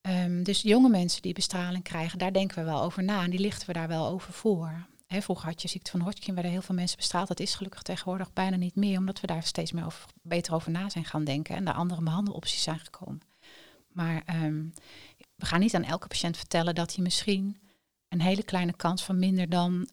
um, 0.01 0.43
dus 0.43 0.61
jonge 0.61 0.89
mensen 0.89 1.21
die 1.21 1.33
bestraling 1.33 1.83
krijgen, 1.83 2.19
daar 2.19 2.33
denken 2.33 2.57
we 2.57 2.63
wel 2.63 2.81
over 2.81 3.03
na 3.03 3.23
en 3.23 3.29
die 3.29 3.39
lichten 3.39 3.67
we 3.67 3.73
daar 3.73 3.87
wel 3.87 4.07
over 4.07 4.33
voor. 4.33 4.85
Vroeger 5.07 5.45
had 5.45 5.61
je 5.61 5.67
ziekte 5.67 5.91
van 5.91 5.99
Hodgkin, 5.99 6.33
werden 6.33 6.51
heel 6.51 6.61
veel 6.61 6.75
mensen 6.75 6.97
bestraald. 6.97 7.27
Dat 7.27 7.39
is 7.39 7.55
gelukkig 7.55 7.81
tegenwoordig 7.81 8.33
bijna 8.33 8.55
niet 8.55 8.75
meer, 8.75 8.97
omdat 8.97 9.19
we 9.19 9.27
daar 9.27 9.43
steeds 9.43 9.71
meer 9.71 9.85
over, 9.85 10.05
beter 10.21 10.53
over 10.53 10.71
na 10.71 10.89
zijn 10.89 11.05
gaan 11.05 11.23
denken 11.23 11.55
en 11.55 11.67
er 11.67 11.73
andere 11.73 12.01
behandelopties 12.01 12.63
zijn 12.63 12.79
gekomen. 12.79 13.21
Maar 13.95 14.23
um, 14.43 14.73
we 15.35 15.45
gaan 15.45 15.59
niet 15.59 15.75
aan 15.75 15.83
elke 15.83 16.07
patiënt 16.07 16.37
vertellen 16.37 16.75
dat 16.75 16.95
hij 16.95 17.03
misschien 17.03 17.57
een 18.09 18.21
hele 18.21 18.43
kleine 18.43 18.75
kans 18.75 19.03
van 19.03 19.19
minder 19.19 19.49
dan 19.49 19.89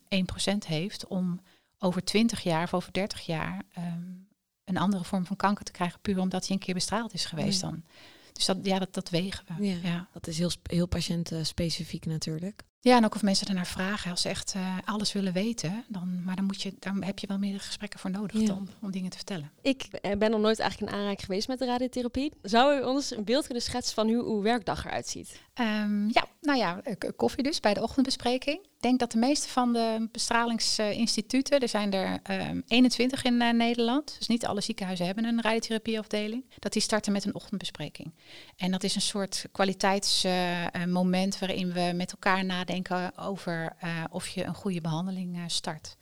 1% 0.55 0.67
heeft 0.67 1.07
om 1.07 1.41
over 1.79 2.05
20 2.05 2.43
jaar 2.43 2.63
of 2.63 2.75
over 2.75 2.93
30 2.93 3.21
jaar 3.21 3.63
um, 3.79 4.29
een 4.65 4.77
andere 4.77 5.05
vorm 5.05 5.27
van 5.27 5.37
kanker 5.37 5.65
te 5.65 5.73
krijgen, 5.73 6.01
puur 6.01 6.19
omdat 6.19 6.47
hij 6.47 6.57
een 6.57 6.63
keer 6.63 6.75
bestraald 6.75 7.15
is 7.15 7.25
geweest 7.25 7.61
ja. 7.61 7.69
dan. 7.71 7.85
Dus 8.33 8.45
dat, 8.45 8.59
ja, 8.63 8.79
dat, 8.79 8.95
dat 8.95 9.11
wegen 9.11 9.45
we. 9.47 9.67
Ja, 9.67 9.77
ja. 9.83 10.09
Dat 10.13 10.27
is 10.27 10.39
heel, 10.39 10.51
heel 10.63 10.87
patiëntspecifiek 10.87 12.07
natuurlijk. 12.07 12.63
Ja, 12.85 12.97
en 12.97 13.05
ook 13.05 13.15
of 13.15 13.23
mensen 13.23 13.47
ernaar 13.47 13.67
vragen. 13.67 14.11
Als 14.11 14.21
ze 14.23 14.29
echt 14.29 14.55
uh, 14.57 14.79
alles 14.85 15.13
willen 15.13 15.33
weten, 15.33 15.85
dan, 15.89 16.25
maar 16.25 16.37
dan, 16.37 16.45
moet 16.45 16.63
je, 16.63 16.75
daar 16.79 16.95
heb 17.01 17.19
je 17.19 17.27
wel 17.27 17.39
meer 17.39 17.61
gesprekken 17.61 17.99
voor 18.01 18.11
nodig 18.11 18.41
Ja. 18.41 18.47
dan, 18.47 18.69
om 18.81 18.91
dingen 18.91 19.11
te 19.11 19.17
vertellen. 19.17 19.51
Ik 19.61 19.83
eh, 19.83 20.17
ben 20.17 20.31
nog 20.31 20.41
nooit 20.41 20.59
eigenlijk 20.59 20.93
in 20.93 20.99
aanraking 20.99 21.25
geweest 21.25 21.49
met 21.49 21.59
de 21.59 21.65
radiotherapie. 21.65 22.33
Zou 22.43 22.81
u 22.81 22.83
ons 22.83 23.17
een 23.17 23.25
beeld 23.25 23.45
kunnen 23.45 23.63
schetsen 23.63 23.95
van 23.95 24.09
hoe 24.09 24.25
uw 24.25 24.43
werkdag 24.43 24.85
eruit 24.85 25.09
ziet? 25.09 25.41
Ehm, 25.55 26.09
ja, 26.09 26.25
nou 26.41 26.59
ja, 26.59 26.81
eh, 26.83 27.11
koffie 27.17 27.43
dus 27.43 27.61
bij 27.61 27.75
de 27.75 27.83
ochtendbespreking. 27.83 28.59
Ik 28.59 28.89
denk 28.89 28.99
dat 29.01 29.13
de 29.13 29.19
meeste 29.19 29.49
van 29.49 29.73
de 29.73 30.09
bestralingsinstituten, 30.13 31.61
er 31.61 31.69
zijn 31.69 31.93
er 31.93 32.19
ehm 32.23 32.61
21 32.67 33.25
in 33.25 33.41
eh, 33.43 33.53
Nederland, 33.53 34.15
dus 34.19 34.29
niet 34.29 34.47
alle 34.47 34.61
ziekenhuizen 34.61 35.07
hebben 35.07 35.25
een 35.25 35.43
radiotherapieafdeling, 35.43 36.45
dat 36.59 36.73
die 36.73 36.83
starten 36.83 37.13
met 37.13 37.25
een 37.25 37.35
ochtendbespreking. 37.35 38.13
En 38.57 38.71
dat 38.71 38.83
is 38.83 38.95
een 38.95 39.01
soort 39.01 39.47
kwaliteitsmoment 39.53 41.39
waarin 41.39 41.73
we 41.73 41.93
met 41.95 42.13
elkaar 42.13 42.45
nadenken 42.45 42.71
over 43.17 43.77
eh, 43.79 44.05
of 44.11 44.29
je 44.29 44.45
een 44.45 44.55
goede 44.55 44.81
behandeling 44.81 45.37
eh, 45.37 45.43
start. 45.47 45.97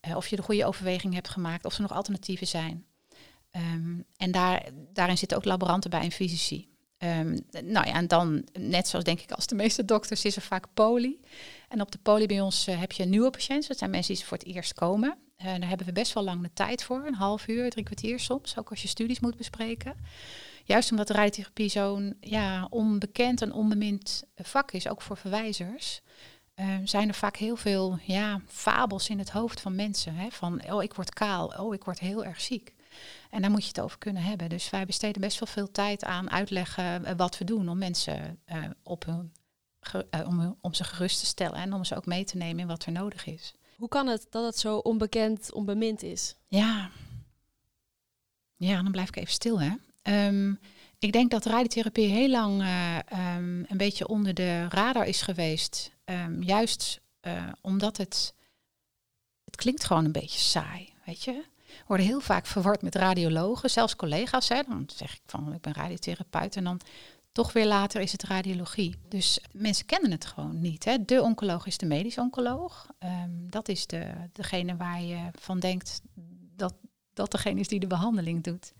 Eh, 0.00 0.16
of 0.16 0.26
je 0.26 0.36
de 0.36 0.42
goede 0.42 0.66
overweging 0.66 1.14
hebt 1.14 1.28
gemaakt, 1.28 1.64
of 1.64 1.74
er 1.74 1.82
nog 1.82 1.92
alternatieven 1.92 2.46
zijn. 2.46 2.86
Ehm, 3.50 4.00
en 4.16 4.30
daar, 4.30 4.68
daarin 4.92 5.18
zitten 5.18 5.36
ook 5.36 5.44
laboranten 5.44 5.90
bij 5.90 6.00
en 6.00 6.10
fysici. 6.10 6.68
Ehm, 6.98 7.38
nou 7.50 7.86
ja, 7.86 7.94
en 7.94 8.06
dan, 8.06 8.48
net 8.52 8.88
zoals 8.88 9.04
denk 9.04 9.20
ik 9.20 9.32
als 9.32 9.46
de 9.46 9.54
meeste 9.54 9.84
dokters, 9.84 10.24
is 10.24 10.36
er 10.36 10.42
vaak 10.42 10.66
poli. 10.74 11.20
En 11.68 11.80
op 11.80 11.90
de 11.92 11.98
poli 11.98 12.26
bij 12.26 12.40
ons 12.40 12.66
heb 12.66 12.92
je 12.92 13.04
nieuwe 13.04 13.30
patiënten. 13.30 13.68
Dat 13.68 13.78
zijn 13.78 13.90
mensen 13.90 14.14
die 14.14 14.24
voor 14.24 14.36
het 14.36 14.46
eerst 14.46 14.74
komen. 14.74 15.18
Daar 15.36 15.68
hebben 15.68 15.86
we 15.86 15.92
best 15.92 16.12
wel 16.12 16.22
lang 16.22 16.42
de 16.42 16.52
tijd 16.52 16.82
voor. 16.82 17.06
Een 17.06 17.14
half 17.14 17.48
uur, 17.48 17.70
drie 17.70 17.84
kwartier 17.84 18.20
soms. 18.20 18.58
Ook 18.58 18.70
als 18.70 18.82
je 18.82 18.88
studies 18.88 19.20
moet 19.20 19.36
bespreken. 19.36 19.94
Juist 20.70 20.90
omdat 20.90 21.06
de 21.06 21.12
radiotherapie 21.12 21.68
zo'n 21.68 22.16
ja, 22.20 22.66
onbekend 22.70 23.42
en 23.42 23.52
onbemind 23.52 24.22
vak 24.36 24.72
is, 24.72 24.88
ook 24.88 25.02
voor 25.02 25.16
verwijzers. 25.16 26.00
eh, 26.54 26.66
zijn 26.84 27.08
er 27.08 27.14
vaak 27.14 27.36
heel 27.36 27.56
veel 27.56 27.98
ja, 28.02 28.40
fabels 28.46 29.08
in 29.08 29.18
het 29.18 29.30
hoofd 29.30 29.60
van 29.60 29.74
mensen. 29.74 30.14
Hè? 30.14 30.30
Van, 30.30 30.72
oh, 30.72 30.82
ik 30.82 30.94
word 30.94 31.14
kaal. 31.14 31.46
Oh, 31.46 31.74
ik 31.74 31.84
word 31.84 31.98
heel 31.98 32.24
erg 32.24 32.40
ziek. 32.40 32.74
En 33.30 33.40
daar 33.40 33.50
moet 33.50 33.62
je 33.62 33.68
het 33.68 33.80
over 33.80 33.98
kunnen 33.98 34.22
hebben. 34.22 34.48
Dus 34.48 34.70
wij 34.70 34.86
besteden 34.86 35.20
best 35.20 35.38
wel 35.38 35.48
veel 35.48 35.70
tijd 35.70 36.04
aan 36.04 36.30
uitleggen 36.30 37.04
eh, 37.04 37.14
wat 37.16 37.38
we 37.38 37.44
doen 37.44 37.68
om 37.68 37.78
mensen 37.78 38.38
eh, 38.44 38.64
op 38.82 39.04
hun, 39.04 39.32
eh, 40.10 40.26
om, 40.26 40.56
om 40.60 40.74
ze 40.74 40.84
gerust 40.84 41.20
te 41.20 41.26
stellen 41.26 41.58
en 41.58 41.72
om 41.72 41.84
ze 41.84 41.96
ook 41.96 42.06
mee 42.06 42.24
te 42.24 42.36
nemen 42.36 42.60
in 42.60 42.66
wat 42.66 42.84
er 42.84 42.92
nodig 42.92 43.26
is. 43.26 43.54
Hoe 43.76 43.88
kan 43.88 44.06
het 44.06 44.26
dat 44.30 44.44
het 44.44 44.58
zo 44.58 44.76
onbekend, 44.76 45.52
onbemind 45.52 46.02
is? 46.02 46.34
Ja. 46.46 46.90
Ja, 48.56 48.82
dan 48.82 48.92
blijf 48.92 49.08
ik 49.08 49.16
even 49.16 49.32
stil, 49.32 49.60
hè. 49.60 49.70
Ehm, 50.02 50.54
ik 50.98 51.12
denk 51.12 51.30
dat 51.30 51.44
radiotherapie 51.44 52.08
heel 52.08 52.28
lang 52.28 52.60
eh, 52.60 52.96
ehm, 53.06 53.64
een 53.68 53.76
beetje 53.76 54.08
onder 54.08 54.34
de 54.34 54.68
radar 54.68 55.06
is 55.06 55.22
geweest. 55.22 55.92
Ehm, 56.04 56.42
juist 56.42 57.00
eh, 57.20 57.46
omdat 57.60 57.96
het... 57.96 58.34
Het 59.44 59.56
klinkt 59.56 59.84
gewoon 59.84 60.04
een 60.04 60.12
beetje 60.12 60.38
saai, 60.38 60.92
weet 61.04 61.24
je. 61.24 61.44
Worden 61.86 62.06
heel 62.06 62.20
vaak 62.20 62.46
verward 62.46 62.82
met 62.82 62.94
radiologen, 62.94 63.70
zelfs 63.70 63.96
collega's. 63.96 64.48
Hè. 64.48 64.62
Dan 64.68 64.88
zeg 64.94 65.14
ik 65.14 65.20
van, 65.26 65.54
ik 65.54 65.60
ben 65.60 65.72
radiotherapeut. 65.72 66.56
En 66.56 66.64
dan 66.64 66.80
toch 67.32 67.52
weer 67.52 67.66
later 67.66 68.00
is 68.00 68.12
het 68.12 68.22
radiologie. 68.22 68.94
Dus 69.08 69.40
mensen 69.52 69.86
kennen 69.86 70.10
het 70.10 70.26
gewoon 70.26 70.60
niet. 70.60 70.84
Hè. 70.84 71.04
De 71.04 71.22
oncoloog 71.22 71.66
is 71.66 71.78
de 71.78 71.86
medisch 71.86 72.18
oncoloog. 72.18 72.86
Dat 73.30 73.68
is 73.68 73.86
de, 73.86 74.12
degene 74.32 74.76
waar 74.76 75.02
je 75.02 75.30
van 75.38 75.60
denkt 75.60 76.00
dat 76.56 76.74
dat 77.12 77.30
degene 77.30 77.60
is 77.60 77.68
die 77.68 77.80
de 77.80 77.86
behandeling 77.86 78.42
doet. 78.42 78.72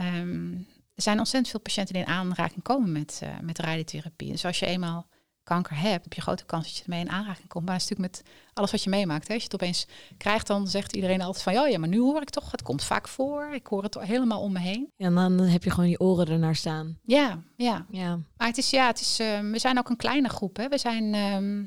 Ehm, 0.00 0.52
er 0.94 1.02
zijn 1.02 1.18
ontzettend 1.18 1.50
veel 1.50 1.60
patiënten 1.60 1.94
die 1.94 2.02
in 2.02 2.08
aanraking 2.08 2.62
komen 2.62 2.92
met, 2.92 3.20
eh, 3.22 3.28
met 3.40 3.58
radiotherapie. 3.58 4.30
Dus 4.30 4.44
als 4.44 4.58
je 4.58 4.66
eenmaal 4.66 5.06
kanker 5.42 5.76
hebt, 5.80 6.04
heb 6.04 6.12
je 6.12 6.20
grote 6.20 6.44
kans 6.44 6.66
dat 6.66 6.76
je 6.76 6.82
ermee 6.82 7.00
in 7.00 7.10
aanraking 7.10 7.48
komt. 7.48 7.64
Maar 7.64 7.74
het 7.74 7.82
is 7.82 7.88
natuurlijk 7.88 8.22
met 8.22 8.32
alles 8.54 8.70
wat 8.70 8.82
je 8.82 8.90
meemaakt. 8.90 9.28
Hè. 9.28 9.34
Als 9.34 9.42
je 9.42 9.48
het 9.52 9.62
opeens 9.62 9.86
krijgt, 10.16 10.46
dan 10.46 10.68
zegt 10.68 10.94
iedereen 10.94 11.22
altijd 11.22 11.42
van... 11.42 11.52
ja, 11.52 11.66
ja, 11.66 11.78
maar 11.78 11.88
nu 11.88 12.00
hoor 12.00 12.22
ik 12.22 12.30
toch, 12.30 12.50
het 12.50 12.62
komt 12.62 12.84
vaak 12.84 13.08
voor. 13.08 13.50
Ik 13.52 13.66
hoor 13.66 13.82
het 13.82 13.98
helemaal 14.00 14.40
om 14.40 14.52
me 14.52 14.58
heen. 14.58 14.92
En 14.96 15.14
dan 15.14 15.38
heb 15.38 15.64
je 15.64 15.70
gewoon 15.70 15.88
je 15.88 16.00
oren 16.00 16.28
ernaar 16.28 16.56
staan. 16.56 16.98
Ja, 17.02 17.42
ja. 17.56 17.86
Ja. 17.90 18.18
Maar 18.36 18.46
het 18.46 18.58
is, 18.58 18.70
ja, 18.70 18.86
het 18.86 19.00
is, 19.00 19.18
ehm, 19.18 19.50
we 19.50 19.58
zijn 19.58 19.78
ook 19.78 19.88
een 19.88 19.96
kleine 19.96 20.28
groep. 20.28 20.56
Hè. 20.56 20.68
We 20.68 20.78
zijn, 20.78 21.14
ehm, 21.14 21.64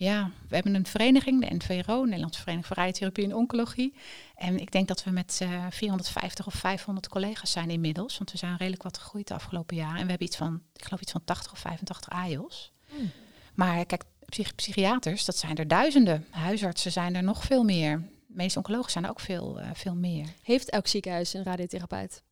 ja, 0.00 0.30
we 0.48 0.54
hebben 0.54 0.74
een 0.74 0.86
vereniging, 0.86 1.48
de 1.48 1.54
NVRO, 1.54 2.04
Nederlandse 2.04 2.40
Vereniging 2.40 2.66
voor 2.66 2.76
Radiotherapie 2.76 3.24
en 3.24 3.34
Oncologie. 3.34 3.94
En 4.34 4.60
ik 4.60 4.72
denk 4.72 4.88
dat 4.88 5.04
we 5.04 5.10
met 5.10 5.38
eh 5.42 5.66
450 5.70 6.46
of 6.46 6.54
500 6.54 7.08
collega's 7.08 7.50
zijn 7.50 7.70
inmiddels. 7.70 8.18
Want 8.18 8.32
we 8.32 8.38
zijn 8.38 8.56
redelijk 8.56 8.82
wat 8.82 8.98
gegroeid 8.98 9.28
de 9.28 9.34
afgelopen 9.34 9.76
jaren. 9.76 9.96
En 9.96 10.02
we 10.02 10.08
hebben 10.08 10.26
iets 10.26 10.36
van, 10.36 10.62
ik 10.74 10.84
geloof 10.84 11.00
iets 11.00 11.12
van 11.12 11.24
80 11.24 11.52
of 11.52 11.58
85 11.58 12.10
AIOS. 12.10 12.72
Hmm. 12.88 13.10
Maar 13.54 13.86
kijk, 13.86 14.04
psych- 14.24 14.54
psychiaters, 14.54 15.24
dat 15.24 15.36
zijn 15.36 15.56
er 15.56 15.68
duizenden. 15.68 16.26
Huisartsen 16.30 16.92
zijn 16.92 17.14
er 17.14 17.22
nog 17.22 17.44
veel 17.44 17.64
meer. 17.64 18.08
Medische 18.26 18.58
oncologen 18.58 18.90
zijn 18.90 19.04
er 19.04 19.10
ook 19.10 19.20
veel, 19.20 19.60
eh, 19.60 19.70
veel 19.74 19.94
meer. 19.94 20.26
Heeft 20.42 20.70
elk 20.70 20.86
ziekenhuis 20.86 21.34
een 21.34 21.42
radiotherapeut? 21.44 22.22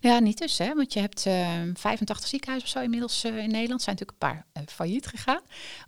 Ja, 0.00 0.18
niet 0.18 0.38
dus, 0.38 0.58
hè? 0.58 0.74
want 0.74 0.92
je 0.92 1.00
hebt 1.00 1.26
eh 1.26 1.60
85 1.74 2.28
ziekenhuizen 2.28 2.68
of 2.68 2.74
zo 2.74 2.82
inmiddels 2.84 3.24
eh, 3.24 3.38
in 3.38 3.50
Nederland. 3.50 3.82
zijn 3.82 3.96
natuurlijk 3.96 4.22
een 4.22 4.28
paar 4.28 4.46
eh, 4.52 4.62
failliet 4.66 5.06
gegaan 5.06 5.40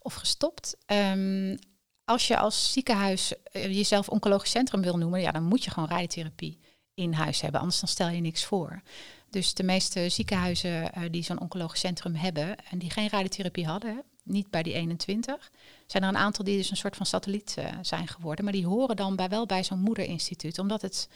of 0.03 0.15
gestopt. 0.15 0.77
Ehm, 0.87 1.57
als 2.05 2.27
je 2.27 2.39
als 2.39 2.73
ziekenhuis 2.73 3.33
eh, 3.43 3.75
jezelf 3.75 4.09
oncologisch 4.09 4.51
centrum 4.51 4.83
wil 4.83 4.99
noemen, 4.99 5.21
ja, 5.21 5.31
dan 5.31 5.43
moet 5.43 5.65
je 5.65 5.71
gewoon 5.71 5.89
radiotherapie 5.89 6.59
in 6.95 7.13
huis 7.13 7.41
hebben, 7.41 7.61
anders 7.61 7.81
dan 7.81 7.89
stel 7.89 8.09
je 8.09 8.21
niks 8.21 8.45
voor. 8.45 8.83
Dus 9.31 9.55
de 9.55 9.63
meeste 9.63 10.09
ziekenhuizen 10.09 10.93
die 11.11 11.23
zo'n 11.23 11.41
oncologisch 11.41 11.81
centrum 11.81 12.15
hebben 12.15 12.57
en 12.71 12.79
die 12.79 12.91
geen 12.91 13.09
radiotherapie 13.09 13.67
hadden, 13.67 14.03
niet 14.23 14.51
bij 14.51 14.63
die 14.63 14.73
21, 14.73 15.51
zijn 15.87 16.03
er 16.03 16.09
een 16.09 16.17
aantal 16.17 16.45
die 16.45 16.57
dus 16.57 16.71
een 16.71 16.77
soort 16.77 16.97
van 16.97 17.07
satelliet 17.07 17.57
zijn 17.83 18.09
geworden. 18.09 18.45
Maar 18.45 18.53
die 18.53 18.67
horen 18.67 18.97
dan 18.97 19.17
bij, 19.17 19.29
wel 19.29 19.47
bij 19.47 19.65
zo'n 19.65 19.81
moederinstituut, 19.81 20.59
omdat 20.59 20.83
het 20.83 21.09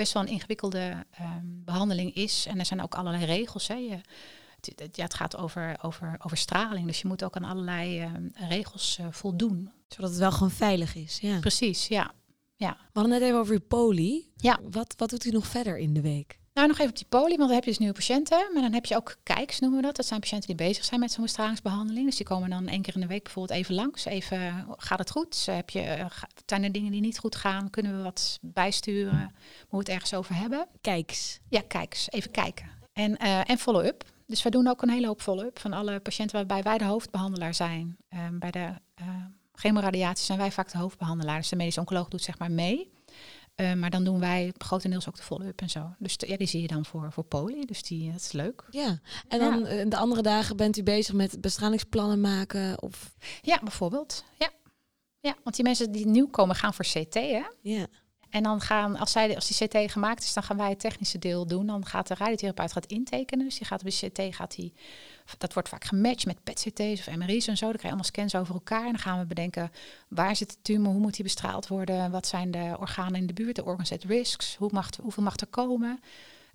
best 0.00 0.12
wel 0.12 0.22
een 0.22 0.28
ingewikkelde 0.28 1.04
ehm, 1.10 1.44
behandeling 1.44 2.14
is. 2.14 2.46
En 2.48 2.58
er 2.58 2.64
zijn 2.66 2.82
ook 2.82 2.94
allerlei 2.94 3.24
regels. 3.24 3.68
Hè. 3.68 3.74
Je, 3.74 4.00
het, 4.56 4.72
het- 4.76 4.96
ja, 4.96 5.04
het 5.04 5.14
gaat 5.14 5.36
over, 5.36 5.76
over, 5.82 6.16
over 6.24 6.36
straling, 6.36 6.86
dus 6.86 7.00
je 7.00 7.08
moet 7.08 7.24
ook 7.24 7.36
aan 7.36 7.44
allerlei 7.44 8.00
ehm, 8.00 8.28
regels 8.34 8.98
eh, 9.00 9.06
voldoen. 9.10 9.70
Zodat 9.88 10.10
het 10.10 10.18
wel 10.18 10.32
gewoon 10.32 10.50
veilig 10.50 10.94
is. 10.94 11.18
Ja. 11.20 11.38
Precies, 11.38 11.86
ja. 11.88 12.14
We 12.56 12.66
hadden 13.00 13.12
net 13.12 13.22
even 13.22 13.38
over 13.38 13.52
uw 13.54 13.66
poli. 13.68 14.30
Ja. 14.36 14.58
Wat, 14.70 14.94
wat 14.96 15.10
doet 15.10 15.24
u 15.24 15.30
nog 15.30 15.46
verder 15.46 15.78
in 15.78 15.94
de 15.94 16.00
week? 16.00 16.38
Nou, 16.52 16.68
nog 16.68 16.78
even 16.78 16.90
op 16.90 16.96
die 16.96 17.06
poli, 17.08 17.36
want 17.36 17.38
dan 17.38 17.50
heb 17.50 17.64
je 17.64 17.70
dus 17.70 17.78
nieuwe 17.78 17.94
patiënten. 17.94 18.50
Maar 18.52 18.62
dan 18.62 18.72
heb 18.72 18.84
je 18.84 18.96
ook 18.96 19.16
kijks, 19.22 19.60
noemen 19.60 19.80
we 19.80 19.86
dat. 19.86 19.96
Dat 19.96 20.06
zijn 20.06 20.20
patiënten 20.20 20.46
die 20.46 20.66
bezig 20.66 20.84
zijn 20.84 21.00
met 21.00 21.12
zo'n 21.12 21.22
bestralingsbehandeling. 21.22 22.06
Dus 22.06 22.16
die 22.16 22.26
komen 22.26 22.50
dan 22.50 22.68
één 22.68 22.82
keer 22.82 22.94
in 22.94 23.00
de 23.00 23.06
week 23.06 23.22
bijvoorbeeld 23.22 23.58
even 23.58 23.74
langs. 23.74 24.04
Even, 24.04 24.66
gaat 24.76 24.98
het 24.98 25.10
goed? 25.10 25.46
Heb 25.46 25.70
je, 25.70 25.80
eh, 25.80 26.06
zijn 26.46 26.64
er 26.64 26.72
dingen 26.72 26.92
die 26.92 27.00
niet 27.00 27.18
goed 27.18 27.36
gaan? 27.36 27.70
Kunnen 27.70 27.96
we 27.96 28.02
wat 28.02 28.38
bijsturen? 28.40 29.18
Moeten 29.18 29.68
we 29.68 29.76
het 29.76 29.88
ergens 29.88 30.14
over 30.14 30.34
hebben? 30.34 30.66
Kijks. 30.80 31.40
Ja, 31.48 31.60
kijk 31.68 31.92
eens, 31.92 32.10
even 32.10 32.30
kijken. 32.30 32.70
En, 32.92 33.16
eh, 33.16 33.50
en 33.50 33.58
follow-up. 33.58 34.04
Dus 34.26 34.42
wij 34.42 34.50
doen 34.50 34.66
ook 34.66 34.82
een 34.82 34.90
hele 34.90 35.06
hoop 35.06 35.20
follow-up 35.20 35.58
van 35.58 35.72
alle 35.72 36.00
patiënten 36.00 36.36
waarbij 36.36 36.62
wij 36.62 36.78
de 36.78 36.84
hoofdbehandelaar 36.84 37.54
zijn. 37.54 37.96
Ehm, 38.08 38.38
bij 38.38 38.50
de 38.50 38.74
eh 38.94 39.06
chemoradiatie 39.60 40.24
zijn 40.24 40.38
wij 40.38 40.50
vaak 40.50 40.72
de 40.72 40.78
hoofdbehandelaar. 40.78 41.38
Dus 41.38 41.48
de 41.48 41.56
medisch 41.56 41.78
oncoloog 41.78 42.08
doet 42.08 42.22
zeg 42.22 42.38
maar 42.38 42.50
mee. 42.50 42.90
Eh, 43.60 43.72
maar 43.74 43.90
dan 43.90 44.04
doen 44.04 44.20
wij 44.20 44.52
grotendeels 44.58 45.08
ook 45.08 45.16
de 45.16 45.22
follow-up 45.22 45.60
en 45.60 45.70
zo. 45.70 45.94
Dus 45.98 46.14
ja, 46.18 46.36
die 46.36 46.46
zie 46.46 46.60
je 46.60 46.66
dan 46.66 46.84
voor, 46.84 47.12
voor 47.12 47.24
poli. 47.24 47.64
Dus 47.64 47.82
die, 47.82 48.12
dat 48.12 48.20
is 48.20 48.32
leuk. 48.32 48.64
Ja. 48.70 48.98
En 49.28 49.38
dan 49.38 49.66
eh, 49.66 49.88
de 49.88 49.96
andere 49.96 50.22
dagen 50.22 50.56
bent 50.56 50.76
u 50.76 50.82
bezig 50.82 51.14
met 51.14 51.40
bestralingsplannen 51.40 52.20
maken? 52.20 52.82
Of... 52.82 53.14
Ja, 53.42 53.58
bijvoorbeeld. 53.62 54.24
Ja. 54.38 54.50
ja, 55.20 55.34
want 55.44 55.56
die 55.56 55.64
mensen 55.64 55.92
die 55.92 56.06
nieuw 56.06 56.26
komen 56.26 56.56
gaan 56.56 56.74
voor 56.74 56.84
CT. 56.84 57.14
Hè? 57.14 57.42
Ja. 57.62 57.86
En 58.30 58.42
dan 58.42 58.60
gaan, 58.60 58.96
als, 58.96 59.12
zij, 59.12 59.34
als 59.34 59.46
die 59.46 59.68
CT 59.68 59.92
gemaakt 59.92 60.22
is, 60.22 60.32
dan 60.32 60.42
gaan 60.42 60.56
wij 60.56 60.68
het 60.68 60.80
technische 60.80 61.18
deel 61.18 61.46
doen. 61.46 61.66
Dan 61.66 61.86
gaat 61.86 62.08
de 62.08 62.14
radiotherapeut 62.14 62.72
gaat 62.72 62.86
intekenen. 62.86 63.44
Dus 63.44 63.58
die 63.58 63.66
gaat 63.66 63.80
op 63.80 63.90
de 63.90 64.08
CT, 64.08 64.34
gaat 64.34 64.54
die, 64.54 64.72
dat 65.38 65.52
wordt 65.52 65.68
vaak 65.68 65.84
gematcht 65.84 66.26
met 66.26 66.44
PET-CT's 66.44 67.08
of 67.08 67.16
MRI's 67.16 67.46
en 67.46 67.56
zo. 67.56 67.66
Dan 67.66 67.76
krijg 67.76 67.82
je 67.82 67.88
allemaal 67.88 68.04
scans 68.04 68.34
over 68.34 68.54
elkaar. 68.54 68.84
En 68.84 68.90
dan 68.90 68.98
gaan 68.98 69.18
we 69.18 69.26
bedenken, 69.26 69.72
waar 70.08 70.36
zit 70.36 70.50
de 70.50 70.56
tumor? 70.62 70.92
Hoe 70.92 71.00
moet 71.00 71.14
die 71.14 71.24
bestraald 71.24 71.66
worden? 71.66 72.10
Wat 72.10 72.26
zijn 72.26 72.50
de 72.50 72.76
organen 72.78 73.20
in 73.20 73.26
de 73.26 73.32
buurt? 73.32 73.56
De 73.56 73.64
organs 73.64 73.92
at 73.92 74.04
risks? 74.04 74.56
Hoe 74.56 74.70
mag, 74.72 74.88
hoeveel 75.02 75.22
mag 75.22 75.36
er 75.36 75.46
komen? 75.46 76.00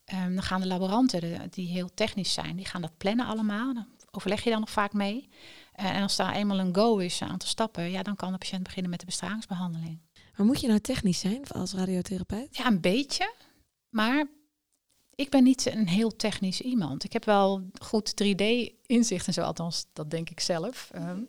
Ehm, 0.05 0.33
dan 0.33 0.43
gaan 0.43 0.61
de 0.61 0.67
laboranten, 0.67 1.49
die 1.49 1.67
heel 1.67 1.89
technisch 1.93 2.33
zijn, 2.33 2.55
die 2.55 2.65
gaan 2.65 2.81
dat 2.81 2.97
plannen 2.97 3.25
allemaal. 3.25 3.73
Dan 3.73 3.85
overleg 4.11 4.43
je 4.43 4.49
dan 4.49 4.59
nog 4.59 4.69
vaak 4.69 4.93
mee. 4.93 5.29
Eh, 5.73 5.95
en 5.95 6.01
als 6.01 6.15
daar 6.15 6.33
eenmaal 6.33 6.59
een 6.59 6.75
go 6.75 6.97
is, 6.97 7.19
een 7.19 7.29
aantal 7.29 7.49
stappen, 7.49 7.91
ja, 7.91 8.03
dan 8.03 8.15
kan 8.15 8.31
de 8.31 8.37
patiënt 8.37 8.63
beginnen 8.63 8.91
met 8.91 8.99
de 8.99 9.05
bestralingsbehandeling. 9.05 9.99
Maar 10.35 10.45
moet 10.45 10.61
je 10.61 10.67
nou 10.67 10.79
technisch 10.79 11.19
zijn 11.19 11.47
als 11.47 11.73
radiotherapeut? 11.73 12.57
Ja, 12.57 12.65
een 12.65 12.81
beetje. 12.81 13.33
Maar 13.89 14.25
ik 15.15 15.29
ben 15.29 15.43
niet 15.43 15.65
een 15.65 15.87
heel 15.87 16.15
technisch 16.15 16.61
iemand. 16.61 17.03
Ik 17.03 17.13
heb 17.13 17.25
wel 17.25 17.69
goed 17.81 18.11
3D-inzicht 18.23 19.27
en 19.27 19.33
zo, 19.33 19.41
althans, 19.41 19.85
dat 19.93 20.11
denk 20.11 20.29
ik 20.29 20.39
zelf. 20.39 20.89
Ehm, 20.93 21.19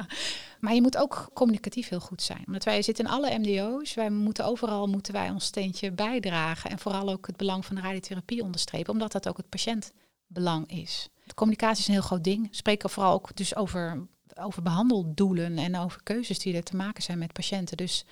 maar 0.60 0.74
je 0.74 0.82
moet 0.82 0.96
ook 0.96 1.30
communicatief 1.32 1.88
heel 1.88 2.00
goed 2.00 2.22
zijn. 2.22 2.42
Omdat 2.46 2.64
wij 2.64 2.82
zitten 2.82 3.04
in 3.04 3.10
alle 3.10 3.38
MDO's. 3.38 3.94
Wij 3.94 4.10
moeten 4.10 4.44
overal 4.44 4.86
moeten 4.86 5.12
wij 5.12 5.30
ons 5.30 5.44
steentje 5.44 5.92
bijdragen. 5.92 6.70
En 6.70 6.78
vooral 6.78 7.08
ook 7.10 7.26
het 7.26 7.36
belang 7.36 7.66
van 7.66 7.74
de 7.74 7.80
radiotherapie 7.80 8.42
onderstrepen. 8.42 8.92
Omdat 8.92 9.12
dat 9.12 9.28
ook 9.28 9.36
het 9.36 9.48
patiëntbelang 9.48 10.70
is. 10.70 11.08
Communicatie 11.34 11.80
is 11.80 11.86
een 11.86 11.94
heel 11.94 12.02
groot 12.02 12.24
ding. 12.24 12.48
Spreken 12.50 12.90
vooral 12.90 13.12
ook 13.12 13.36
dus 13.36 13.56
over 13.56 14.06
over 14.34 14.62
behandeldoelen 14.62 15.58
en 15.58 15.78
over 15.78 16.02
keuzes 16.02 16.38
die 16.38 16.56
er 16.56 16.62
te 16.62 16.76
maken 16.76 17.02
zijn 17.02 17.18
met 17.18 17.32
patiënten. 17.32 17.76
Dus 17.76 18.04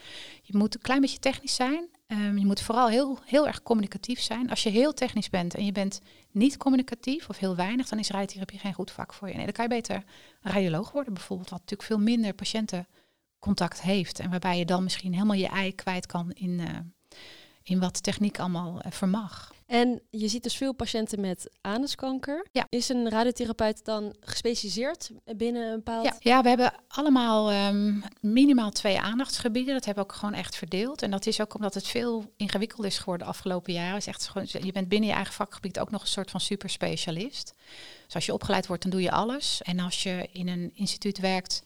je 0.43 0.57
moet 0.57 0.75
een 0.75 0.81
klein 0.81 1.01
beetje 1.01 1.19
technisch 1.19 1.55
zijn. 1.55 1.89
Ehm, 2.07 2.37
je 2.39 2.47
moet 2.47 2.61
vooral 2.61 2.89
heel, 2.89 3.19
heel 3.25 3.47
erg 3.47 3.63
communicatief 3.63 4.21
zijn. 4.21 4.51
Als 4.51 4.63
je 4.63 4.71
heel 4.71 4.95
technisch 4.95 5.31
bent 5.31 5.55
en 5.55 5.65
je 5.65 5.73
bent 5.73 6.01
niet 6.31 6.57
communicatief 6.57 7.29
of 7.29 7.39
heel 7.39 7.57
weinig, 7.57 7.89
dan 7.89 7.99
is 7.99 8.11
radiotherapie 8.11 8.59
geen 8.59 8.75
goed 8.75 8.91
vak 8.91 9.13
voor 9.13 9.29
je. 9.29 9.35
Nee, 9.35 9.45
dan 9.45 9.53
kan 9.53 9.65
je 9.65 9.71
beter 9.71 10.05
radioloog 10.41 10.93
worden 10.93 11.15
bijvoorbeeld, 11.15 11.51
wat 11.51 11.61
natuurlijk 11.61 11.89
veel 11.89 11.99
minder 11.99 12.35
patiëntencontact 12.35 13.83
heeft. 13.83 14.19
En 14.19 14.31
waarbij 14.31 14.59
je 14.59 14.65
dan 14.65 14.83
misschien 14.83 15.13
helemaal 15.13 15.37
je 15.37 15.49
ei 15.49 15.75
kwijt 15.75 16.07
kan 16.07 16.31
in, 16.31 16.51
uh, 16.51 16.67
in 17.63 17.81
wat 17.81 18.03
techniek 18.03 18.39
allemaal 18.39 18.87
uh, 18.87 18.93
vermag. 18.93 19.53
En 19.66 20.03
je 20.11 20.29
ziet 20.29 20.42
dus 20.42 20.57
veel 20.57 20.72
patiënten 20.72 21.20
met 21.20 21.51
anuskanker. 21.61 22.46
Ja. 22.53 22.66
Is 22.68 22.88
een 22.88 23.09
radiotherapeut 23.09 23.85
dan 23.85 24.16
gespecialiseerd 24.20 25.11
binnen 25.37 25.68
een 25.68 25.77
bepaald... 25.77 26.05
Ja, 26.05 26.16
ja 26.18 26.42
we 26.42 26.48
hebben 26.48 26.75
allemaal 26.88 27.53
um, 27.53 28.05
minimaal 28.20 28.70
twee 28.70 29.01
aandachtsgebieden. 29.01 29.75
Dat 29.75 29.85
hebben 29.85 30.05
we 30.05 30.11
ook 30.11 30.16
gewoon 30.16 30.35
echt 30.35 30.57
verdeeld. 30.57 31.03
En 31.03 31.11
dat 31.11 31.27
is 31.27 31.40
ook 31.40 31.55
omdat 31.55 31.75
het 31.75 31.87
veel 31.87 32.33
ingewikkelder 32.37 32.87
is 32.87 32.98
geworden 32.98 33.27
de 33.27 33.33
afgelopen 33.33 33.72
jaren. 33.72 33.96
is 33.96 34.07
echt 34.07 34.29
gewoon, 34.29 34.46
je 34.51 34.72
bent 34.72 34.88
binnen 34.88 35.09
je 35.09 35.14
eigen 35.14 35.35
vakgebied 35.35 35.79
ook 35.79 35.90
nog 35.90 36.03
een 36.03 36.09
soort 36.09 36.31
van 36.31 36.40
superspecialist. 36.40 37.55
Dus 38.05 38.14
als 38.14 38.27
je 38.27 38.33
opgeleid 38.33 38.66
wordt, 38.66 38.83
dan 38.83 38.90
doe 38.90 39.03
je 39.03 39.11
alles. 39.11 39.62
En 39.62 39.81
als 39.81 40.03
je 40.03 40.29
in 40.33 40.48
een 40.48 40.70
instituut 40.75 41.18
werkt 41.18 41.62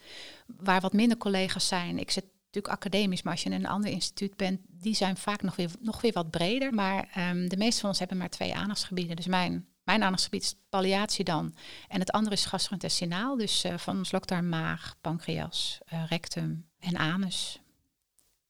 waar 0.46 0.80
wat 0.80 0.92
minder 0.92 1.18
collega's 1.18 1.68
zijn... 1.68 1.98
Ik 1.98 2.10
zit 2.10 2.24
natuurlijk 2.56 2.84
academisch, 2.84 3.22
maar 3.22 3.32
als 3.32 3.42
je 3.42 3.50
in 3.50 3.56
een 3.56 3.66
ander 3.66 3.90
instituut 3.90 4.36
bent, 4.36 4.60
die 4.68 4.94
zijn 4.94 5.16
vaak 5.16 5.42
nog 5.42 5.56
weer, 5.56 5.70
nog 5.80 6.00
weer 6.00 6.12
wat 6.12 6.30
breder. 6.30 6.74
Maar 6.74 7.28
um, 7.30 7.48
de 7.48 7.56
meeste 7.56 7.80
van 7.80 7.88
ons 7.88 7.98
hebben 7.98 8.16
maar 8.16 8.28
twee 8.30 8.54
aandachtsgebieden. 8.54 9.16
Dus 9.16 9.26
mijn, 9.26 9.66
mijn 9.84 10.02
aandachtsgebied 10.02 10.42
is 10.42 10.54
palliatie 10.68 11.24
dan. 11.24 11.54
En 11.88 12.00
het 12.00 12.10
andere 12.10 12.34
is 12.34 12.44
gastrointestinaal, 12.44 13.36
dus 13.36 13.64
uh, 13.64 13.78
van 13.78 14.04
slokdarm, 14.04 14.48
maag, 14.48 14.94
pancreas, 15.00 15.78
uh, 15.92 16.06
rectum 16.08 16.66
en 16.78 16.96
anus. 16.96 17.60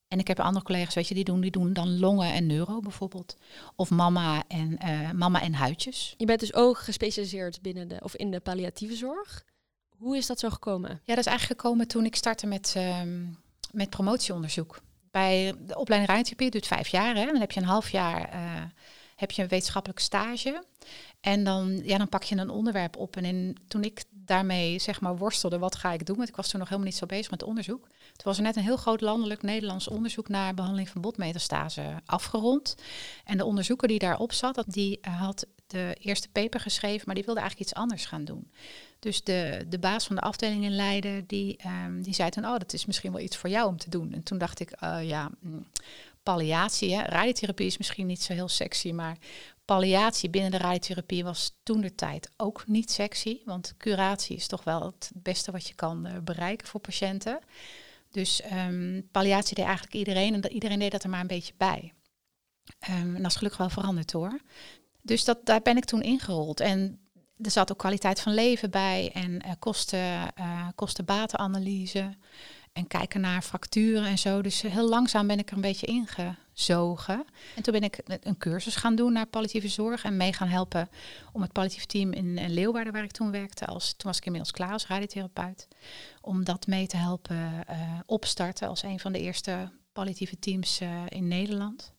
En 0.08 0.18
ik 0.18 0.28
heb 0.28 0.40
andere 0.40 0.64
collega's, 0.64 0.94
weet 0.94 1.08
je, 1.08 1.14
die 1.14 1.24
doen, 1.24 1.40
die 1.40 1.50
doen 1.50 1.72
dan 1.72 1.98
longen 1.98 2.32
en 2.32 2.46
neuro 2.46 2.80
bijvoorbeeld. 2.80 3.36
Of 3.74 3.90
mama 3.90 4.42
en, 4.48 4.78
uh, 4.84 5.10
mama 5.10 5.42
en 5.42 5.54
huidjes. 5.54 6.14
Je 6.16 6.26
bent 6.26 6.40
dus 6.40 6.54
ook 6.54 6.78
gespecialiseerd 6.78 7.62
binnen 7.62 7.88
de, 7.88 7.96
of 8.02 8.14
in 8.14 8.30
de 8.30 8.40
palliatieve 8.40 8.96
zorg. 8.96 9.44
Hoe 9.88 10.16
is 10.16 10.26
dat 10.26 10.38
zo 10.38 10.50
gekomen? 10.50 10.90
Ja, 10.90 11.14
dat 11.14 11.18
is 11.18 11.30
eigenlijk 11.30 11.60
gekomen 11.60 11.88
toen 11.88 12.04
ik 12.04 12.16
startte 12.16 12.46
met... 12.46 12.74
Um, 12.76 13.44
met 13.76 13.90
promotieonderzoek. 13.90 14.80
Bij 15.10 15.54
de 15.66 15.78
opleiding 15.78 16.10
radiotherapie 16.10 16.50
duurt 16.50 16.66
vijf 16.66 16.88
jaar. 16.88 17.14
Hè? 17.14 17.24
Dan 17.24 17.36
heb 17.36 17.52
je 17.52 17.60
een 17.60 17.66
half 17.66 17.90
jaar 17.90 18.34
uh, 18.34 18.62
heb 19.16 19.30
je 19.30 19.42
een 19.42 19.48
wetenschappelijk 19.48 20.00
stage. 20.00 20.64
En 21.20 21.44
dan, 21.44 21.80
ja, 21.84 21.98
dan 21.98 22.08
pak 22.08 22.22
je 22.22 22.36
een 22.36 22.50
onderwerp 22.50 22.96
op. 22.96 23.16
En 23.16 23.54
toen 23.68 23.84
ik 23.84 24.04
daarmee 24.10 24.78
zeg 24.78 25.00
maar 25.00 25.16
worstelde, 25.16 25.58
wat 25.58 25.76
ga 25.76 25.92
ik 25.92 26.06
doen? 26.06 26.16
Want 26.16 26.28
ik 26.28 26.36
was 26.36 26.48
toen 26.48 26.60
nog 26.60 26.68
helemaal 26.68 26.90
niet 26.90 26.98
zo 26.98 27.06
bezig 27.06 27.30
met 27.30 27.42
onderzoek. 27.42 27.82
Toen 27.86 28.24
was 28.24 28.36
er 28.36 28.42
net 28.42 28.56
een 28.56 28.62
heel 28.62 28.76
groot 28.76 29.00
landelijk 29.00 29.42
Nederlands 29.42 29.88
onderzoek 29.88 30.28
naar 30.28 30.54
behandeling 30.54 30.88
van 30.88 31.00
botmetastase 31.00 31.82
afgerond. 32.04 32.74
En 33.24 33.36
de 33.36 33.44
onderzoeker 33.44 33.88
die 33.88 33.98
daarop 33.98 34.32
zat, 34.32 34.64
die 34.66 34.98
had 35.00 35.46
de 35.66 35.96
eerste 36.00 36.28
paper 36.28 36.60
geschreven, 36.60 37.02
maar 37.06 37.14
die 37.14 37.24
wilde 37.24 37.40
eigenlijk 37.40 37.70
iets 37.70 37.78
anders 37.80 38.06
gaan 38.06 38.24
doen. 38.24 38.50
Dus 38.98 39.22
de, 39.22 39.64
de 39.68 39.78
baas 39.78 40.06
van 40.06 40.16
de 40.16 40.22
afdeling 40.22 40.64
in 40.64 40.74
Leiden, 40.74 41.26
die, 41.26 41.58
um, 41.86 42.02
die 42.02 42.14
zei 42.14 42.30
toen, 42.30 42.44
oh, 42.44 42.58
dat 42.58 42.72
is 42.72 42.86
misschien 42.86 43.12
wel 43.12 43.20
iets 43.20 43.36
voor 43.36 43.50
jou 43.50 43.68
om 43.68 43.76
te 43.76 43.90
doen. 43.90 44.12
En 44.12 44.22
toen 44.22 44.38
dacht 44.38 44.60
ik, 44.60 44.82
uh, 44.82 44.98
ja, 45.08 45.30
mm, 45.40 45.66
palliatie, 46.22 46.94
hè? 46.94 47.02
radiotherapie 47.02 47.66
is 47.66 47.78
misschien 47.78 48.06
niet 48.06 48.22
zo 48.22 48.32
heel 48.32 48.48
sexy, 48.48 48.92
maar 48.92 49.16
palliatie 49.64 50.30
binnen 50.30 50.50
de 50.50 50.56
radiotherapie 50.56 51.24
was 51.24 51.52
toen 51.62 51.80
de 51.80 51.94
tijd 51.94 52.30
ook 52.36 52.66
niet 52.66 52.90
sexy. 52.90 53.38
Want 53.44 53.74
curatie 53.76 54.36
is 54.36 54.46
toch 54.46 54.64
wel 54.64 54.82
het 54.82 55.10
beste 55.14 55.52
wat 55.52 55.68
je 55.68 55.74
kan 55.74 56.06
uh, 56.06 56.12
bereiken 56.24 56.68
voor 56.68 56.80
patiënten. 56.80 57.38
Dus 58.10 58.42
um, 58.52 59.08
palliatie 59.10 59.54
deed 59.54 59.64
eigenlijk 59.64 59.94
iedereen 59.94 60.34
en 60.34 60.52
iedereen 60.52 60.78
deed 60.78 60.90
dat 60.90 61.02
er 61.02 61.10
maar 61.10 61.20
een 61.20 61.26
beetje 61.26 61.54
bij. 61.56 61.92
Um, 62.90 63.16
en 63.16 63.22
dat 63.22 63.30
is 63.30 63.36
gelukkig 63.36 63.60
wel 63.60 63.70
veranderd 63.70 64.12
hoor. 64.12 64.40
Dus 65.02 65.24
dat, 65.24 65.46
daar 65.46 65.62
ben 65.62 65.76
ik 65.76 65.84
toen 65.84 66.02
ingerold. 66.02 66.60
En 66.60 67.05
er 67.42 67.50
zat 67.50 67.72
ook 67.72 67.78
kwaliteit 67.78 68.20
van 68.20 68.34
leven 68.34 68.70
bij 68.70 69.10
en 69.14 69.30
uh, 69.46 69.52
kosten, 69.58 70.32
uh, 70.38 70.68
kosten-batenanalyse. 70.74 72.14
En 72.72 72.86
kijken 72.86 73.20
naar 73.20 73.42
fracturen 73.42 74.06
en 74.06 74.18
zo. 74.18 74.42
Dus 74.42 74.62
heel 74.62 74.88
langzaam 74.88 75.26
ben 75.26 75.38
ik 75.38 75.48
er 75.50 75.54
een 75.56 75.60
beetje 75.60 75.86
ingezogen. 75.86 77.24
En 77.54 77.62
toen 77.62 77.72
ben 77.72 77.82
ik 77.82 78.00
een 78.20 78.38
cursus 78.38 78.76
gaan 78.76 78.94
doen 78.94 79.12
naar 79.12 79.26
palliatieve 79.26 79.68
zorg. 79.68 80.04
En 80.04 80.16
mee 80.16 80.32
gaan 80.32 80.48
helpen 80.48 80.88
om 81.32 81.42
het 81.42 81.52
palliatief 81.52 81.84
team 81.84 82.12
in 82.12 82.50
Leeuwarden, 82.52 82.92
waar 82.92 83.02
ik 83.02 83.10
toen 83.10 83.30
werkte. 83.30 83.66
Als, 83.66 83.88
toen 83.92 84.10
was 84.10 84.16
ik 84.16 84.24
inmiddels 84.24 84.52
klaar 84.52 84.72
als 84.72 84.86
radiotherapeut. 84.86 85.68
Om 86.20 86.44
dat 86.44 86.66
mee 86.66 86.86
te 86.86 86.96
helpen 86.96 87.64
opstarten 88.06 88.68
als 88.68 88.82
een 88.82 89.00
van 89.00 89.12
de 89.12 89.20
eerste 89.20 89.70
palliatieve 89.92 90.38
teams 90.38 90.80
in 91.08 91.28
Nederland. 91.28 91.94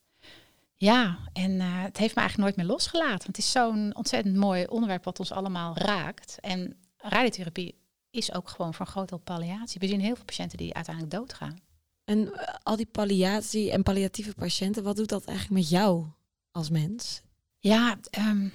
Ja, 0.79 1.17
en 1.33 1.51
uh, 1.51 1.81
het 1.83 1.97
heeft 1.97 2.15
me 2.15 2.21
eigenlijk 2.21 2.37
nooit 2.37 2.55
meer 2.55 2.75
losgelaten. 2.75 3.27
Het 3.27 3.37
is 3.37 3.51
zo'n 3.51 3.95
ontzettend 3.95 4.35
mooi 4.35 4.65
onderwerp 4.65 5.03
wat 5.03 5.19
ons 5.19 5.31
allemaal 5.31 5.77
raakt. 5.77 6.37
En 6.39 6.77
radiotherapie 6.97 7.75
is 8.09 8.33
ook 8.33 8.49
gewoon 8.49 8.73
voor 8.73 8.85
een 8.85 8.91
groot 8.91 9.09
deel 9.09 9.17
palliatie. 9.17 9.79
We 9.79 9.87
zien 9.87 9.99
heel 9.99 10.15
veel 10.15 10.25
patiënten 10.25 10.57
die 10.57 10.73
uiteindelijk 10.73 11.15
doodgaan. 11.15 11.59
En 12.03 12.19
uh, 12.19 12.41
al 12.63 12.75
die 12.75 12.85
palliatie 12.85 13.71
en 13.71 13.83
palliatieve 13.83 14.33
patiënten, 14.33 14.83
wat 14.83 14.95
doet 14.95 15.09
dat 15.09 15.25
eigenlijk 15.25 15.59
met 15.59 15.69
jou 15.69 16.05
als 16.51 16.69
mens? 16.69 17.21
Ja, 17.59 17.97
um, 18.17 18.51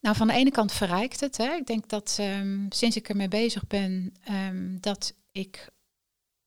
nou 0.00 0.16
van 0.16 0.26
de 0.26 0.32
ene 0.32 0.50
kant 0.50 0.72
verrijkt 0.72 1.20
het. 1.20 1.36
Hè. 1.36 1.54
Ik 1.54 1.66
denk 1.66 1.88
dat 1.88 2.18
um, 2.20 2.66
sinds 2.68 2.96
ik 2.96 3.08
ermee 3.08 3.28
bezig 3.28 3.66
ben, 3.66 4.14
um, 4.30 4.80
dat 4.80 5.14
ik 5.30 5.70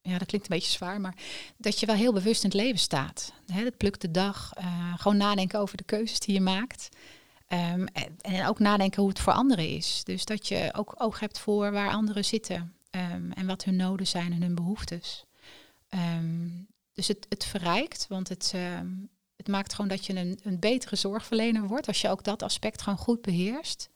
ja, 0.05 0.17
dat 0.17 0.27
klinkt 0.27 0.49
een 0.49 0.55
beetje 0.55 0.71
zwaar, 0.71 1.01
maar 1.01 1.15
dat 1.57 1.79
je 1.79 1.85
wel 1.85 1.95
heel 1.95 2.13
bewust 2.13 2.43
in 2.43 2.49
het 2.49 2.59
leven 2.59 2.79
staat. 2.79 3.33
Het 3.51 3.77
plukt 3.77 4.01
de 4.01 4.11
dag, 4.11 4.51
uh, 4.57 4.93
gewoon 4.97 5.17
nadenken 5.17 5.59
over 5.59 5.77
de 5.77 5.83
keuzes 5.83 6.19
die 6.19 6.33
je 6.33 6.41
maakt. 6.41 6.89
Um, 7.47 7.87
en, 8.21 8.45
ook 8.45 8.59
nadenken 8.59 9.01
hoe 9.01 9.09
het 9.09 9.19
voor 9.19 9.33
anderen 9.33 9.69
is. 9.69 10.01
Dus 10.03 10.25
dat 10.25 10.47
je 10.47 10.69
ook 10.73 10.95
oog 10.97 11.19
hebt 11.19 11.39
voor 11.39 11.71
waar 11.71 11.91
anderen 11.91 12.25
zitten 12.25 12.73
um, 12.91 13.31
en 13.31 13.45
wat 13.45 13.63
hun 13.63 13.75
noden 13.75 14.07
zijn 14.07 14.33
en 14.33 14.41
hun 14.41 14.55
behoeftes. 14.55 15.25
Um, 15.89 16.67
dus 16.93 17.07
het, 17.07 17.25
het 17.29 17.45
verrijkt, 17.45 18.05
want 18.09 18.29
het, 18.29 18.53
het 19.35 19.47
maakt 19.47 19.73
gewoon 19.73 19.89
dat 19.89 20.05
je 20.05 20.15
een, 20.15 20.39
een 20.43 20.59
betere 20.59 20.95
zorgverlener 20.95 21.67
wordt 21.67 21.87
als 21.87 22.01
je 22.01 22.09
ook 22.09 22.23
dat 22.23 22.43
aspect 22.43 22.81
gewoon 22.81 22.99
goed 22.99 23.21
beheerst. 23.21 23.89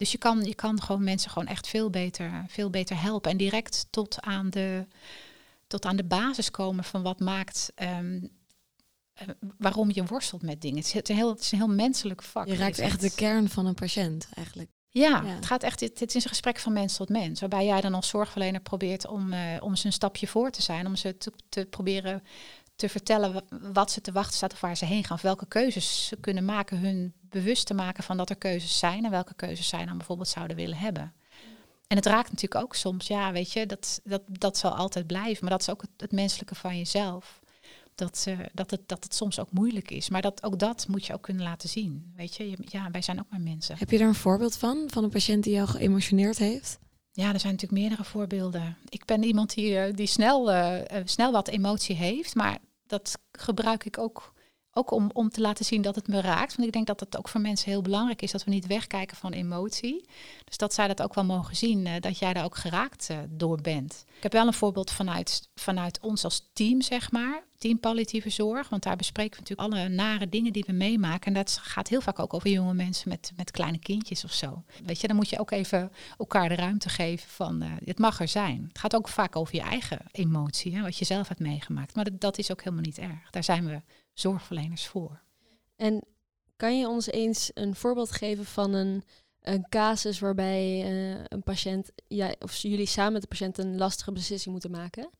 Dus 0.00 0.12
je 0.12 0.18
kan, 0.18 0.44
je 0.44 0.54
kan 0.54 0.82
gewoon 0.82 1.04
mensen 1.04 1.30
gewoon 1.30 1.48
echt 1.48 1.68
veel 1.68 1.90
beter, 1.90 2.44
veel 2.48 2.70
beter 2.70 3.00
helpen. 3.00 3.30
En 3.30 3.36
direct 3.36 3.86
tot 3.90 4.20
aan 4.20 4.50
de, 4.50 4.86
tot 5.66 5.84
aan 5.84 5.96
de 5.96 6.04
basis 6.04 6.50
komen 6.50 6.84
van 6.84 7.02
wat 7.02 7.20
maakt. 7.20 7.72
Um, 7.82 8.30
uh, 9.22 9.28
waarom 9.58 9.90
je 9.92 10.04
worstelt 10.04 10.42
met 10.42 10.60
dingen. 10.60 10.76
Het 10.76 10.86
is, 10.86 10.94
een 10.94 11.16
heel, 11.16 11.28
het 11.28 11.40
is 11.40 11.52
een 11.52 11.58
heel 11.58 11.68
menselijk 11.68 12.22
vak. 12.22 12.46
Je 12.46 12.56
raakt 12.56 12.78
echt 12.78 13.00
de 13.00 13.14
kern 13.14 13.48
van 13.48 13.66
een 13.66 13.74
patiënt 13.74 14.28
eigenlijk. 14.34 14.70
Ja, 14.88 15.22
ja, 15.24 15.34
het 15.34 15.46
gaat 15.46 15.62
echt. 15.62 15.80
Het, 15.80 16.00
het 16.00 16.14
is 16.14 16.24
een 16.24 16.30
gesprek 16.30 16.58
van 16.58 16.72
mens 16.72 16.96
tot 16.96 17.08
mens. 17.08 17.40
Waarbij 17.40 17.64
jij 17.64 17.80
dan 17.80 17.94
als 17.94 18.08
zorgverlener 18.08 18.60
probeert 18.60 19.06
om, 19.06 19.32
uh, 19.32 19.56
om 19.60 19.76
ze 19.76 19.86
een 19.86 19.92
stapje 19.92 20.26
voor 20.26 20.50
te 20.50 20.62
zijn. 20.62 20.86
Om 20.86 20.96
ze 20.96 21.16
te, 21.16 21.32
te 21.48 21.66
proberen 21.66 22.22
te 22.80 22.88
vertellen 22.88 23.44
wat 23.72 23.90
ze 23.90 24.00
te 24.00 24.12
wachten 24.12 24.36
staat 24.36 24.52
of 24.52 24.60
waar 24.60 24.76
ze 24.76 24.84
heen 24.84 25.04
gaan. 25.04 25.16
Of 25.16 25.22
welke 25.22 25.46
keuzes 25.46 26.06
ze 26.06 26.16
kunnen 26.16 26.44
maken, 26.44 26.78
hun 26.78 27.12
bewust 27.20 27.66
te 27.66 27.74
maken 27.74 28.04
van 28.04 28.16
dat 28.16 28.30
er 28.30 28.36
keuzes 28.36 28.78
zijn 28.78 29.04
en 29.04 29.10
welke 29.10 29.34
keuzes 29.34 29.68
zij 29.68 29.84
dan 29.84 29.96
bijvoorbeeld 29.96 30.28
zouden 30.28 30.56
willen 30.56 30.76
hebben. 30.76 31.12
En 31.86 31.96
het 31.96 32.06
raakt 32.06 32.30
natuurlijk 32.30 32.64
ook 32.64 32.74
soms, 32.74 33.06
ja, 33.06 33.32
weet 33.32 33.52
je, 33.52 33.66
dat, 33.66 34.00
dat, 34.04 34.22
dat 34.26 34.58
zal 34.58 34.70
altijd 34.70 35.06
blijven. 35.06 35.38
Maar 35.40 35.50
dat 35.50 35.60
is 35.60 35.70
ook 35.70 35.80
het, 35.80 35.90
het 35.96 36.12
menselijke 36.12 36.54
van 36.54 36.76
jezelf. 36.76 37.40
Dat, 37.94 38.24
uh, 38.28 38.38
dat, 38.52 38.70
het, 38.70 38.88
dat 38.88 39.04
het 39.04 39.14
soms 39.14 39.40
ook 39.40 39.52
moeilijk 39.52 39.90
is. 39.90 40.08
Maar 40.08 40.22
dat, 40.22 40.42
ook 40.42 40.58
dat 40.58 40.86
moet 40.88 41.06
je 41.06 41.14
ook 41.14 41.22
kunnen 41.22 41.42
laten 41.42 41.68
zien. 41.68 42.12
Weet 42.16 42.36
je, 42.36 42.56
ja, 42.60 42.90
wij 42.90 43.02
zijn 43.02 43.20
ook 43.20 43.30
maar 43.30 43.40
mensen. 43.40 43.78
Heb 43.78 43.90
je 43.90 43.98
daar 43.98 44.08
een 44.08 44.14
voorbeeld 44.14 44.56
van? 44.56 44.84
Van 44.86 45.04
een 45.04 45.10
patiënt 45.10 45.44
die 45.44 45.52
jou 45.52 45.68
geëmotioneerd 45.68 46.38
heeft? 46.38 46.78
Ja, 47.12 47.32
er 47.32 47.40
zijn 47.40 47.52
natuurlijk 47.52 47.80
meerdere 47.80 48.04
voorbeelden. 48.04 48.76
Ik 48.88 49.04
ben 49.04 49.22
iemand 49.22 49.54
die, 49.54 49.72
uh, 49.72 49.94
die 49.94 50.06
snel, 50.06 50.52
uh, 50.52 50.74
snel 51.04 51.32
wat 51.32 51.48
emotie 51.48 51.96
heeft. 51.96 52.34
Maar 52.34 52.58
dat 52.90 53.18
gebruik 53.32 53.84
ik 53.84 53.98
ook, 53.98 54.32
ook 54.72 54.90
om, 54.90 55.10
om 55.12 55.30
te 55.30 55.40
laten 55.40 55.64
zien 55.64 55.82
dat 55.82 55.94
het 55.94 56.08
me 56.08 56.20
raakt. 56.20 56.56
Want 56.56 56.68
ik 56.68 56.74
denk 56.74 56.86
dat 56.86 57.00
het 57.00 57.18
ook 57.18 57.28
voor 57.28 57.40
mensen 57.40 57.70
heel 57.70 57.82
belangrijk 57.82 58.22
is 58.22 58.32
dat 58.32 58.44
we 58.44 58.50
niet 58.50 58.66
wegkijken 58.66 59.16
van 59.16 59.32
emotie. 59.32 60.04
Dus 60.44 60.56
dat 60.56 60.74
zij 60.74 60.88
dat 60.88 61.02
ook 61.02 61.14
wel 61.14 61.24
mogen 61.24 61.56
zien, 61.56 61.86
uh, 61.86 61.92
dat 62.00 62.18
jij 62.18 62.32
daar 62.32 62.44
ook 62.44 62.56
geraakt 62.56 63.08
uh, 63.10 63.18
door 63.28 63.60
bent. 63.60 64.04
Ik 64.16 64.22
heb 64.22 64.32
wel 64.32 64.46
een 64.46 64.52
voorbeeld 64.52 64.90
vanuit, 64.90 65.48
vanuit 65.54 65.98
ons 66.00 66.24
als 66.24 66.50
team, 66.52 66.82
zeg 66.82 67.10
maar. 67.10 67.42
Team 67.58 67.80
palliatieve 67.80 68.30
zorg. 68.30 68.68
Want 68.68 68.82
daar 68.82 68.96
bespreken 68.96 69.42
we 69.42 69.48
natuurlijk 69.48 69.74
alle 69.74 69.88
nare 69.88 70.28
dingen 70.28 70.52
die 70.52 70.64
we 70.66 70.72
meemaken. 70.72 71.26
En 71.26 71.32
dat 71.34 71.58
gaat 71.62 71.88
heel 71.88 72.00
vaak 72.00 72.18
ook 72.18 72.34
over 72.34 72.50
jonge 72.50 72.74
mensen 72.74 73.08
met, 73.08 73.32
met 73.36 73.50
kleine 73.50 73.78
kindjes 73.78 74.24
of 74.24 74.32
zo. 74.32 74.62
Weet 74.84 75.00
je, 75.00 75.06
dan 75.06 75.16
moet 75.16 75.28
je 75.28 75.38
ook 75.38 75.50
even 75.50 75.92
elkaar 76.18 76.48
de 76.48 76.54
ruimte 76.54 76.88
geven 76.88 77.28
van 77.28 77.62
uh, 77.62 77.68
het 77.84 77.98
mag 77.98 78.20
er 78.20 78.28
zijn. 78.28 78.64
Het 78.68 78.78
gaat 78.78 78.94
ook 78.94 79.08
vaak 79.08 79.36
over 79.36 79.54
je 79.54 79.60
eigen 79.60 79.98
emotie, 80.12 80.76
hè, 80.76 80.82
wat 80.82 80.96
je 80.96 81.04
zelf 81.04 81.28
hebt 81.28 81.40
meegemaakt. 81.40 81.94
Maar 81.94 82.06
dat 82.12 82.38
is 82.38 82.50
ook 82.50 82.62
helemaal 82.62 82.84
niet 82.84 82.98
erg. 82.98 83.30
Daar 83.30 83.44
zijn 83.44 83.66
we 83.66 83.80
zorgverleners 84.20 84.86
voor. 84.86 85.20
En 85.76 86.04
kan 86.56 86.78
je 86.78 86.88
ons 86.88 87.06
eens 87.06 87.50
een 87.54 87.74
voorbeeld 87.74 88.10
geven 88.10 88.44
van 88.44 88.72
een 88.74 89.04
een 89.40 89.66
casus 89.68 90.18
waarbij 90.18 90.82
eh, 90.82 91.24
een 91.28 91.42
patiënt, 91.42 91.90
jij, 92.08 92.36
of 92.38 92.56
jullie 92.56 92.86
samen 92.86 93.12
met 93.12 93.22
de 93.22 93.28
patiënt 93.28 93.58
een 93.58 93.76
lastige 93.76 94.12
beslissing 94.12 94.52
moeten 94.52 94.70
maken? 94.70 95.10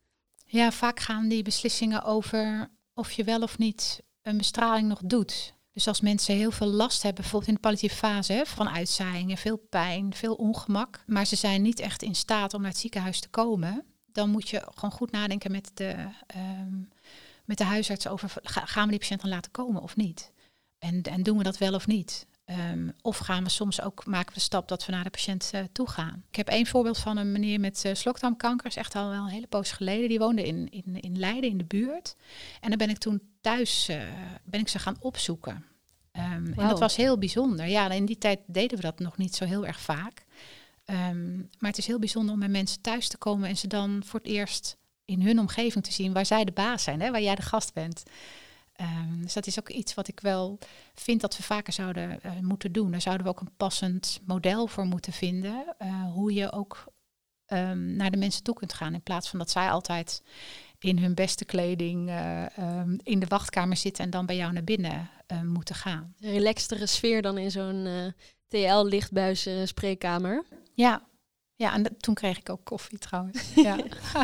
Ja, 0.45 0.73
vaak 0.73 1.01
gaan 1.01 1.29
die 1.29 1.43
beslissingen 1.43 2.05
over 2.05 2.71
of 2.95 3.13
je 3.13 3.25
wel 3.25 3.43
of 3.43 3.59
niet 3.59 4.03
een 4.23 4.37
bestraling 4.37 4.89
nog 4.89 5.01
doet. 5.05 5.55
Dus 5.73 5.89
als 5.89 6.01
mensen 6.01 6.35
heel 6.35 6.51
veel 6.51 6.67
last 6.67 7.03
hebben, 7.03 7.21
bijvoorbeeld 7.21 7.51
in 7.51 7.57
de 7.57 7.61
palliatieve 7.61 7.97
fase, 7.97 8.33
hè, 8.33 8.45
van 8.45 8.69
uitzaaiingen, 8.69 9.37
veel 9.37 9.57
pijn, 9.57 10.15
veel 10.15 10.35
ongemak, 10.35 11.05
maar 11.07 11.27
ze 11.27 11.37
zijn 11.37 11.63
niet 11.63 11.81
echt 11.81 12.03
in 12.03 12.15
staat 12.15 12.55
om 12.55 12.61
naar 12.61 12.71
het 12.71 12.81
ziekenhuis 12.81 13.21
te 13.21 13.29
komen, 13.29 13.85
dan 14.07 14.31
moet 14.31 14.49
je 14.49 14.63
gewoon 14.75 14.93
goed 14.93 15.11
nadenken 15.11 15.51
met 15.51 15.71
de, 15.75 15.95
ehm, 16.27 16.75
met 17.51 17.59
de 17.59 17.65
huisarts 17.65 18.09
over, 18.09 18.33
gaan 18.43 18.85
we 18.85 18.91
die 18.91 18.99
patiënt 18.99 19.21
dan 19.21 19.31
laten 19.31 19.51
komen 19.51 19.83
of 19.83 19.97
niet? 19.97 20.33
En, 20.79 21.03
en 21.03 21.23
doen 21.23 21.39
we 21.39 21.43
dat 21.43 21.59
wel 21.59 21.75
of 21.75 21.87
niet? 21.87 22.27
Ehm, 22.45 22.89
of 23.03 23.19
gaan 23.19 23.45
we 23.45 23.51
soms 23.51 23.81
ook 23.81 24.07
maken 24.07 24.29
we 24.29 24.35
de 24.35 24.41
stap 24.41 24.69
dat 24.69 24.87
we 24.87 24.93
naar 24.93 25.05
de 25.05 25.11
patiënt 25.11 25.51
uh, 25.55 25.61
toe 25.73 25.89
gaan. 25.89 26.25
Ik 26.29 26.37
heb 26.37 26.49
één 26.49 26.67
voorbeeld 26.67 26.99
van 26.99 27.17
een 27.17 27.33
meneer 27.33 27.61
met 27.61 27.85
uh, 27.85 27.95
slokdarmkanker, 27.95 28.67
is 28.67 28.77
echt 28.77 28.95
al 28.95 29.09
wel 29.09 29.23
een 29.23 29.29
hele 29.29 29.47
poos 29.47 29.73
geleden. 29.73 30.09
Die 30.09 30.19
woonde 30.19 30.47
in, 30.47 30.69
in, 30.71 31.01
in 31.01 31.19
Leiden 31.19 31.51
in 31.51 31.59
de 31.59 31.65
buurt. 31.65 32.17
En 32.61 32.69
dan 32.69 32.79
ben 32.79 32.91
ik 32.91 32.99
toen 32.99 33.23
thuis 33.41 33.89
uh, 33.91 34.03
ben 34.45 34.61
ik 34.61 34.69
ze 34.69 34.79
gaan 34.79 34.97
opzoeken. 35.01 35.65
Um, 36.13 36.45
wow. 36.45 36.61
En 36.61 36.69
dat 36.69 36.79
was 36.79 36.97
heel 36.97 37.19
bijzonder. 37.19 37.67
Ja, 37.67 37.91
in 37.91 38.07
die 38.07 38.19
tijd 38.19 38.41
deden 38.47 38.77
we 38.77 38.83
dat 38.83 38.99
nog 38.99 39.17
niet 39.17 39.35
zo 39.35 39.45
heel 39.45 39.67
erg 39.67 39.81
vaak. 39.81 40.25
Um, 40.85 41.49
maar 41.59 41.71
het 41.71 41.79
is 41.79 41.87
heel 41.87 41.99
bijzonder 41.99 42.35
om 42.35 42.41
bij 42.41 42.49
mensen 42.49 42.81
thuis 42.81 43.09
te 43.09 43.19
komen 43.19 43.49
en 43.49 43.57
ze 43.57 43.67
dan 43.67 44.03
voor 44.05 44.21
het 44.21 44.29
eerst 44.29 44.77
in 45.11 45.23
hun 45.23 45.39
omgeving 45.39 45.85
te 45.85 45.93
zien 45.93 46.13
waar 46.13 46.27
zij 46.27 46.45
de 46.45 46.53
baas 46.53 46.83
zijn, 46.83 47.01
hè, 47.01 47.11
waar 47.11 47.23
jij 47.23 47.35
de 47.35 47.43
gast 47.43 47.73
bent. 47.73 48.03
Um, 48.81 49.23
dus 49.23 49.33
dat 49.33 49.47
is 49.47 49.59
ook 49.59 49.69
iets 49.69 49.95
wat 49.95 50.09
ik 50.09 50.21
wel 50.21 50.59
vind 50.95 51.21
dat 51.21 51.37
we 51.37 51.43
vaker 51.43 51.73
zouden 51.73 52.21
uh, 52.25 52.33
moeten 52.41 52.73
doen. 52.73 52.91
Daar 52.91 53.01
zouden 53.01 53.27
we 53.27 53.33
ook 53.33 53.41
een 53.41 53.57
passend 53.57 54.21
model 54.25 54.67
voor 54.67 54.85
moeten 54.85 55.13
vinden. 55.13 55.65
Uh, 55.83 56.13
hoe 56.13 56.35
je 56.35 56.53
ook 56.53 56.85
um, 57.47 57.97
naar 57.97 58.11
de 58.11 58.17
mensen 58.17 58.43
toe 58.43 58.55
kunt 58.55 58.73
gaan. 58.73 58.95
In 58.95 59.03
plaats 59.03 59.29
van 59.29 59.39
dat 59.39 59.51
zij 59.51 59.71
altijd 59.71 60.23
in 60.79 60.99
hun 60.99 61.15
beste 61.15 61.45
kleding 61.45 62.09
uh, 62.09 62.45
um, 62.59 62.99
in 63.03 63.21
de 63.21 63.27
wachtkamer 63.27 63.77
zitten 63.77 64.05
en 64.05 64.11
dan 64.11 64.27
bij 64.27 64.37
jou 64.37 64.53
naar 64.53 64.65
binnen 64.65 65.11
moeten 65.45 65.75
gaan. 65.75 66.15
Een 66.21 66.31
relaxtere 66.31 66.87
sfeer 66.87 67.23
dan 67.23 67.39
in 67.39 67.51
zo'n 67.51 68.15
TL-lichtbuis 68.49 69.49
spreekkamer. 69.65 70.45
Ja. 70.75 71.03
ja, 71.55 71.75
en 71.75 71.97
toen 71.97 72.15
kreeg 72.15 72.39
ik 72.39 72.49
ook 72.49 72.65
koffie 72.65 72.99
trouwens. 72.99 73.55
ja. 73.55 73.77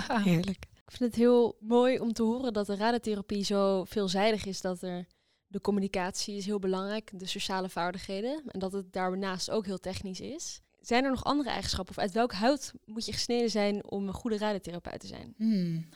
Heerlijk. 0.09 0.67
Ik 0.87 0.97
vind 0.97 1.11
het 1.11 1.21
heel 1.21 1.57
mooi 1.61 1.99
om 1.99 2.13
te 2.13 2.23
horen 2.23 2.53
dat 2.53 2.67
de 2.67 2.77
radiotherapie 2.77 3.45
zo 3.45 3.85
veelzijdig 3.85 4.45
is 4.45 4.61
dat 4.61 4.83
er 4.83 5.07
de 5.47 5.61
communicatie 5.61 6.37
is 6.37 6.47
heel 6.47 6.59
belangrijk, 6.59 7.11
de 7.15 7.27
sociale 7.27 7.69
vaardigheden 7.69 8.43
en 8.47 8.59
dat 8.59 8.73
het 8.73 8.93
daarnaast 8.93 9.51
ook 9.51 9.67
heel 9.67 9.79
technisch 9.79 10.21
is. 10.21 10.61
Zijn 10.81 11.05
er 11.05 11.11
nog 11.11 11.25
andere 11.25 11.51
eigenschappen 11.51 11.97
of 11.97 12.03
uit 12.03 12.13
welk 12.13 12.33
hout 12.33 12.73
moet 12.85 13.07
je 13.07 13.13
gesneden 13.13 13.51
zijn 13.51 13.91
om 13.91 14.09
een 14.09 14.15
goede 14.15 14.39
radiotherapeut 14.39 15.01
te 15.01 15.07
zijn? 15.07 15.35
Hmm. 15.37 15.89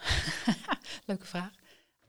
Leuke 1.07 1.27
vraag. 1.27 1.51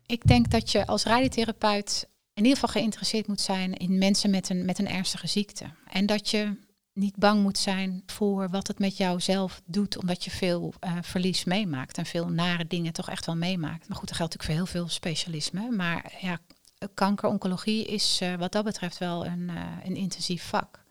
Ik 0.05 0.27
denk 0.27 0.51
dat 0.51 0.71
je 0.71 0.87
als 0.87 1.03
radiotherapeut 1.03 2.07
in 2.33 2.43
ieder 2.43 2.59
geval 2.59 2.81
geïnteresseerd 2.81 3.27
moet 3.27 3.41
zijn 3.41 3.73
in 3.73 3.97
mensen 3.97 4.29
met 4.29 4.49
een, 4.49 4.65
met 4.65 4.79
een 4.79 4.87
ernstige 4.87 5.27
ziekte. 5.27 5.65
En 5.87 6.05
dat 6.05 6.29
je 6.29 6.57
niet 6.93 7.15
bang 7.15 7.41
moet 7.41 7.57
zijn 7.57 8.03
voor 8.05 8.49
wat 8.49 8.67
het 8.67 8.79
met 8.79 8.97
jou 8.97 9.19
zelf 9.19 9.61
doet, 9.65 9.97
omdat 9.97 10.23
je 10.23 10.31
veel 10.31 10.73
uh, 10.79 10.97
verlies 11.01 11.43
meemaakt 11.43 11.97
en 11.97 12.05
veel 12.05 12.29
nare 12.29 12.67
dingen 12.67 12.93
toch 12.93 13.09
echt 13.09 13.25
wel 13.25 13.35
meemaakt. 13.35 13.87
Maar 13.87 13.97
goed, 13.97 14.07
dat 14.07 14.17
geldt 14.17 14.33
natuurlijk 14.33 14.43
voor 14.43 14.53
heel 14.53 14.81
veel 14.81 14.93
specialismen. 14.93 15.75
Maar 15.75 16.13
ja, 16.19 16.39
kanker-oncologie 16.93 17.85
is 17.85 18.19
uh, 18.23 18.35
wat 18.35 18.51
dat 18.51 18.63
betreft 18.63 18.97
wel 18.97 19.25
een, 19.25 19.49
uh, 19.49 19.61
een 19.83 19.95
intensief 19.95 20.43
vak. 20.43 20.83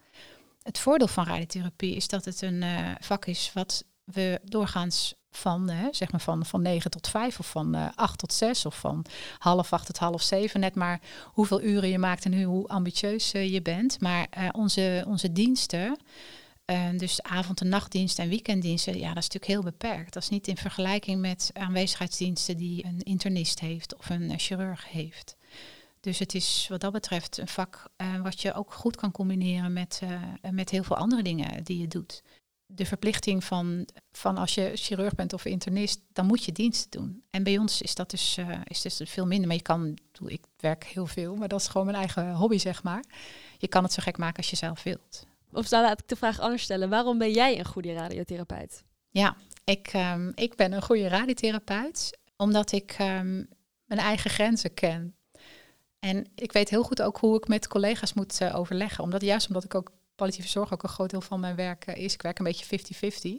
Het 0.63 0.79
voordeel 0.79 1.09
van 1.09 1.25
radiotherapie 1.25 1.97
is 1.97 2.09
dat 2.09 2.25
het 2.25 2.43
een 2.43 2.65
vak 3.01 3.27
is 3.27 3.51
wat 3.55 3.85
we 4.12 4.40
doorgaans 4.44 5.14
van, 5.31 5.68
hè, 5.68 5.88
zeg 5.90 6.11
maar 6.11 6.20
van, 6.20 6.46
van 6.46 6.62
9 6.62 6.90
tot 6.90 7.09
5 7.09 7.38
of 7.38 7.51
van 7.51 7.77
uh, 7.77 7.88
8 7.94 8.18
tot 8.18 8.33
6 8.33 8.66
of 8.66 8.79
van 8.79 9.05
half 9.38 9.73
8 9.73 9.87
tot 9.87 9.99
half 9.99 10.23
7. 10.23 10.61
Net 10.61 10.75
maar 10.75 11.01
hoeveel 11.25 11.62
uren 11.62 11.88
je 11.88 11.99
maakt 11.99 12.25
en 12.25 12.42
hoe 12.42 12.68
ambitieus 12.68 13.35
uh, 13.35 13.53
je 13.53 13.62
bent. 13.62 14.01
Maar 14.01 14.27
uh, 14.38 14.49
onze, 14.53 15.05
onze 15.07 15.33
diensten, 15.33 15.99
dus 16.96 17.23
avond- 17.23 17.61
en 17.61 17.68
nachtdiensten 17.68 18.25
en 18.25 18.31
weekenddiensten, 18.31 18.99
ja, 18.99 19.09
dat 19.09 19.23
is 19.23 19.29
natuurlijk 19.29 19.53
heel 19.53 19.62
beperkt. 19.62 20.12
Dat 20.12 20.23
is 20.23 20.29
niet 20.29 20.49
in 20.49 20.57
vergelijking 20.57 21.20
met 21.20 21.51
aanwezigheidsdiensten 21.53 22.57
die 22.57 22.85
een 22.85 23.03
internist 23.03 23.61
heeft 23.61 23.96
of 23.96 24.11
een 24.11 24.38
chirurg 24.38 24.90
heeft. 24.90 25.37
Dus 26.01 26.18
het 26.18 26.35
is 26.35 26.66
wat 26.68 26.81
dat 26.81 26.92
betreft 26.92 27.38
een 27.38 27.49
vak 27.49 27.90
wat 28.23 28.40
je 28.40 28.55
ook 28.55 28.73
goed 28.73 28.96
kan 28.96 29.11
combineren 29.11 29.73
met, 29.73 30.03
met 30.51 30.70
heel 30.70 30.83
veel 30.83 30.96
andere 30.96 31.23
dingen 31.23 31.64
die 31.64 31.79
je 31.79 31.88
doet 31.88 32.23
de 32.74 32.87
verplichting 32.87 33.44
van, 33.44 33.88
van 34.12 34.37
als 34.37 34.54
je 34.54 34.70
chirurg 34.74 35.14
bent 35.14 35.33
of 35.33 35.44
internist, 35.44 36.00
dan 36.12 36.26
moet 36.26 36.44
je 36.44 36.52
diensten 36.52 36.90
doen. 36.90 37.22
En 37.30 37.42
bij 37.42 37.59
ons 37.59 37.83
is 37.83 37.94
dat 37.94 38.11
dus, 38.11 38.38
uh, 38.38 38.61
is 38.64 38.83
dus 38.83 39.00
veel 39.04 39.26
minder. 39.26 39.46
Maar 39.46 39.56
je 39.56 39.62
kan, 39.62 39.98
ik 40.26 40.42
werk 40.56 40.85
heel 40.85 41.06
veel, 41.06 41.37
maar 41.37 41.48
dat 41.48 41.61
is 41.61 41.68
gewoon 41.68 41.87
mijn 41.87 41.98
eigen 41.98 42.35
hobby, 42.35 42.59
zeg 42.59 42.83
maar. 42.83 43.04
Je 43.59 43.68
kan 43.68 43.83
het 43.83 43.92
zo 43.92 44.02
gek 44.02 44.18
maken 44.18 44.37
als 44.37 44.50
je 44.50 44.56
zelf 44.56 44.83
wilt. 44.83 45.26
Of 45.52 45.68
dan 45.68 45.83
laat 45.83 46.00
ik 46.00 46.09
de 46.09 46.16
vraag 46.16 46.38
anders 46.38 46.62
stellen. 46.62 46.88
Waarom 46.88 47.18
ben 47.18 47.33
jij 47.33 47.59
een 47.59 47.64
goede 47.64 47.92
radiotherapeut? 47.92 48.85
Ja, 49.11 49.37
ik, 49.64 49.92
um, 49.94 50.33
ik 50.35 50.56
ben 50.56 50.72
een 50.72 50.83
goede 50.83 51.09
radiotherapeut 51.09 52.18
omdat 52.37 52.72
ik 52.72 52.96
um, 53.00 53.48
mijn 53.85 54.00
eigen 54.00 54.30
grenzen 54.30 54.74
ken. 54.74 55.14
En 55.98 56.26
ik 56.35 56.52
weet 56.52 56.70
heel 56.70 56.83
goed 56.83 57.02
ook 57.02 57.18
hoe 57.18 57.37
ik 57.37 57.48
met 57.48 57.68
collega's 57.68 58.12
moet 58.12 58.40
uh, 58.40 58.59
overleggen. 58.59 59.04
Omdat 59.04 59.22
juist 59.22 59.46
omdat 59.46 59.64
ik 59.64 59.74
ook 59.74 59.90
palliatieve 60.20 60.50
zorg 60.50 60.72
ook 60.72 60.83
een 60.83 60.88
groot 60.88 61.11
deel 61.11 61.20
van 61.20 61.40
mijn 61.40 61.56
werk 61.56 61.87
is. 61.87 62.14
Ik 62.14 62.22
werk 62.22 62.38
een 62.38 62.44
beetje 62.44 62.78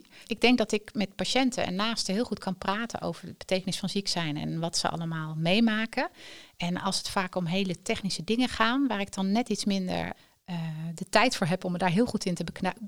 50-50. 0.04 0.08
Ik 0.26 0.40
denk 0.40 0.58
dat 0.58 0.72
ik 0.72 0.94
met 0.94 1.14
patiënten 1.14 1.66
en 1.66 1.74
naasten 1.74 2.14
heel 2.14 2.24
goed 2.24 2.38
kan 2.38 2.58
praten 2.58 3.00
over 3.00 3.26
de 3.26 3.34
betekenis 3.38 3.78
van 3.78 3.88
ziek 3.88 4.08
zijn 4.08 4.36
en 4.36 4.60
wat 4.60 4.76
ze 4.76 4.88
allemaal 4.88 5.34
meemaken. 5.34 6.10
En 6.56 6.80
als 6.80 6.98
het 6.98 7.08
vaak 7.08 7.34
om 7.34 7.46
hele 7.46 7.82
technische 7.82 8.24
dingen 8.24 8.48
gaan, 8.48 8.86
waar 8.86 9.00
ik 9.00 9.14
dan 9.14 9.32
net 9.32 9.48
iets 9.48 9.64
minder 9.64 10.12
uh, 10.50 10.56
de 10.94 11.08
tijd 11.08 11.36
voor 11.36 11.46
heb 11.46 11.64
om 11.64 11.72
me 11.72 11.78
daar 11.78 11.90
heel 11.90 12.06
goed 12.06 12.24
in 12.24 12.34
te, 12.34 12.44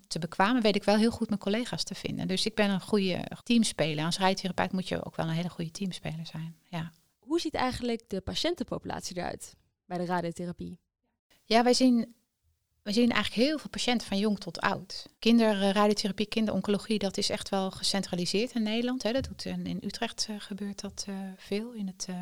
te 0.06 0.18
bekwamen, 0.18 0.62
weet 0.62 0.76
ik 0.76 0.84
wel 0.84 0.96
heel 0.96 1.10
goed 1.10 1.28
mijn 1.28 1.40
collega's 1.40 1.84
te 1.84 1.94
vinden. 1.94 2.28
Dus 2.28 2.46
ik 2.46 2.54
ben 2.54 2.70
een 2.70 2.80
goede 2.80 3.26
teamspeler. 3.42 4.04
Als 4.04 4.18
rijtherapeut 4.18 4.72
moet 4.72 4.88
je 4.88 5.04
ook 5.04 5.16
wel 5.16 5.26
een 5.26 5.32
hele 5.32 5.50
goede 5.50 5.70
teamspeler 5.70 6.26
zijn. 6.26 6.56
Ja. 6.68 6.92
Hoe 7.18 7.40
ziet 7.40 7.54
eigenlijk 7.54 8.02
de 8.06 8.20
patiëntenpopulatie 8.20 9.16
eruit 9.16 9.56
bij 9.86 9.98
de 9.98 10.04
radiotherapie? 10.04 10.78
Ja, 11.44 11.62
wij 11.62 11.74
zien 11.74 12.14
we 12.84 12.92
zien 12.92 13.10
eigenlijk 13.10 13.48
heel 13.48 13.58
veel 13.58 13.70
patiënten 13.70 14.06
van 14.06 14.18
jong 14.18 14.38
tot 14.40 14.60
oud. 14.60 15.06
Kinderradiotherapie, 15.18 16.26
kinderoncologie, 16.26 16.98
dat 16.98 17.16
is 17.16 17.30
echt 17.30 17.48
wel 17.48 17.70
gecentraliseerd 17.70 18.52
in 18.54 18.62
Nederland. 18.62 19.02
Hè. 19.02 19.12
Dat 19.12 19.24
doet 19.24 19.44
in, 19.44 19.66
in 19.66 19.78
Utrecht 19.84 20.26
uh, 20.30 20.36
gebeurt 20.38 20.80
dat 20.80 21.04
uh, 21.08 21.16
veel 21.36 21.72
in 21.72 21.86
het 21.86 22.06
uh, 22.10 22.20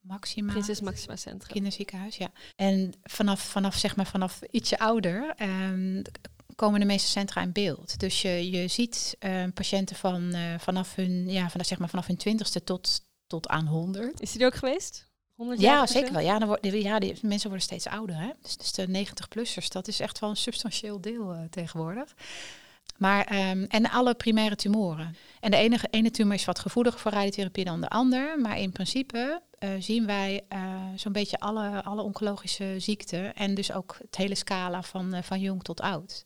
Maxima. 0.00 0.52
Prinses 0.52 0.80
Maxima 0.80 1.16
Centrum. 1.16 1.52
Kinderziekenhuis, 1.52 2.16
ja. 2.16 2.32
En 2.56 2.92
vanaf, 3.02 3.40
vanaf, 3.40 3.76
zeg 3.76 3.96
maar, 3.96 4.06
vanaf 4.06 4.40
ietsje 4.50 4.78
ouder 4.78 5.34
um, 5.42 6.02
komen 6.54 6.80
de 6.80 6.86
meeste 6.86 7.08
centra 7.08 7.42
in 7.42 7.52
beeld. 7.52 8.00
Dus 8.00 8.22
je, 8.22 8.50
je 8.50 8.68
ziet 8.68 9.16
patiënten 9.54 9.96
van, 9.96 10.34
vanaf 10.58 10.94
hun, 10.94 11.28
ja, 11.28 11.50
vanaf, 11.50 11.66
zeg 11.66 11.78
maar, 11.78 11.88
vanaf 11.88 12.06
hun 12.06 12.16
twintigste 12.16 12.64
tot, 12.64 13.00
tot 13.26 13.48
aan 13.48 13.66
100. 13.66 14.20
Is 14.20 14.32
die 14.32 14.40
er 14.40 14.46
ook 14.46 14.54
geweest? 14.54 15.11
Ja, 15.56 15.86
zeker 15.86 16.12
wel. 16.12 16.22
Ja, 16.22 16.38
dan 16.38 16.58
ja, 16.60 16.98
die 16.98 17.18
mensen 17.22 17.48
worden 17.48 17.66
steeds 17.66 17.86
ouder. 17.86 18.16
Hè? 18.16 18.30
Dus, 18.42 18.56
dus 18.56 18.72
de 18.72 19.06
90-plussers, 19.06 19.68
dat 19.68 19.88
is 19.88 20.00
echt 20.00 20.18
wel 20.18 20.30
een 20.30 20.36
substantieel 20.36 21.00
deel 21.00 21.32
uh, 21.32 21.40
tegenwoordig. 21.50 22.14
Maar, 22.96 23.50
um, 23.50 23.64
en 23.64 23.90
alle 23.90 24.14
primaire 24.14 24.56
tumoren. 24.56 25.16
En 25.40 25.50
de 25.50 25.56
ene, 25.56 25.78
ene 25.90 26.10
tumor 26.10 26.34
is 26.34 26.44
wat 26.44 26.58
gevoeliger 26.58 27.00
voor 27.00 27.10
radiotherapie 27.10 27.64
dan 27.64 27.80
de 27.80 27.88
ander. 27.88 28.40
Maar 28.40 28.58
in 28.58 28.72
principe 28.72 29.42
uh, 29.58 29.70
zien 29.78 30.06
wij 30.06 30.44
uh, 30.52 30.74
zo'n 30.96 31.12
beetje 31.12 31.38
alle, 31.38 31.82
alle 31.82 32.02
oncologische 32.02 32.74
ziekten. 32.78 33.34
En 33.34 33.54
dus 33.54 33.72
ook 33.72 33.96
het 34.00 34.16
hele 34.16 34.34
scala 34.34 34.82
van, 34.82 35.22
van 35.22 35.40
jong 35.40 35.62
tot 35.62 35.80
oud. 35.80 36.22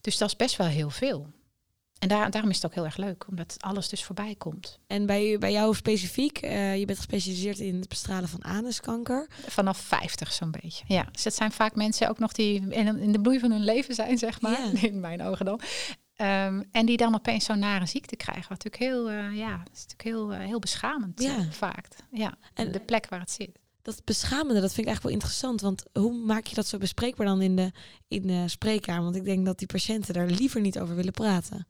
Dus 0.00 0.18
dat 0.18 0.28
is 0.28 0.36
best 0.36 0.56
wel 0.56 0.66
heel 0.66 0.90
veel. 0.90 1.26
En 2.04 2.10
daar, 2.10 2.30
daarom 2.30 2.50
is 2.50 2.56
het 2.56 2.66
ook 2.66 2.74
heel 2.74 2.84
erg 2.84 2.96
leuk, 2.96 3.24
omdat 3.28 3.56
alles 3.58 3.88
dus 3.88 4.04
voorbij 4.04 4.34
komt. 4.34 4.78
En 4.86 5.06
bij, 5.06 5.38
bij 5.38 5.52
jou 5.52 5.74
specifiek, 5.74 6.42
uh, 6.42 6.78
je 6.78 6.84
bent 6.84 6.98
gespecialiseerd 6.98 7.58
in 7.58 7.78
het 7.78 7.88
bestralen 7.88 8.28
van 8.28 8.44
anuskanker. 8.44 9.26
Vanaf 9.46 9.78
50 9.78 10.32
zo'n 10.32 10.50
beetje. 10.50 10.84
Ja, 10.86 11.08
dus 11.12 11.24
het 11.24 11.34
zijn 11.34 11.52
vaak 11.52 11.74
mensen 11.74 12.08
ook 12.08 12.18
nog 12.18 12.32
die 12.32 12.68
in, 12.68 12.98
in 12.98 13.12
de 13.12 13.20
bloei 13.20 13.38
van 13.38 13.50
hun 13.50 13.64
leven 13.64 13.94
zijn, 13.94 14.18
zeg 14.18 14.40
maar. 14.40 14.60
Ja. 14.72 14.82
In 14.88 15.00
mijn 15.00 15.22
ogen 15.22 15.44
dan. 15.44 15.60
Um, 16.16 16.64
en 16.72 16.86
die 16.86 16.96
dan 16.96 17.14
opeens 17.14 17.44
zo'n 17.44 17.58
nare 17.58 17.86
ziekte 17.86 18.16
krijgen. 18.16 18.48
Wat 18.48 18.64
natuurlijk 18.64 18.82
heel, 18.82 19.10
uh, 19.10 19.36
ja, 19.36 19.56
dat 19.56 19.74
is 19.74 19.86
natuurlijk 19.86 20.02
heel, 20.02 20.32
uh, 20.32 20.38
heel 20.38 20.58
beschamend 20.58 21.22
ja. 21.22 21.46
vaak. 21.50 21.88
Ja, 22.10 22.34
en 22.54 22.72
de 22.72 22.80
plek 22.80 23.08
waar 23.08 23.20
het 23.20 23.30
zit. 23.30 23.58
Dat 23.82 24.04
beschamende, 24.04 24.60
dat 24.60 24.72
vind 24.74 24.86
ik 24.86 24.86
eigenlijk 24.86 25.02
wel 25.02 25.12
interessant. 25.12 25.60
Want 25.60 25.82
hoe 25.92 26.14
maak 26.14 26.46
je 26.46 26.54
dat 26.54 26.66
zo 26.66 26.78
bespreekbaar 26.78 27.26
dan 27.26 27.42
in 27.42 27.56
de, 27.56 27.72
in 28.08 28.26
de 28.26 28.48
spreekkamer? 28.48 29.02
Want 29.02 29.16
ik 29.16 29.24
denk 29.24 29.46
dat 29.46 29.58
die 29.58 29.66
patiënten 29.66 30.14
daar 30.14 30.26
liever 30.26 30.60
niet 30.60 30.78
over 30.78 30.96
willen 30.96 31.12
praten. 31.12 31.66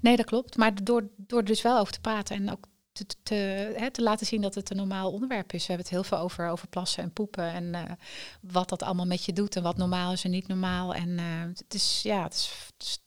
Nee, 0.00 0.16
dat 0.16 0.26
klopt. 0.26 0.56
Maar 0.56 0.84
door, 0.84 1.08
door 1.16 1.38
er 1.38 1.44
dus 1.44 1.62
wel 1.62 1.78
over 1.78 1.92
te 1.92 2.00
praten 2.00 2.36
en 2.36 2.50
ook 2.50 2.66
te, 2.92 3.06
te, 3.22 3.34
hè, 3.76 3.90
te 3.90 4.02
laten 4.02 4.26
zien 4.26 4.40
dat 4.40 4.54
het 4.54 4.70
een 4.70 4.76
normaal 4.76 5.12
onderwerp 5.12 5.52
is. 5.52 5.60
We 5.60 5.72
hebben 5.72 5.86
het 5.86 5.94
heel 5.94 6.04
veel 6.04 6.18
over, 6.18 6.48
over 6.48 6.68
plassen 6.68 7.02
en 7.02 7.12
poepen 7.12 7.52
en 7.52 7.74
eh, 7.74 7.92
wat 8.40 8.68
dat 8.68 8.82
allemaal 8.82 9.06
met 9.06 9.24
je 9.24 9.32
doet 9.32 9.56
en 9.56 9.62
wat 9.62 9.76
normaal 9.76 10.12
is 10.12 10.24
en 10.24 10.30
niet 10.30 10.48
normaal. 10.48 10.94
En 10.94 11.18
eh, 11.18 11.24
het 11.54 11.74
is, 11.74 12.00
ja, 12.02 12.22
het 12.22 12.34
is, 12.34 12.50
het 12.76 12.86
is, 12.86 12.98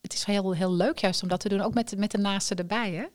het 0.00 0.12
is 0.12 0.24
heel, 0.24 0.52
heel 0.52 0.72
leuk 0.72 0.98
juist 0.98 1.22
om 1.22 1.28
dat 1.28 1.40
te 1.40 1.48
doen, 1.48 1.60
ook 1.60 1.74
met, 1.74 1.96
met 1.96 2.10
de 2.10 2.18
naasten 2.18 2.56
erbij, 2.56 2.92
hè. 2.92 3.06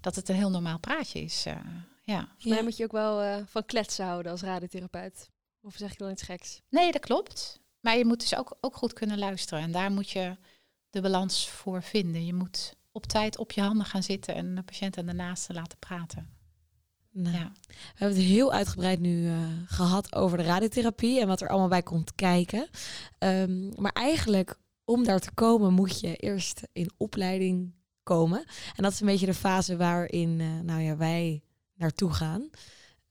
Dat 0.00 0.14
het 0.14 0.28
een 0.28 0.34
heel 0.34 0.50
normaal 0.50 0.78
praatje 0.78 1.20
is, 1.20 1.46
eh, 1.46 1.56
ja. 2.02 2.18
Volgens 2.18 2.44
mij 2.44 2.62
moet 2.62 2.76
je 2.76 2.84
ook 2.84 2.92
wel 2.92 3.22
eh, 3.22 3.36
van 3.46 3.64
kletsen 3.64 4.06
houden 4.06 4.32
als 4.32 4.42
radiotherapeut. 4.42 5.30
Of 5.62 5.74
zeg 5.76 5.92
ik 5.92 5.98
dan 5.98 6.10
iets 6.10 6.22
geks? 6.22 6.60
Nee, 6.68 6.92
dat 6.92 7.00
klopt. 7.00 7.60
Maar 7.80 7.96
je 7.96 8.04
moet 8.04 8.20
dus 8.20 8.36
ook, 8.36 8.56
ook 8.60 8.76
goed 8.76 8.92
kunnen 8.92 9.18
luisteren. 9.18 9.62
En 9.62 9.72
daar 9.72 9.92
moet 9.92 10.10
je 10.10 10.36
de 10.94 11.00
balans 11.00 11.48
voor 11.48 11.82
vinden. 11.82 12.26
Je 12.26 12.34
moet 12.34 12.74
op 12.92 13.06
tijd 13.06 13.38
op 13.38 13.52
je 13.52 13.60
handen 13.60 13.86
gaan 13.86 14.02
zitten 14.02 14.34
en 14.34 14.54
de 14.54 14.62
patiënt 14.62 14.96
en 14.96 15.06
de 15.06 15.12
naaste 15.12 15.52
laten 15.52 15.78
praten. 15.78 16.28
Nou, 17.10 17.36
Ja. 17.36 17.52
We 17.66 17.74
hebben 17.94 18.18
het 18.18 18.26
heel 18.26 18.52
uitgebreid 18.52 19.00
nu 19.00 19.28
eh, 19.28 19.36
gehad 19.66 20.14
over 20.14 20.38
de 20.38 20.44
radiotherapie 20.44 21.20
en 21.20 21.26
wat 21.26 21.40
er 21.40 21.48
allemaal 21.48 21.68
bij 21.68 21.82
komt 21.82 22.14
kijken. 22.14 22.68
Ehm, 23.18 23.80
maar 23.80 23.92
eigenlijk, 23.92 24.58
om 24.84 25.04
daar 25.04 25.20
te 25.20 25.32
komen, 25.32 25.72
moet 25.72 26.00
je 26.00 26.16
eerst 26.16 26.62
in 26.72 26.90
opleiding 26.96 27.74
komen. 28.02 28.44
En 28.76 28.82
dat 28.82 28.92
is 28.92 29.00
een 29.00 29.06
beetje 29.06 29.26
de 29.26 29.34
fase 29.34 29.76
waarin 29.76 30.40
eh, 30.40 30.46
nou 30.62 30.80
ja, 30.80 30.96
wij 30.96 31.42
naartoe 31.74 32.12
gaan. 32.12 32.50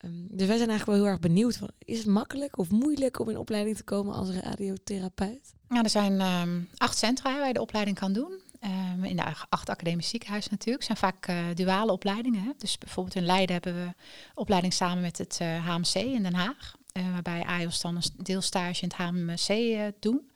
Ehm, 0.04 0.12
dus 0.30 0.48
wij 0.48 0.58
zijn 0.58 0.70
eigenlijk 0.70 0.86
wel 0.86 0.96
heel 0.96 1.06
erg 1.06 1.20
benieuwd. 1.20 1.60
Is 1.80 1.98
het 1.98 2.08
makkelijk 2.08 2.58
of 2.58 2.70
moeilijk 2.70 3.20
om 3.20 3.30
in 3.30 3.38
opleiding 3.38 3.78
te 3.78 3.84
komen 3.84 4.14
als 4.16 4.30
radiotherapeut? 4.30 5.54
Ja, 5.70 5.84
er 5.84 5.90
zijn 5.90 6.20
ehm, 6.20 6.62
acht 6.78 6.98
centra 6.98 7.38
waar 7.38 7.48
je 7.48 7.54
de 7.54 7.62
opleiding 7.62 8.00
kan 8.00 8.14
doen. 8.14 8.42
Ehm, 8.60 9.04
in 9.04 9.16
de 9.16 9.24
acht 9.50 9.70
academische 9.70 10.10
ziekenhuizen 10.10 10.52
natuurlijk. 10.52 10.88
Het 10.88 10.98
zijn 10.98 11.12
vaak 11.14 11.28
eh, 11.28 11.56
duale 11.56 11.92
opleidingen. 11.92 12.44
Hè. 12.44 12.52
Dus 12.58 12.78
bijvoorbeeld 12.78 13.16
in 13.16 13.26
Leiden 13.26 13.54
hebben 13.54 13.74
we 13.76 13.94
opleiding 14.34 14.74
samen 14.74 15.02
met 15.02 15.18
het 15.18 15.38
eh, 15.42 15.68
HMC 15.68 15.94
in 15.96 16.24
Den 16.24 16.34
Haag. 16.34 16.76
eh, 16.92 17.12
waarbij 17.12 17.44
AIOS 17.44 17.82
dan 17.82 17.96
een 17.96 18.04
deelstage 18.18 18.82
in 18.82 18.88
het 18.88 18.98
HMC 18.98 19.48
eh, 19.50 19.86
doen. 20.00 20.32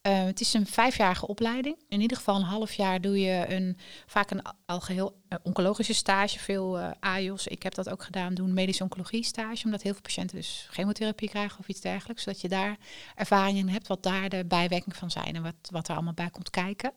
Eh, 0.00 0.24
het 0.24 0.40
is 0.40 0.52
een 0.54 0.66
vijfjarige 0.66 1.26
opleiding. 1.26 1.76
In 1.88 2.00
ieder 2.00 2.16
geval 2.16 2.36
een 2.36 2.42
half 2.42 2.72
jaar 2.72 3.00
doe 3.00 3.20
je 3.20 3.44
een, 3.48 3.76
vaak 4.06 4.30
een 4.30 4.42
algeheel 4.66 5.20
eh, 5.28 5.38
oncologische 5.42 5.94
stage. 5.94 6.38
Veel 6.38 6.78
eh 6.78 6.90
AIOS, 7.00 7.46
ik 7.46 7.62
heb 7.62 7.74
dat 7.74 7.90
ook 7.90 8.02
gedaan, 8.02 8.34
doen 8.34 8.54
medische 8.54 8.82
oncologie 8.82 9.24
stage. 9.24 9.64
Omdat 9.64 9.82
heel 9.82 9.92
veel 9.92 10.02
patiënten 10.02 10.36
dus 10.36 10.66
chemotherapie 10.70 11.28
krijgen 11.28 11.58
of 11.58 11.68
iets 11.68 11.80
dergelijks. 11.80 12.22
Zodat 12.22 12.40
je 12.40 12.48
daar 12.48 12.76
ervaring 13.14 13.58
in 13.58 13.68
hebt 13.68 13.86
wat 13.86 14.02
daar 14.02 14.28
de 14.28 14.44
bijwerkingen 14.44 14.98
van 14.98 15.10
zijn. 15.10 15.34
En 15.34 15.42
wat, 15.42 15.54
wat 15.70 15.88
er 15.88 15.94
allemaal 15.94 16.14
bij 16.14 16.30
komt 16.30 16.50
kijken. 16.50 16.92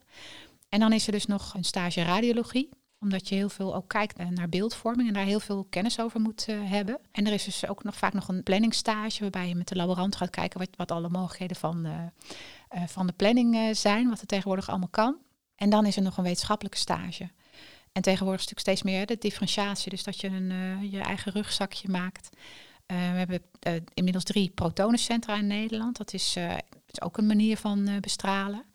En 0.70 0.80
dan 0.80 0.94
is 0.94 1.06
er 1.06 1.12
dus 1.12 1.26
nog 1.26 1.54
een 1.54 1.64
stage 1.64 2.04
radiologie 2.04 2.70
omdat 3.00 3.30
je 3.30 3.36
heel 3.36 3.50
veel 3.50 3.76
ook 3.76 3.88
kijkt 3.88 4.30
naar 4.30 4.50
beeldvorming 4.50 5.08
en 5.08 5.14
daar 5.14 5.26
heel 5.26 5.40
veel 5.40 5.68
kennis 5.70 6.00
over 6.00 6.20
moet 6.20 6.46
hebben. 6.46 7.00
En 7.12 7.28
er 7.28 7.34
is 7.34 7.44
dus 7.44 7.68
ook 7.68 7.84
nog 7.84 7.96
vaak 7.96 8.14
nog 8.14 8.28
een 8.28 8.44
planningsstage 8.44 9.22
waarbij 9.22 9.48
je 9.48 9.56
met 9.56 9.68
de 9.68 9.76
laborant 9.76 10.16
gaat 10.16 10.30
kijken 10.30 10.60
wat, 10.60 10.70
wat 10.76 10.92
alle 10.92 11.10
mogelijkheden 11.10 11.56
van, 11.56 12.12
van 12.86 13.08
de 13.08 13.14
planning 13.14 13.56
eh, 13.56 13.74
zijn, 13.74 14.10
wat 14.10 14.22
er 14.22 14.28
tegenwoordig 14.28 14.70
allemaal 14.70 14.88
kan. 14.88 15.18
En 15.56 15.70
dan 15.70 15.86
is 15.86 15.96
er 15.96 16.02
nog 16.02 16.18
een 16.18 16.24
wetenschappelijke 16.24 16.78
stage. 16.78 17.30
En 17.92 18.02
tegenwoordig 18.02 18.42
is 18.42 18.50
natuurlijk 18.50 18.60
steeds 18.60 18.84
meer 18.84 19.06
de 19.06 19.18
differentiatie, 19.18 19.90
dus 19.90 20.04
dat 20.04 20.22
je 20.22 20.28
een, 20.28 20.52
eh, 20.52 20.92
je 20.92 21.00
eigen 21.00 21.32
rugzakje 21.32 21.90
maakt. 21.90 22.30
Eh, 22.86 22.98
we 22.98 23.18
hebben 23.18 23.42
eh, 23.60 23.74
inmiddels 23.94 24.24
drie 24.24 24.50
protonencentra 24.50 25.38
in 25.38 25.48
Nederland. 25.48 25.98
Dat 25.98 26.14
is, 26.14 26.36
eh, 26.36 26.58
is 26.88 27.02
ook 27.02 27.18
een 27.18 27.28
manier 27.28 27.58
van 27.58 27.88
eh, 27.88 28.00
bestralen. 28.00 28.66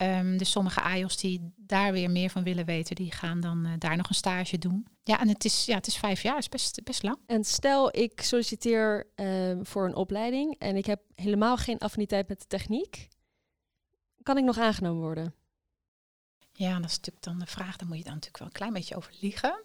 Ehm, 0.00 0.36
dus 0.36 0.50
sommige 0.50 0.80
AIOS 0.80 1.16
die 1.16 1.52
daar 1.56 1.92
weer 1.92 2.10
meer 2.10 2.30
van 2.30 2.42
willen 2.42 2.64
weten, 2.64 2.94
die 2.94 3.12
gaan 3.12 3.40
dan 3.40 3.66
eh, 3.66 3.72
daar 3.78 3.96
nog 3.96 4.08
een 4.08 4.14
stage 4.14 4.58
doen. 4.58 4.86
Ja, 5.04 5.20
en 5.20 5.28
het 5.28 5.44
is, 5.44 5.64
ja, 5.64 5.74
het 5.74 5.86
is 5.86 5.96
vijf 5.96 6.22
jaar, 6.22 6.38
is 6.38 6.48
best, 6.48 6.80
best 6.84 7.02
lang. 7.02 7.16
En 7.26 7.44
stel, 7.44 7.96
ik 7.96 8.20
solliciteer 8.20 9.06
ehm, 9.14 9.64
voor 9.64 9.84
een 9.84 9.94
opleiding 9.94 10.54
en 10.58 10.76
ik 10.76 10.86
heb 10.86 11.00
helemaal 11.14 11.56
geen 11.56 11.78
affiniteit 11.78 12.28
met 12.28 12.40
de 12.40 12.46
techniek. 12.46 13.08
Kan 14.22 14.38
ik 14.38 14.44
nog 14.44 14.58
aangenomen 14.58 15.00
worden? 15.00 15.34
Ja, 16.52 16.74
dat 16.74 16.90
is 16.90 16.96
natuurlijk 16.96 17.24
dan 17.24 17.38
de 17.38 17.46
vraag. 17.46 17.76
Daar 17.76 17.88
moet 17.88 17.98
je 17.98 18.04
dan 18.04 18.12
natuurlijk 18.12 18.38
wel 18.38 18.46
een 18.46 18.54
klein 18.54 18.72
beetje 18.72 18.96
over 18.96 19.12
liegen. 19.20 19.62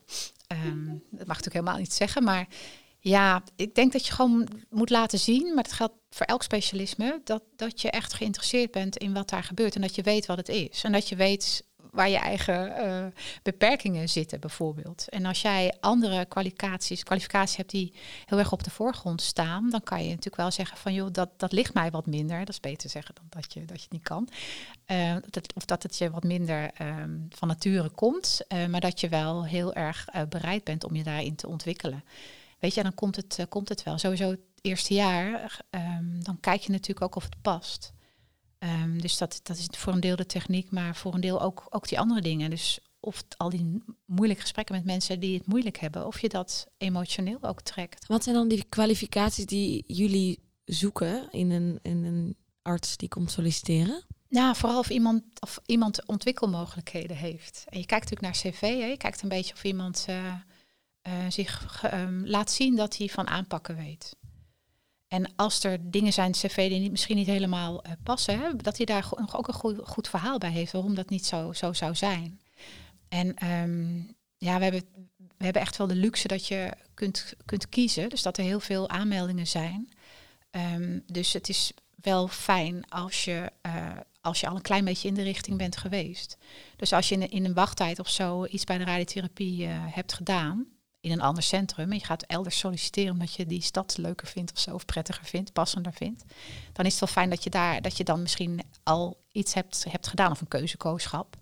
Ehm, 0.47 0.87
dat 0.87 1.27
mag 1.27 1.37
natuurlijk 1.37 1.53
helemaal 1.53 1.77
niet 1.77 1.93
zeggen. 1.93 2.23
Maar 2.23 2.47
ja, 2.99 3.43
ik 3.55 3.75
denk 3.75 3.91
dat 3.91 4.05
je 4.05 4.13
gewoon 4.13 4.47
moet 4.69 4.89
laten 4.89 5.19
zien, 5.19 5.53
maar 5.53 5.63
dat 5.63 5.73
geldt 5.73 5.93
voor 6.09 6.25
elk 6.25 6.43
specialisme, 6.43 7.21
dat, 7.23 7.43
dat 7.55 7.81
je 7.81 7.91
echt 7.91 8.13
geïnteresseerd 8.13 8.71
bent 8.71 8.97
in 8.97 9.13
wat 9.13 9.29
daar 9.29 9.43
gebeurt 9.43 9.75
en 9.75 9.81
dat 9.81 9.95
je 9.95 10.01
weet 10.01 10.25
wat 10.25 10.37
het 10.37 10.49
is. 10.49 10.83
En 10.83 10.91
dat 10.91 11.09
je 11.09 11.15
weet 11.15 11.63
waar 11.95 12.09
je 12.09 12.17
eigen 12.17 12.75
eh, 12.75 13.05
beperkingen 13.43 14.09
zitten, 14.09 14.39
bijvoorbeeld. 14.39 15.09
En 15.09 15.25
als 15.25 15.41
jij 15.41 15.73
andere 15.79 16.25
kwalificaties, 16.25 17.03
kwalificaties 17.03 17.55
hebt 17.55 17.69
die 17.69 17.93
heel 18.25 18.37
erg 18.37 18.51
op 18.51 18.63
de 18.63 18.69
voorgrond 18.69 19.21
staan, 19.21 19.69
dan 19.69 19.83
kan 19.83 20.03
je 20.03 20.09
natuurlijk 20.09 20.35
wel 20.35 20.51
zeggen 20.51 20.77
van 20.77 20.93
joh, 20.93 21.11
dat, 21.11 21.29
dat 21.37 21.51
ligt 21.51 21.73
mij 21.73 21.91
wat 21.91 22.05
minder. 22.05 22.39
Dat 22.39 22.49
is 22.49 22.59
beter 22.59 22.89
zeggen 22.89 23.15
dan 23.15 23.25
dat 23.29 23.53
je, 23.53 23.65
dat 23.65 23.77
je 23.77 23.83
het 23.83 23.91
niet 23.91 24.03
kan. 24.03 24.29
Uh, 24.87 25.15
dat, 25.29 25.53
of 25.53 25.65
dat 25.65 25.83
het 25.83 25.97
je 25.97 26.09
wat 26.09 26.23
minder 26.23 26.71
um, 26.81 27.27
van 27.29 27.47
nature 27.47 27.89
komt, 27.89 28.41
uh, 28.47 28.65
maar 28.65 28.81
dat 28.81 28.99
je 28.99 29.09
wel 29.09 29.45
heel 29.45 29.73
erg 29.73 30.07
bereid 30.29 30.63
bent 30.63 30.83
om 30.83 30.95
je 30.95 31.03
daarin 31.03 31.35
te 31.35 31.47
ontwikkelen. 31.47 32.03
Weet 32.59 32.73
je, 32.73 32.83
dan 32.83 32.93
komt 32.93 33.15
het, 33.15 33.45
komt 33.49 33.69
het 33.69 33.83
wel. 33.83 33.97
Sowieso 33.97 34.29
het 34.29 34.39
eerste 34.61 34.93
jaar, 34.93 35.61
um, 35.69 36.23
dan 36.23 36.39
kijk 36.39 36.61
je 36.61 36.71
natuurlijk 36.71 37.01
ook 37.01 37.15
of 37.15 37.23
het 37.23 37.41
past. 37.41 37.93
Um, 38.65 39.01
dus 39.01 39.17
dat, 39.17 39.39
dat 39.43 39.57
is 39.57 39.67
voor 39.71 39.93
een 39.93 39.99
deel 39.99 40.15
de 40.15 40.25
techniek, 40.25 40.71
maar 40.71 40.95
voor 40.95 41.13
een 41.13 41.21
deel 41.21 41.41
ook, 41.41 41.65
ook 41.69 41.87
die 41.87 41.99
andere 41.99 42.21
dingen. 42.21 42.49
Dus 42.49 42.79
of 42.99 43.23
al 43.37 43.49
die 43.49 43.83
moeilijke 44.05 44.41
gesprekken 44.41 44.75
met 44.75 44.85
mensen 44.85 45.19
die 45.19 45.37
het 45.37 45.47
moeilijk 45.47 45.77
hebben, 45.77 46.05
of 46.05 46.21
je 46.21 46.29
dat 46.29 46.67
emotioneel 46.77 47.37
ook 47.41 47.61
trekt. 47.61 48.07
Wat 48.07 48.23
zijn 48.23 48.35
dan 48.35 48.47
die 48.47 48.65
kwalificaties 48.69 49.45
die 49.45 49.83
jullie 49.87 50.39
zoeken 50.65 51.31
in 51.31 51.51
een, 51.51 51.79
in 51.81 52.03
een 52.03 52.35
arts 52.61 52.97
die 52.97 53.09
komt 53.09 53.31
solliciteren? 53.31 54.03
Nou, 54.29 54.55
vooral 54.55 54.79
of 54.79 54.89
iemand, 54.89 55.23
of 55.39 55.59
iemand 55.65 56.05
ontwikkelmogelijkheden 56.05 57.17
heeft. 57.17 57.63
En 57.69 57.79
je 57.79 57.85
kijkt 57.85 58.09
natuurlijk 58.09 58.43
naar 58.43 58.51
cv, 58.53 58.59
hè? 58.59 58.85
je 58.85 58.97
kijkt 58.97 59.21
een 59.21 59.29
beetje 59.29 59.53
of 59.53 59.63
iemand 59.63 60.05
uh, 60.09 60.33
uh, 61.07 61.13
zich 61.29 61.83
um, 61.93 62.27
laat 62.27 62.51
zien 62.51 62.75
dat 62.75 62.97
hij 62.97 63.07
van 63.07 63.27
aanpakken 63.27 63.75
weet. 63.75 64.15
En 65.15 65.35
als 65.35 65.63
er 65.63 65.91
dingen 65.91 66.13
zijn 66.13 66.31
cv 66.31 66.69
die 66.69 66.79
niet, 66.79 66.91
misschien 66.91 67.15
niet 67.15 67.27
helemaal 67.27 67.85
uh, 67.85 67.91
passen, 68.03 68.39
hè, 68.39 68.55
dat 68.55 68.77
hij 68.77 68.85
daar 68.85 69.09
ook 69.31 69.47
een 69.47 69.85
goed, 69.85 70.09
verhaal 70.09 70.37
bij 70.37 70.51
heeft 70.51 70.71
waarom 70.71 70.95
dat 70.95 71.09
niet 71.09 71.25
zo, 71.25 71.53
zo 71.53 71.73
zou 71.73 71.95
zijn. 71.95 72.39
En 73.09 73.47
um, 73.47 74.15
ja, 74.37 74.57
we 74.57 74.63
hebben, 74.63 74.83
we 75.17 75.43
hebben 75.43 75.61
echt 75.61 75.77
wel 75.77 75.87
de 75.87 75.95
luxe 75.95 76.27
dat 76.27 76.47
je 76.47 76.73
kunt, 76.93 77.33
kunt 77.45 77.69
kiezen. 77.69 78.09
Dus 78.09 78.21
dat 78.21 78.37
er 78.37 78.43
heel 78.43 78.59
veel 78.59 78.89
aanmeldingen 78.89 79.47
zijn. 79.47 79.89
Um, 80.51 81.03
dus 81.05 81.33
het 81.33 81.49
is 81.49 81.71
wel 81.95 82.27
fijn 82.27 82.89
als 82.89 83.25
je, 83.25 83.51
uh, 83.65 83.91
als 84.21 84.39
je 84.39 84.47
al 84.47 84.55
een 84.55 84.61
klein 84.61 84.85
beetje 84.85 85.07
in 85.07 85.13
de 85.13 85.23
richting 85.23 85.57
bent 85.57 85.77
geweest. 85.77 86.37
Dus 86.75 86.93
als 86.93 87.09
je 87.09 87.17
in, 87.17 87.45
een 87.45 87.53
wachttijd 87.53 87.99
of 87.99 88.09
zo 88.09 88.45
iets 88.45 88.63
bij 88.63 88.77
de 88.77 88.83
radiotherapie 88.83 89.67
uh, 89.67 89.71
hebt 89.77 90.13
gedaan, 90.13 90.65
in 91.05 91.11
een 91.11 91.21
ander 91.21 91.43
centrum 91.43 91.91
en 91.91 91.97
je 91.97 92.05
gaat 92.05 92.23
elders 92.23 92.59
solliciteren 92.59 93.11
omdat 93.11 93.33
je 93.33 93.45
die 93.45 93.61
stad 93.61 93.97
leuker 93.97 94.27
vindt 94.27 94.51
of 94.51 94.59
zo, 94.59 94.73
of 94.73 94.85
prettiger 94.85 95.25
vindt, 95.25 95.53
passender 95.53 95.93
vindt, 95.93 96.23
dan 96.73 96.85
is 96.85 96.91
het 96.91 96.99
wel 96.99 97.09
fijn 97.09 97.29
dat 97.29 97.43
je 97.43 97.49
daar, 97.49 97.81
dat 97.81 97.97
je 97.97 98.03
dan 98.03 98.21
misschien 98.21 98.61
al 98.83 99.23
iets 99.31 99.53
hebt, 99.53 99.85
hebt 99.89 100.07
gedaan 100.07 100.31
of 100.31 100.41
een 100.41 100.47
keuzekooschap. 100.47 101.35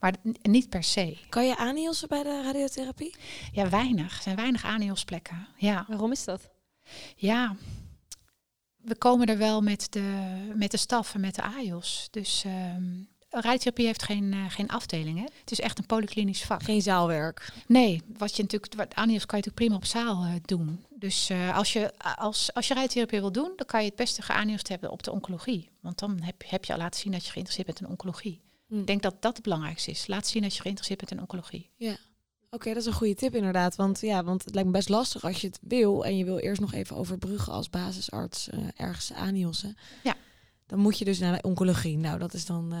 Maar 0.00 0.14
niet 0.42 0.68
per 0.68 0.82
se. 0.82 1.18
Kan 1.28 1.46
je 1.46 1.56
aanhielsen 1.56 2.08
bij 2.08 2.22
de 2.22 2.42
radiotherapie? 2.42 3.14
Ja, 3.52 3.68
weinig. 3.68 4.16
Er 4.16 4.22
zijn 4.22 4.36
weinig 4.36 4.64
aanhielsplekken. 4.64 5.48
Ja. 5.56 5.84
Waarom 5.88 6.12
is 6.12 6.24
dat? 6.24 6.50
Ja, 7.16 7.56
we 8.76 8.96
komen 8.96 9.26
er 9.26 9.38
wel 9.38 9.60
met 9.60 9.86
de, 9.90 10.36
met 10.54 10.70
de 10.70 10.76
staf 10.76 11.14
en 11.14 11.20
met 11.20 11.34
de 11.34 11.42
AIOS. 11.42 12.08
Dus 12.10 12.44
um, 12.46 13.08
radiotherapie 13.40 13.86
heeft 13.86 14.02
geen, 14.02 14.32
uh, 14.32 14.44
geen 14.48 14.68
afdeling. 14.68 15.18
Hè? 15.18 15.24
Het 15.40 15.50
is 15.50 15.60
echt 15.60 15.78
een 15.78 15.86
polyklinisch 15.86 16.44
vak. 16.44 16.62
Geen 16.62 16.82
zaalwerk. 16.82 17.52
Nee, 17.66 18.02
wat 18.18 18.36
je 18.36 18.42
natuurlijk, 18.42 18.74
wat 18.74 18.94
ANIOS 18.94 19.26
kan 19.26 19.38
je 19.38 19.44
natuurlijk 19.44 19.54
prima 19.54 19.74
op 19.74 19.84
zaal 19.84 20.24
uh, 20.24 20.32
doen. 20.44 20.84
Dus 20.90 21.30
uh, 21.30 21.56
als 21.56 21.72
je 21.72 21.92
als, 21.98 22.54
als 22.54 22.68
je 22.68 22.74
radiotherapie 22.74 23.20
wil 23.20 23.32
doen, 23.32 23.52
dan 23.56 23.66
kan 23.66 23.80
je 23.80 23.86
het 23.86 23.96
beste 23.96 24.22
geaniosd 24.22 24.68
hebben 24.68 24.90
op 24.90 25.02
de 25.02 25.12
oncologie. 25.12 25.70
Want 25.80 25.98
dan 25.98 26.20
heb, 26.20 26.42
heb 26.46 26.64
je 26.64 26.72
al 26.72 26.78
laten 26.78 27.00
zien 27.00 27.12
dat 27.12 27.24
je 27.24 27.30
geïnteresseerd 27.30 27.66
bent 27.66 27.80
in 27.80 27.88
oncologie. 27.88 28.40
Hm. 28.66 28.78
Ik 28.78 28.86
denk 28.86 29.02
dat 29.02 29.22
dat 29.22 29.34
het 29.34 29.42
belangrijkste 29.42 29.90
is. 29.90 30.06
Laat 30.06 30.26
zien 30.26 30.42
dat 30.42 30.54
je 30.54 30.60
geïnteresseerd 30.60 30.98
bent 30.98 31.10
in 31.10 31.20
oncologie. 31.20 31.70
Ja. 31.76 31.92
Oké, 31.92 32.54
okay, 32.64 32.72
dat 32.72 32.82
is 32.82 32.88
een 32.88 32.98
goede 32.98 33.14
tip 33.14 33.34
inderdaad. 33.34 33.76
Want 33.76 34.00
ja, 34.00 34.24
want 34.24 34.44
het 34.44 34.54
lijkt 34.54 34.68
me 34.68 34.74
best 34.76 34.88
lastig 34.88 35.24
als 35.24 35.40
je 35.40 35.46
het 35.46 35.58
wil 35.62 36.04
en 36.04 36.16
je 36.16 36.24
wil 36.24 36.38
eerst 36.38 36.60
nog 36.60 36.72
even 36.72 36.96
overbruggen 36.96 37.52
als 37.52 37.70
basisarts 37.70 38.48
ergens 38.76 39.12
aaniossen. 39.12 39.76
Ja. 40.02 40.14
Dan 40.66 40.78
moet 40.78 40.98
je 40.98 41.04
dus 41.04 41.18
naar 41.18 41.32
de 41.32 41.48
oncologie. 41.48 41.98
Nou, 41.98 42.18
dat 42.18 42.34
is 42.34 42.46
dan 42.46 42.74
uh, 42.74 42.80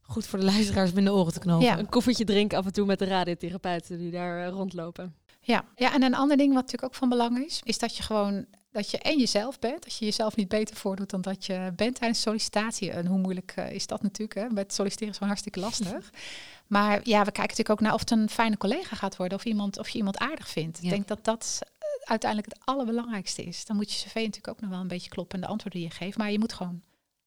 goed 0.00 0.26
voor 0.26 0.38
de 0.38 0.44
luisteraars 0.44 0.92
binnen 0.92 1.12
de 1.12 1.18
oren 1.18 1.32
te 1.32 1.38
knopen. 1.38 1.66
Ja, 1.66 1.78
een 1.78 1.88
koffietje 1.88 2.24
drinken 2.24 2.58
af 2.58 2.66
en 2.66 2.72
toe 2.72 2.86
met 2.86 2.98
de 2.98 3.04
radiotherapeuten 3.04 3.98
die 3.98 4.10
daar 4.10 4.46
uh, 4.46 4.52
rondlopen. 4.52 5.14
Ja. 5.40 5.64
ja, 5.76 5.92
en 5.94 6.02
een 6.02 6.14
ander 6.14 6.36
ding 6.36 6.48
wat 6.52 6.62
natuurlijk 6.62 6.92
ook 6.92 6.98
van 6.98 7.08
belang 7.08 7.38
is, 7.38 7.60
is 7.64 7.78
dat 7.78 7.96
je 7.96 8.02
gewoon 8.02 8.46
Dat 8.72 8.90
je 8.90 8.98
en 8.98 9.18
jezelf 9.18 9.58
bent, 9.58 9.82
dat 9.82 9.96
je 9.96 10.04
jezelf 10.04 10.36
niet 10.36 10.48
beter 10.48 10.76
voordoet 10.76 11.10
dan 11.10 11.20
dat 11.20 11.46
je 11.46 11.72
bent 11.76 11.94
tijdens 11.94 12.20
sollicitatie. 12.20 12.90
En 12.90 13.06
hoe 13.06 13.18
moeilijk 13.18 13.52
eh, 13.56 13.70
is 13.70 13.86
dat 13.86 14.02
natuurlijk? 14.02 14.38
Hè? 14.38 14.48
Met 14.48 14.72
solliciteren 14.72 15.08
is 15.08 15.18
gewoon 15.18 15.32
hartstikke 15.32 15.60
lastig. 15.60 16.10
maar 16.66 17.00
ja, 17.02 17.18
we 17.18 17.32
kijken 17.32 17.42
natuurlijk 17.42 17.70
ook 17.70 17.80
naar 17.80 17.94
of 17.94 18.00
het 18.00 18.10
een 18.10 18.28
fijne 18.28 18.56
collega 18.56 18.96
gaat 18.96 19.16
worden 19.16 19.38
of, 19.38 19.44
iemand, 19.44 19.78
of 19.78 19.88
je 19.88 19.98
iemand 19.98 20.18
aardig 20.18 20.48
vindt. 20.48 20.78
Ja. 20.78 20.84
Ik 20.84 20.90
denk 20.90 21.08
dat 21.08 21.24
dat 21.24 21.58
eh, 21.60 22.10
uiteindelijk 22.10 22.52
het 22.52 22.66
allerbelangrijkste 22.66 23.44
is. 23.44 23.64
Dan 23.64 23.76
moet 23.76 23.92
je 23.92 23.98
cv 23.98 24.14
natuurlijk 24.14 24.48
ook 24.48 24.60
nog 24.60 24.70
wel 24.70 24.80
een 24.80 24.88
beetje 24.88 25.10
kloppen 25.10 25.36
en 25.36 25.44
de 25.44 25.50
antwoorden 25.50 25.80
die 25.80 25.88
je 25.88 25.94
geeft. 25.94 26.18
Maar 26.18 26.30
je 26.30 26.38
moet 26.38 26.52
gewoon 26.52 26.82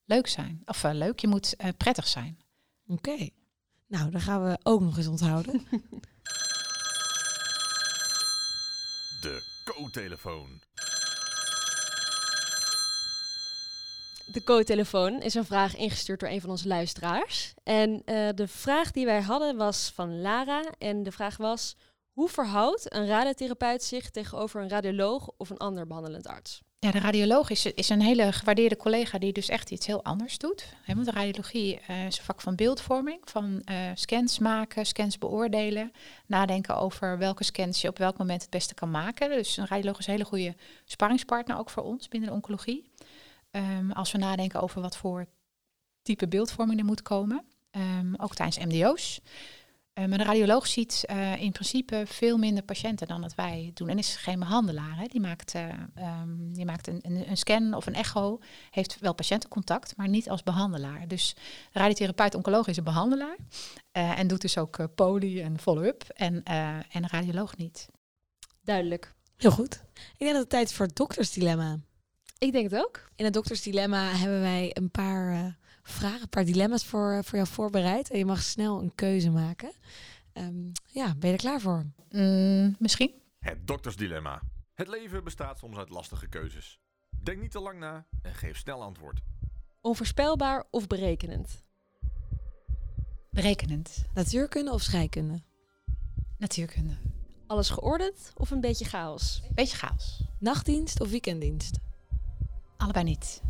leuk 0.08 0.28
zijn. 0.28 0.62
Of 0.66 0.84
eh, 0.84 0.94
leuk, 0.94 1.20
je 1.20 1.28
moet 1.28 1.56
eh, 1.56 1.70
prettig 1.78 2.08
zijn. 2.08 2.40
Oké. 2.88 3.30
Nou, 3.88 4.12
dan 4.12 4.22
gaan 4.22 4.44
we 4.44 4.58
ook 4.64 4.82
nog 4.82 4.98
eens 4.98 5.08
onthouden. 5.08 5.62
De 9.22 9.62
co-telefoon. 9.66 10.62
De 14.32 14.44
co-telefoon 14.44 15.22
is 15.22 15.34
een 15.34 15.46
vraag 15.46 15.76
ingestuurd 15.76 16.20
door 16.20 16.30
een 16.30 16.42
van 16.42 16.50
onze 16.50 16.68
luisteraars. 16.68 17.54
En 17.64 18.02
eh, 18.06 18.30
de 18.36 18.48
vraag 18.48 18.92
die 18.92 19.06
wij 19.06 19.22
hadden 19.22 19.58
was 19.58 19.92
van 19.96 20.22
Lara. 20.22 20.64
En 20.78 21.04
de 21.04 21.12
vraag 21.12 21.38
was: 21.38 21.76
hoe 22.12 22.30
verhoudt 22.30 22.94
een 22.94 23.08
radiotherapeut 23.08 23.84
zich 23.84 24.10
tegenover 24.10 24.62
een 24.62 24.70
radioloog 24.70 25.30
of 25.38 25.50
een 25.50 25.58
ander 25.58 25.88
behandelend 25.88 26.28
arts? 26.28 26.62
Ja, 26.80 26.92
de 26.92 27.00
radioloog 27.00 27.50
is, 27.50 27.66
is 27.66 27.90
een 27.90 28.02
hele 28.02 28.32
gewaardeerde 28.32 28.78
collega 28.78 29.18
die 29.18 29.34
dus 29.34 29.50
echt 29.50 29.72
iets 29.72 29.86
heel 29.86 30.04
anders 30.04 30.38
doet. 30.38 30.74
Hè, 30.84 30.94
want 30.94 31.06
de 31.06 31.12
radiologie 31.12 31.80
eh, 31.80 32.06
is 32.06 32.18
een 32.18 32.24
vak 32.24 32.42
van 32.42 32.56
beeldvorming, 32.56 33.20
van 33.24 33.62
eh, 33.66 33.92
scans 33.94 34.40
maken, 34.40 34.86
scans 34.86 35.18
beoordelen, 35.18 35.92
nadenken 36.26 36.78
over 36.78 37.18
welke 37.18 37.44
scans 37.44 37.82
je 37.82 37.88
op 37.88 37.98
welk 37.98 38.18
moment 38.18 38.42
het 38.42 38.50
beste 38.50 38.74
kan 38.74 38.92
maken. 38.92 39.30
Dus 39.30 39.58
een 39.58 39.68
radioloog 39.68 40.00
is 40.00 40.08
een 40.08 40.14
hele 40.14 40.26
goede 40.26 40.56
sparringspartner 40.86 41.58
ook 41.58 41.70
voor 41.70 41.84
ons 41.84 42.08
binnen 42.08 42.30
de 42.30 42.36
oncologie. 42.36 42.92
Ehm, 43.52 43.92
als 43.92 44.12
we 44.12 44.18
nadenken 44.18 44.62
over 44.62 44.82
wat 44.82 44.98
voor 44.98 45.28
type 46.02 46.28
beeldvorming 46.28 46.80
er 46.80 46.86
moet 46.86 47.02
komen, 47.02 47.46
Ehm, 47.78 48.14
ook 48.18 48.36
tijdens 48.36 48.58
MDO's. 48.58 49.22
Eh, 49.98 50.06
maar 50.06 50.18
de 50.18 50.24
radioloog 50.24 50.68
ziet 50.68 51.04
eh, 51.06 51.42
in 51.42 51.52
principe 51.52 52.04
veel 52.08 52.38
minder 52.38 52.64
patiënten 52.64 53.08
dan 53.08 53.22
dat 53.22 53.36
wij 53.36 53.72
doen. 53.74 53.90
En 53.90 53.98
is 53.98 54.16
geen 54.16 54.40
behandelaar. 54.40 54.98
Hè. 54.98 55.06
Die 55.06 55.20
maakt, 55.22 55.54
eh, 55.56 55.70
ehm, 55.96 56.52
die 56.54 56.66
maakt 56.66 56.88
een, 56.88 57.00
een, 57.02 57.30
een 57.30 57.38
scan 57.38 57.74
of 57.74 57.86
een 57.86 57.94
echo. 57.94 58.40
Heeft 58.72 59.00
wel 59.00 59.14
patiëntencontact, 59.14 59.96
maar 59.98 60.08
niet 60.08 60.30
als 60.30 60.44
behandelaar. 60.44 61.08
Dus 61.08 61.36
de 61.72 61.80
radiotherapeut 61.80 62.36
oncoloog 62.36 62.68
is 62.68 62.78
een 62.78 62.84
behandelaar. 62.84 63.38
eh, 63.92 64.20
en 64.20 64.28
doet 64.28 64.42
dus 64.42 64.58
ook 64.58 64.96
poli 64.96 65.42
en 65.42 65.60
follow-up. 65.60 66.04
En, 66.16 66.44
eh, 66.44 66.68
en 66.76 66.84
een 67.04 67.10
radioloog 67.10 67.58
niet. 67.58 67.88
Duidelijk. 68.62 69.14
Heel 69.38 69.52
goed. 69.52 69.84
Ik 69.94 70.18
denk 70.18 70.32
dat 70.32 70.42
het 70.42 70.50
tijd 70.50 70.70
is 70.70 70.76
voor 70.76 70.86
het 70.86 70.96
doktersdilemma. 70.96 71.80
Ik 72.38 72.52
denk 72.52 72.72
het 72.72 72.82
ook. 72.82 73.10
In 73.16 73.26
het 73.26 73.34
doktersdilemma 73.34 74.04
hebben 74.04 74.42
wij 74.42 74.70
een 74.74 74.92
paar 74.92 75.32
eh, 75.34 75.46
vragen, 75.92 76.22
een 76.22 76.30
paar 76.30 76.46
dilemma's 76.46 76.86
voor, 76.86 77.12
eh, 77.12 77.24
voor 77.24 77.36
jou 77.38 77.48
voorbereid. 77.48 78.12
En 78.12 78.18
je 78.18 78.26
mag 78.26 78.42
snel 78.42 78.82
een 78.82 78.96
keuze 78.96 79.30
maken. 79.30 79.72
Ehm, 80.34 80.72
ja, 80.86 81.16
ben 81.16 81.30
je 81.30 81.36
er 81.36 81.42
klaar 81.42 81.62
voor? 81.62 81.86
Mm, 82.10 82.76
misschien. 82.80 83.12
Het 83.40 83.68
doktersdilemma. 83.68 84.42
Het 84.74 84.88
leven 84.88 85.24
bestaat 85.24 85.58
soms 85.58 85.78
uit 85.78 85.90
lastige 85.90 86.28
keuzes. 86.28 86.80
Denk 87.24 87.42
niet 87.42 87.52
te 87.52 87.60
lang 87.60 87.80
na 87.80 88.06
en 88.22 88.34
geef 88.34 88.58
snel 88.58 88.82
antwoord. 88.82 89.20
Onvoorspelbaar 89.82 90.64
of 90.70 90.88
berekenend? 90.88 91.64
Berekenend. 93.32 94.06
Natuurkunde 94.14 94.72
of 94.72 94.82
scheikunde? 94.82 95.42
Natuurkunde. 96.38 96.98
Alles 97.48 97.70
geordend 97.70 98.32
of 98.36 98.52
een 98.52 98.62
beetje 98.62 98.86
chaos? 98.86 99.42
Beetje 99.54 99.78
chaos. 99.78 100.24
Nachtdienst 100.40 101.02
of 101.02 101.10
weekenddienst? 101.10 101.80
Allebei 102.78 103.06
niet. 103.06 103.42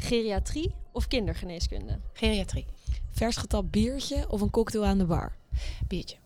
Geriatrie 0.00 0.74
of 0.92 1.06
kindergeneeskunde? 1.06 1.98
Geriatrie. 2.12 2.66
Vers 3.10 3.36
getapt 3.36 3.70
biertje 3.70 4.28
of 4.28 4.40
een 4.40 4.50
cocktail 4.50 4.84
aan 4.84 4.98
de 4.98 5.04
bar? 5.04 5.32
Biertje. 5.88 6.16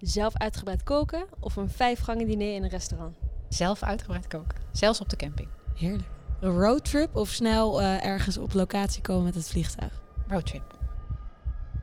Zelf 0.00 0.36
uitgebreid 0.36 0.82
koken 0.82 1.26
of 1.40 1.56
een 1.56 1.70
vijfgangen 1.70 2.26
diner 2.26 2.54
in 2.54 2.62
een 2.62 2.68
restaurant? 2.68 3.16
Zelf 3.48 3.82
uitgebreid 3.82 4.26
koken. 4.26 4.58
Zelfs 4.72 5.00
op 5.00 5.08
de 5.08 5.16
camping. 5.16 5.48
Heerlijk. 5.74 6.08
Een 6.40 6.58
roadtrip 6.60 7.16
of 7.16 7.28
snel 7.28 7.80
eh, 7.80 8.04
ergens 8.04 8.38
op 8.38 8.52
locatie 8.52 9.02
komen 9.02 9.24
met 9.24 9.34
het 9.34 9.48
vliegtuig? 9.48 10.02
Roadtrip. 10.28 10.78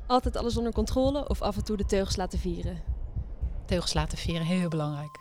Altijd 0.08 0.36
alles 0.36 0.58
onder 0.58 0.74
controle 0.74 1.30
of 1.30 1.42
af 1.42 1.56
en 1.56 1.64
toe 1.64 1.78
de 1.78 1.86
teugels 1.86 2.16
laten 2.16 2.40
vieren? 2.40 2.82
Teugels 3.66 3.94
laten 3.94 4.18
vieren, 4.18 4.46
heel 4.46 4.70
belangrijk. 4.70 5.20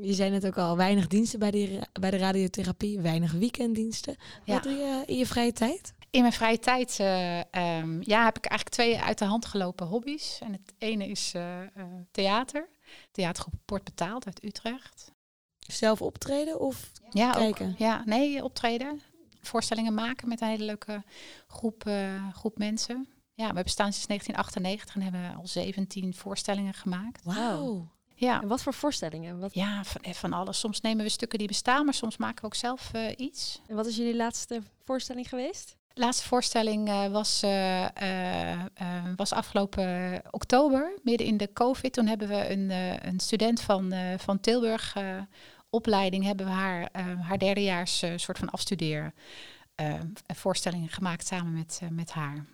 Je 0.00 0.12
zei 0.14 0.30
net 0.30 0.46
ook 0.46 0.58
al, 0.58 0.76
weinig 0.76 1.06
diensten 1.06 1.38
bij 1.38 1.50
de, 1.50 1.80
bij 2.00 2.10
de 2.10 2.16
radiotherapie, 2.16 3.00
weinig 3.00 3.32
weekenddiensten. 3.32 4.16
Ja. 4.44 4.54
Wat 4.54 4.62
doe 4.62 4.72
je 4.72 5.02
in 5.06 5.16
je 5.16 5.26
vrije 5.26 5.52
tijd? 5.52 5.94
In 6.10 6.20
mijn 6.20 6.32
vrije 6.32 6.58
tijd 6.58 6.98
eh, 6.98 7.38
ehm, 7.38 8.00
ja, 8.02 8.24
heb 8.24 8.36
ik 8.36 8.46
eigenlijk 8.46 8.68
twee 8.68 8.98
uit 8.98 9.18
de 9.18 9.24
hand 9.24 9.46
gelopen 9.46 9.86
hobby's. 9.86 10.38
En 10.42 10.52
het 10.52 10.74
ene 10.78 11.08
is 11.08 11.32
eh, 11.34 11.62
eh, 11.62 11.68
theater. 12.10 12.68
Theatergroep 13.10 13.54
Port 13.64 13.84
Betaald 13.84 14.26
uit 14.26 14.44
Utrecht. 14.44 15.12
Zelf 15.58 16.02
optreden 16.02 16.60
of 16.60 16.90
Ja, 17.10 17.28
ook, 17.28 17.34
kijken? 17.34 17.74
ja, 17.78 18.02
nee, 18.04 18.44
optreden. 18.44 19.02
Voorstellingen 19.40 19.94
maken 19.94 20.28
met 20.28 20.40
een 20.40 20.48
hele 20.48 20.64
leuke 20.64 21.04
groep, 21.46 21.90
groep 22.32 22.58
mensen. 22.58 23.08
Ja, 23.34 23.52
we 23.54 23.62
bestaan 23.62 23.92
sinds 23.92 24.06
1998 24.06 24.94
en 24.94 25.02
hebben 25.02 25.36
al 25.36 25.46
17 25.46 26.14
voorstellingen 26.14 26.74
gemaakt. 26.74 27.24
Wauw. 27.24 27.88
Ja, 28.20 28.42
En 28.42 28.48
wat 28.48 28.62
voor 28.62 28.74
voorstellingen? 28.74 29.38
Wat, 29.38 29.54
ja 29.54 29.84
van, 29.84 30.00
eh, 30.00 30.12
van 30.12 30.32
alles. 30.32 30.58
Soms 30.58 30.80
nemen 30.80 31.04
we 31.04 31.10
stukken 31.10 31.38
die 31.38 31.48
bestaan, 31.48 31.84
maar 31.84 31.94
soms 31.94 32.16
maken 32.16 32.40
we 32.40 32.46
ook 32.46 32.54
zelf 32.54 32.90
eh, 32.92 33.12
iets. 33.16 33.60
en 33.66 33.76
wat 33.76 33.86
is 33.86 33.96
jullie 33.96 34.16
laatste 34.16 34.60
voorstelling 34.84 35.28
geweest? 35.28 35.76
De 35.92 36.00
laatste 36.04 36.26
voorstelling 36.26 36.88
eh, 36.88 37.06
was, 37.06 37.42
eh, 37.42 37.84
eh, 37.96 38.52
eh, 38.52 38.58
was 39.16 39.32
afgelopen 39.32 40.20
oktober, 40.30 40.98
midden 41.02 41.26
in 41.26 41.36
de 41.36 41.52
COVID. 41.52 41.92
Toen 41.92 42.06
hebben 42.06 42.28
we 42.28 42.50
een, 42.50 42.70
eh, 42.70 42.96
een 42.96 43.20
student 43.20 43.60
van, 43.60 43.92
eh, 43.92 44.18
van 44.18 44.40
Tilburg 44.40 44.96
eh, 44.96 45.16
opleiding, 45.70 46.24
hebben 46.24 46.46
we 46.46 46.52
haar, 46.52 46.88
eh, 46.92 47.04
haar 47.20 47.38
derdejaars 47.38 48.04
soort 48.16 48.38
van 48.38 48.50
afstudeer 48.50 49.12
eh, 49.74 49.94
voorstellingen 50.34 50.88
gemaakt 50.88 51.26
samen 51.26 51.52
met, 51.52 51.78
eh, 51.82 51.88
met 51.88 52.10
haar. 52.10 52.44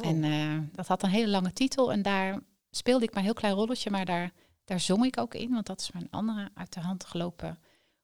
En 0.00 0.24
eh, 0.24 0.58
dat 0.72 0.86
had 0.86 1.02
een 1.02 1.10
hele 1.10 1.28
lange 1.28 1.52
titel 1.52 1.92
en 1.92 2.02
daar 2.02 2.38
speelde 2.70 3.04
ik 3.04 3.10
maar 3.10 3.18
een 3.18 3.24
heel 3.24 3.34
klein 3.34 3.54
rolletje, 3.54 3.90
maar 3.90 4.04
daar, 4.04 4.30
daar 4.64 4.80
zong 4.80 5.04
ik 5.04 5.18
ook 5.18 5.34
in, 5.34 5.50
want 5.50 5.66
dat 5.66 5.80
is 5.80 5.92
mijn 5.92 6.08
andere 6.10 6.50
uit 6.54 6.72
de 6.72 6.80
hand 6.80 7.04
gelopen 7.04 7.58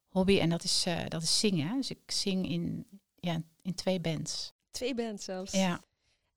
hobby 0.08 0.38
en 0.38 0.48
dat 0.50 0.64
is, 0.64 0.84
eh, 0.86 0.98
dat 1.08 1.22
is 1.22 1.38
zingen. 1.38 1.76
Dus 1.76 1.90
ik 1.90 2.10
zing 2.10 2.48
in, 2.48 2.86
ja, 3.14 3.42
in 3.62 3.74
twee 3.74 4.00
bands. 4.00 4.52
Twee 4.70 4.94
bands 4.94 5.24
zelfs. 5.24 5.52
Ja. 5.52 5.80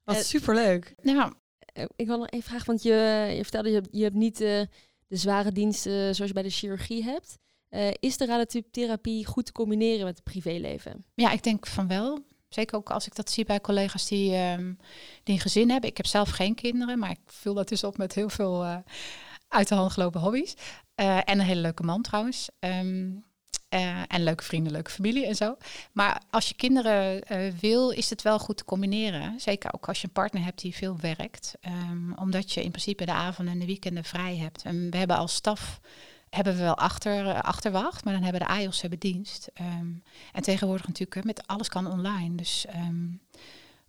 Wat 0.03 0.15
Eh, 0.15 0.21
superleuk. 0.21 0.95
Nou, 1.01 1.33
Eh, 1.73 1.85
Ik 1.95 2.05
wil 2.07 2.17
nog 2.17 2.29
even 2.29 2.49
vragen, 2.49 2.65
want 2.65 2.83
je, 2.83 2.93
je 3.35 3.41
vertelde, 3.41 3.69
je, 3.69 3.75
hebt- 3.75 3.87
je 3.91 4.03
hebt 4.03 4.15
niet 4.15 4.41
eh, 4.41 4.61
de 5.07 5.15
zware 5.17 5.51
diensten 5.51 6.15
zoals 6.15 6.29
je 6.29 6.33
bij 6.33 6.43
de 6.43 6.49
chirurgie 6.49 7.03
hebt. 7.03 7.37
Eh, 7.69 7.89
is 7.99 8.17
de 8.17 8.25
radiotherapie 8.25 9.25
goed 9.25 9.45
te 9.45 9.51
combineren 9.51 10.05
met 10.05 10.15
het 10.15 10.23
privéleven? 10.23 11.05
Ja, 11.15 11.31
ik 11.31 11.43
denk 11.43 11.67
van 11.67 11.87
wel. 11.87 12.19
Zeker 12.49 12.77
ook 12.77 12.89
als 12.91 13.05
ik 13.07 13.15
dat 13.15 13.29
zie 13.31 13.45
bij 13.45 13.61
collega's 13.61 14.07
die, 14.07 14.33
ehm, 14.35 14.73
die 15.23 15.35
een 15.35 15.41
gezin 15.41 15.69
hebben. 15.69 15.89
Ik 15.89 15.97
heb 15.97 16.05
zelf 16.05 16.29
geen 16.29 16.55
kinderen, 16.55 16.99
maar 16.99 17.09
ik 17.11 17.19
vul 17.25 17.53
dat 17.53 17.67
dus 17.67 17.83
op 17.83 17.97
met 17.97 18.13
heel 18.15 18.29
veel 18.29 18.63
eh, 18.63 18.77
uit 19.53 19.67
de 19.67 19.75
hand 19.75 19.91
gelopen 19.91 20.21
hobby's. 20.21 20.53
Eh, 20.95 21.17
en 21.17 21.39
een 21.39 21.39
hele 21.39 21.61
leuke 21.61 21.83
man 21.83 22.01
trouwens. 22.01 22.49
Ehm, 22.59 23.11
eh, 23.69 24.01
en 24.07 24.23
leuke 24.23 24.43
vrienden, 24.43 24.71
leuke 24.71 24.91
familie 24.91 25.25
en 25.25 25.35
zo. 25.35 25.57
Maar 25.91 26.21
als 26.29 26.47
je 26.47 26.55
kinderen 26.55 27.23
eh, 27.23 27.51
wil, 27.59 27.89
is 27.89 28.09
het 28.09 28.21
wel 28.21 28.39
goed 28.39 28.57
te 28.57 28.65
combineren. 28.65 29.39
Zeker 29.39 29.73
ook 29.73 29.87
als 29.87 30.01
je 30.01 30.07
een 30.07 30.13
partner 30.13 30.43
hebt 30.43 30.61
die 30.61 30.75
veel 30.75 30.97
werkt. 30.99 31.55
Ehm, 31.61 32.13
omdat 32.13 32.51
je 32.51 32.63
in 32.63 32.69
principe 32.69 33.05
de 33.05 33.11
avonden 33.11 33.53
en 33.53 33.59
de 33.59 33.65
weekenden 33.65 34.03
vrij 34.03 34.37
hebt. 34.37 34.63
En 34.63 34.91
we 34.91 34.97
hebben 34.97 35.17
als 35.17 35.33
staf 35.33 35.79
hebben 36.29 36.55
we 36.55 36.61
wel 36.61 36.77
achter, 36.77 37.41
achterwacht, 37.41 38.03
maar 38.03 38.13
dan 38.13 38.23
hebben 38.23 38.41
de 38.41 38.47
AIOS 38.47 38.81
hebben 38.81 38.99
dienst. 38.99 39.49
Ehm, 39.53 39.87
en 40.31 40.41
tegenwoordig 40.41 40.87
natuurlijk, 40.87 41.25
met 41.25 41.47
alles 41.47 41.69
kan 41.69 41.91
online. 41.91 42.35
Dus 42.35 42.65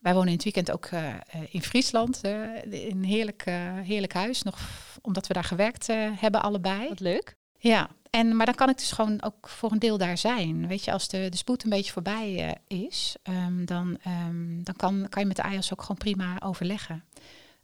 wij 0.04 0.14
wonen 0.14 0.28
in 0.28 0.34
het 0.34 0.44
weekend 0.44 0.70
ook 0.70 0.84
eh, 0.84 1.14
eh, 1.14 1.20
in 1.50 1.62
Friesland, 1.62 2.20
eh, 2.20 2.62
in 2.64 2.96
een 2.96 3.04
heerlijk, 3.04 3.42
heerlijk 3.82 4.12
huis. 4.12 4.42
Nog 4.42 4.58
omdat 5.02 5.26
we 5.26 5.34
daar 5.34 5.44
gewerkt 5.44 5.86
hebben 6.16 6.42
allebei. 6.42 6.88
Wat 6.88 7.00
leuk. 7.00 7.36
Ja, 7.58 7.88
en, 8.10 8.36
maar 8.36 8.46
dan 8.46 8.54
kan 8.54 8.68
ik 8.68 8.78
dus 8.78 8.92
gewoon 8.92 9.22
ook 9.22 9.48
voor 9.48 9.72
een 9.72 9.78
deel 9.78 9.98
daar 9.98 10.18
zijn. 10.18 10.66
Weet 10.66 10.84
je, 10.84 10.92
als 10.92 11.08
de, 11.08 11.28
de 11.30 11.36
spoed 11.36 11.64
een 11.64 11.70
beetje 11.70 11.92
voorbij 11.92 12.58
is, 12.66 13.16
ehm, 13.22 13.64
dan, 13.64 13.98
ehm, 14.02 14.62
dan 14.62 14.76
kan, 14.76 15.06
kan 15.08 15.22
je 15.22 15.28
met 15.28 15.36
de 15.36 15.42
AIOS 15.42 15.72
ook 15.72 15.80
gewoon 15.80 15.96
prima 15.96 16.40
overleggen. 16.40 17.04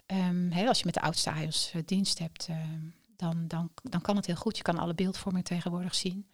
Ehm, 0.06 0.66
als 0.66 0.78
je 0.78 0.84
met 0.84 0.94
de 0.94 1.00
oudste 1.00 1.30
AIOS 1.30 1.70
eh, 1.74 1.82
dienst 1.84 2.18
hebt, 2.18 2.48
dan, 3.16 3.44
dan, 3.48 3.70
dan 3.82 4.00
kan 4.00 4.16
het 4.16 4.26
heel 4.26 4.36
goed. 4.36 4.56
Je 4.56 4.62
kan 4.62 4.78
alle 4.78 4.94
beeldvorming 4.94 5.44
tegenwoordig 5.44 5.94
zien. 5.94 6.26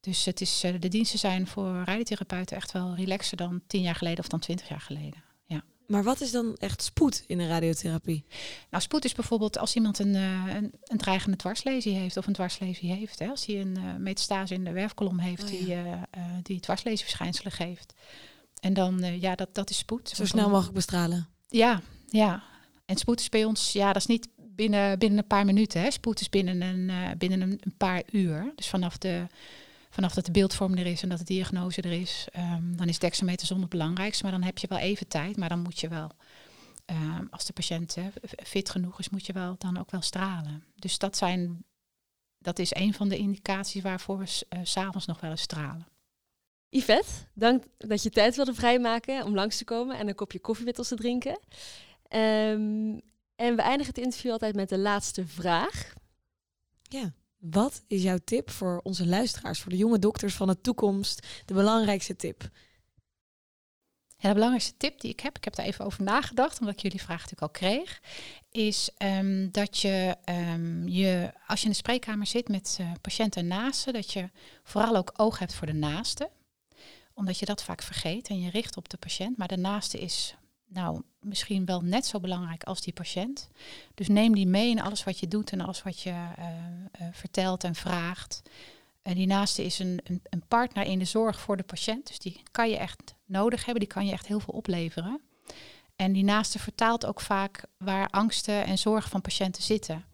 Dus 0.00 0.24
het 0.24 0.40
is, 0.40 0.60
de 0.60 0.88
diensten 0.88 1.18
zijn 1.18 1.46
voor 1.46 1.82
radiotherapeuten 1.84 2.56
echt 2.56 2.72
wel 2.72 2.94
relaxer 2.94 3.36
dan 3.36 3.62
tien 3.66 3.82
jaar 3.82 3.94
geleden 3.94 4.18
of 4.18 4.28
dan 4.28 4.40
twintig 4.40 4.68
jaar 4.68 4.80
geleden. 4.80 5.31
Maar 5.92 6.02
wat 6.02 6.20
is 6.20 6.30
dan 6.30 6.56
echt 6.56 6.82
spoed 6.82 7.24
in 7.26 7.40
een 7.40 7.48
radiotherapie? 7.48 8.24
Nou, 8.70 8.82
spoed 8.82 9.04
is 9.04 9.12
bijvoorbeeld 9.12 9.58
als 9.58 9.74
iemand 9.74 9.98
een, 9.98 10.14
uh, 10.14 10.54
een, 10.54 10.72
een, 10.84 10.98
dreigende 10.98 11.36
dwarslesie 11.36 11.94
heeft 11.94 12.16
of 12.16 12.26
een 12.26 12.32
dwarslesie 12.32 12.92
heeft. 12.92 13.18
Hè, 13.18 13.28
als 13.28 13.46
hij 13.46 13.60
een 13.60 13.78
uh, 13.78 13.96
metastase 13.98 14.54
in 14.54 14.64
de 14.64 14.72
werfkolom 14.72 15.18
heeft 15.18 15.42
Oh, 15.42 15.48
die, 15.48 15.66
uh, 15.66 16.02
die 16.42 16.60
dwarslesieverschijnselen 16.60 17.52
geeft. 17.52 17.94
En 18.60 18.74
dan, 18.74 19.20
ja, 19.20 19.34
dat, 19.34 19.54
dat 19.54 19.70
is 19.70 19.78
spoed. 19.78 20.08
Zo 20.08 20.24
snel 20.24 20.50
mogelijk 20.50 20.74
bestralen. 20.74 21.28
Ja, 21.48 21.80
ja. 22.08 22.42
En 22.84 22.96
spoed 22.96 23.20
is 23.20 23.28
bij 23.28 23.44
ons, 23.44 23.72
ja, 23.72 23.86
dat 23.86 24.02
is 24.02 24.06
niet 24.06 24.28
binnen, 24.36 24.98
binnen 24.98 25.18
een 25.18 25.26
paar 25.26 25.44
minuten. 25.44 25.80
Hè. 25.80 25.90
Spoed 25.90 26.20
is 26.20 26.28
binnen 26.28 26.60
een, 26.60 26.90
binnen 27.18 27.40
een, 27.40 27.60
een 27.60 27.76
paar 27.76 28.02
uur. 28.10 28.52
Dus 28.54 28.68
vanaf 28.68 28.98
de 28.98 29.26
vanaf 29.92 30.14
dat 30.14 30.24
de 30.24 30.32
beeldvorm 30.32 30.76
er 30.76 30.86
is 30.86 31.02
en 31.02 31.08
dat 31.08 31.18
de 31.18 31.24
diagnose 31.24 31.82
er 31.82 31.92
is, 31.92 32.26
um, 32.36 32.76
dan 32.76 32.88
is 32.88 32.98
dexamethason 32.98 33.60
het 33.60 33.68
belangrijkste. 33.68 34.22
Maar 34.22 34.32
dan 34.32 34.42
heb 34.42 34.58
je 34.58 34.66
wel 34.66 34.78
even 34.78 35.08
tijd, 35.08 35.36
maar 35.36 35.48
dan 35.48 35.58
moet 35.58 35.80
je 35.80 35.88
wel, 35.88 36.10
um, 36.86 37.28
als 37.30 37.44
de 37.44 37.52
patiënt 37.52 37.94
hè, 37.94 38.08
fit 38.44 38.70
genoeg 38.70 38.98
is, 38.98 39.08
moet 39.08 39.26
je 39.26 39.32
wel 39.32 39.54
dan 39.58 39.78
ook 39.78 39.90
wel 39.90 40.00
stralen. 40.00 40.64
Dus 40.74 40.98
dat, 40.98 41.16
zijn, 41.16 41.64
dat 42.38 42.58
is 42.58 42.74
een 42.74 42.94
van 42.94 43.08
de 43.08 43.16
indicaties 43.16 43.82
waarvoor 43.82 44.18
we 44.18 44.26
s 44.26 44.44
uh, 44.48 44.60
s'avonds 44.62 45.06
nog 45.06 45.20
wel 45.20 45.30
eens 45.30 45.42
stralen. 45.42 45.86
Yvette, 46.68 47.12
dank 47.34 47.64
dat 47.78 48.02
je 48.02 48.10
tijd 48.10 48.36
wilde 48.36 48.54
vrijmaken 48.54 49.24
om 49.24 49.34
langs 49.34 49.56
te 49.56 49.64
komen 49.64 49.98
en 49.98 50.08
een 50.08 50.14
kopje 50.14 50.40
koffie 50.40 50.64
met 50.64 50.78
ons 50.78 50.88
te 50.88 50.96
drinken. 50.96 51.40
Um, 52.08 53.00
en 53.36 53.56
we 53.56 53.62
eindigen 53.62 53.94
het 53.94 54.04
interview 54.04 54.32
altijd 54.32 54.54
met 54.54 54.68
de 54.68 54.78
laatste 54.78 55.26
vraag. 55.26 55.94
Ja. 56.82 57.12
Wat 57.50 57.82
is 57.86 58.02
jouw 58.02 58.18
tip 58.24 58.50
voor 58.50 58.80
onze 58.82 59.06
luisteraars, 59.06 59.60
voor 59.60 59.70
de 59.70 59.76
jonge 59.76 59.98
dokters 59.98 60.34
van 60.34 60.46
de 60.46 60.60
toekomst? 60.60 61.26
De 61.44 61.54
belangrijkste 61.54 62.16
tip? 62.16 62.50
De 64.16 64.32
belangrijkste 64.32 64.76
tip 64.76 65.00
die 65.00 65.10
ik 65.10 65.20
heb, 65.20 65.36
ik 65.36 65.44
heb 65.44 65.54
daar 65.54 65.66
even 65.66 65.84
over 65.84 66.02
nagedacht, 66.02 66.60
omdat 66.60 66.74
ik 66.74 66.80
jullie 66.80 67.02
vraag 67.02 67.20
natuurlijk 67.20 67.42
al 67.42 67.48
kreeg, 67.48 68.00
is 68.50 68.90
um, 68.98 69.50
dat 69.50 69.78
je, 69.78 70.16
um, 70.24 70.88
je, 70.88 71.32
als 71.46 71.58
je 71.58 71.64
in 71.64 71.70
de 71.70 71.76
spreekkamer 71.76 72.26
zit 72.26 72.48
met 72.48 72.78
uh, 72.80 72.92
patiënten 73.00 73.40
en 73.40 73.48
naasten, 73.48 73.92
dat 73.92 74.12
je 74.12 74.30
vooral 74.62 74.96
ook 74.96 75.12
oog 75.16 75.38
hebt 75.38 75.54
voor 75.54 75.66
de 75.66 75.72
naaste. 75.72 76.30
Omdat 77.14 77.38
je 77.38 77.46
dat 77.46 77.62
vaak 77.62 77.82
vergeet 77.82 78.28
en 78.28 78.40
je 78.40 78.50
richt 78.50 78.76
op 78.76 78.88
de 78.88 78.96
patiënt. 78.96 79.36
Maar 79.36 79.48
de 79.48 79.56
naaste 79.56 79.98
is 79.98 80.34
nou, 80.72 81.02
misschien 81.20 81.64
wel 81.64 81.80
net 81.80 82.06
zo 82.06 82.20
belangrijk 82.20 82.64
als 82.64 82.80
die 82.80 82.92
patiënt. 82.92 83.48
Dus 83.94 84.08
neem 84.08 84.34
die 84.34 84.46
mee 84.46 84.70
in 84.70 84.80
alles 84.80 85.04
wat 85.04 85.18
je 85.18 85.28
doet 85.28 85.50
en 85.50 85.60
alles 85.60 85.82
wat 85.82 86.00
je 86.00 86.10
uh, 86.10 86.46
uh, 87.00 87.06
vertelt 87.12 87.64
en 87.64 87.74
vraagt. 87.74 88.42
En 89.02 89.14
die 89.14 89.26
naaste 89.26 89.64
is 89.64 89.78
een, 89.78 90.00
een, 90.04 90.20
een, 90.30 90.42
partner 90.48 90.84
in 90.84 90.98
de 90.98 91.04
zorg 91.04 91.40
voor 91.40 91.56
de 91.56 91.62
patiënt. 91.62 92.06
Dus 92.06 92.18
die 92.18 92.42
kan 92.50 92.70
je 92.70 92.76
echt 92.76 93.14
nodig 93.26 93.64
hebben, 93.64 93.84
die 93.84 93.92
kan 93.92 94.06
je 94.06 94.12
echt 94.12 94.26
heel 94.26 94.40
veel 94.40 94.54
opleveren. 94.54 95.20
En 95.96 96.12
die 96.12 96.24
naaste 96.24 96.58
vertaalt 96.58 97.06
ook 97.06 97.20
vaak 97.20 97.64
waar 97.76 98.08
angsten 98.08 98.64
en 98.64 98.78
zorgen 98.78 99.10
van 99.10 99.20
patiënten 99.20 99.62
zitten. 99.62 100.04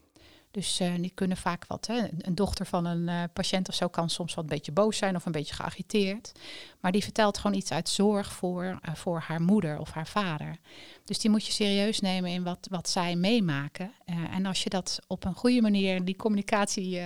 Dus 0.50 0.80
uh, 0.80 0.94
die 0.94 1.12
kunnen 1.14 1.36
vaak 1.36 1.66
wat. 1.66 1.86
Hè. 1.86 2.06
Een 2.18 2.34
dochter 2.34 2.66
van 2.66 2.84
een 2.84 3.08
uh, 3.08 3.22
patiënt 3.32 3.68
of 3.68 3.74
zo 3.74 3.88
kan 3.88 4.10
soms 4.10 4.34
wat 4.34 4.44
een 4.44 4.50
beetje 4.50 4.72
boos 4.72 4.96
zijn 4.96 5.16
of 5.16 5.26
een 5.26 5.32
beetje 5.32 5.54
geagiteerd. 5.54 6.32
Maar 6.80 6.92
die 6.92 7.02
vertelt 7.02 7.38
gewoon 7.38 7.56
iets 7.56 7.72
uit 7.72 7.88
zorg 7.88 8.32
voor, 8.32 8.64
uh, 8.64 8.94
voor 8.94 9.20
haar 9.20 9.42
moeder 9.42 9.78
of 9.78 9.90
haar 9.90 10.06
vader. 10.06 10.56
Dus 11.04 11.18
die 11.18 11.30
moet 11.30 11.46
je 11.46 11.52
serieus 11.52 12.00
nemen 12.00 12.30
in 12.30 12.42
wat, 12.42 12.66
wat 12.70 12.88
zij 12.88 13.16
meemaken. 13.16 13.92
en 14.30 14.46
als 14.46 14.62
je 14.62 14.70
dat 14.70 14.98
op 15.06 15.24
een 15.24 15.34
goede 15.34 15.60
manier, 15.60 16.04
die 16.04 16.16
communicatie 16.16 17.00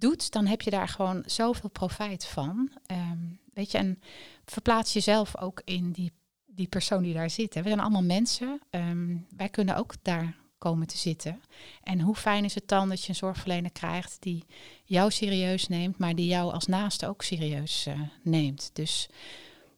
doet, 0.00 0.30
dan 0.30 0.46
heb 0.46 0.62
je 0.62 0.70
daar 0.70 0.88
gewoon 0.88 1.22
zoveel 1.26 1.70
profijt 1.70 2.26
van. 2.26 2.70
Um, 2.86 3.38
weet 3.54 3.70
je, 3.70 3.78
en 3.78 4.00
verplaats 4.44 4.92
jezelf 4.92 5.36
ook 5.36 5.62
in 5.64 5.90
die, 5.90 6.12
die 6.46 6.68
persoon 6.68 7.02
die 7.02 7.14
daar 7.14 7.30
zit. 7.30 7.54
Hè. 7.54 7.62
We 7.62 7.68
zijn 7.68 7.80
allemaal 7.80 8.02
mensen. 8.02 8.60
Um, 8.70 9.26
wij 9.36 9.48
kunnen 9.48 9.76
ook 9.76 9.94
daar 10.02 10.36
komen 10.60 10.86
te 10.86 10.98
zitten. 10.98 11.42
En 11.82 12.00
hoe 12.00 12.14
fijn 12.14 12.44
is 12.44 12.54
het 12.54 12.68
dan 12.68 12.88
dat 12.88 13.02
je 13.02 13.08
een 13.08 13.14
zorgverlener 13.14 13.72
krijgt 13.72 14.16
die 14.20 14.44
jou 14.84 15.10
serieus 15.10 15.68
neemt, 15.68 15.98
maar 15.98 16.14
die 16.14 16.26
jou 16.26 16.52
als 16.52 16.66
naaste 16.66 17.06
ook 17.08 17.22
serieus 17.22 17.86
uh, 17.86 18.00
neemt. 18.22 18.70
Dus 18.72 19.08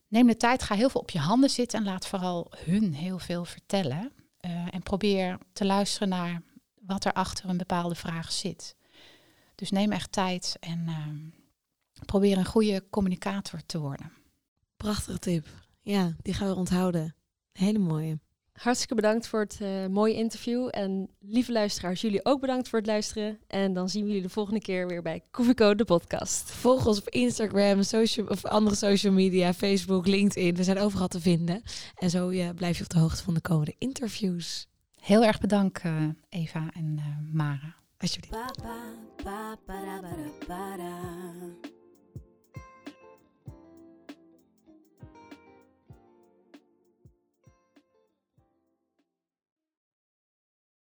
neem 0.08 0.26
de 0.26 0.36
tijd, 0.36 0.62
ga 0.62 0.74
heel 0.74 0.90
veel 0.90 1.00
op 1.00 1.10
je 1.10 1.18
handen 1.18 1.50
zitten 1.50 1.78
en 1.78 1.84
laat 1.84 2.06
vooral 2.06 2.52
hun 2.56 2.94
heel 2.94 3.18
veel 3.18 3.44
vertellen. 3.44 4.12
Uh, 4.40 4.74
en 4.74 4.82
probeer 4.82 5.38
te 5.52 5.64
luisteren 5.64 6.08
naar 6.08 6.42
wat 6.80 7.04
er 7.04 7.12
achter 7.12 7.48
een 7.48 7.56
bepaalde 7.56 7.94
vraag 7.94 8.32
zit. 8.32 8.76
Dus 9.54 9.70
neem 9.70 9.92
echt 9.92 10.12
tijd 10.12 10.56
en 10.60 10.84
uh, 10.88 11.06
probeer 12.06 12.38
een 12.38 12.44
goede 12.44 12.84
communicator 12.90 13.60
te 13.66 13.78
worden. 13.78 14.12
Prachtige 14.76 15.18
tip. 15.18 15.46
Ja, 15.80 16.16
die 16.22 16.34
gaan 16.34 16.48
we 16.48 16.54
onthouden. 16.54 17.14
Hele 17.52 17.78
mooie. 17.78 18.18
Hartstikke 18.52 18.94
bedankt 18.94 19.26
voor 19.26 19.40
het 19.40 19.58
uh, 19.62 19.86
mooie 19.86 20.14
interview. 20.14 20.68
En 20.70 21.08
lieve 21.20 21.52
luisteraars, 21.52 22.00
jullie 22.00 22.24
ook 22.24 22.40
bedankt 22.40 22.68
voor 22.68 22.78
het 22.78 22.88
luisteren. 22.88 23.38
En 23.46 23.72
dan 23.72 23.88
zien 23.88 24.02
we 24.02 24.08
jullie 24.08 24.22
de 24.22 24.28
volgende 24.28 24.60
keer 24.60 24.86
weer 24.86 25.02
bij 25.02 25.22
Koffieko, 25.30 25.74
de 25.74 25.84
podcast. 25.84 26.50
Volg 26.50 26.86
ons 26.86 26.98
op 26.98 27.08
Instagram, 27.08 27.82
social, 27.82 28.26
of 28.26 28.44
andere 28.44 28.76
social 28.76 29.12
media, 29.12 29.54
Facebook, 29.54 30.06
LinkedIn. 30.06 30.54
We 30.54 30.64
zijn 30.64 30.78
overal 30.78 31.08
te 31.08 31.20
vinden. 31.20 31.62
En 31.94 32.10
zo 32.10 32.28
blijf 32.54 32.78
je 32.78 32.84
op 32.84 32.90
de 32.90 32.98
hoogte 32.98 33.22
van 33.22 33.34
de 33.34 33.40
komende 33.40 33.74
interviews. 33.78 34.66
Heel 35.00 35.24
erg 35.24 35.40
bedankt, 35.40 35.84
uh, 35.84 36.08
Eva 36.28 36.70
en 36.74 36.96
uh, 36.98 37.04
Mara. 37.32 37.74
Alsjeblieft. 37.98 38.36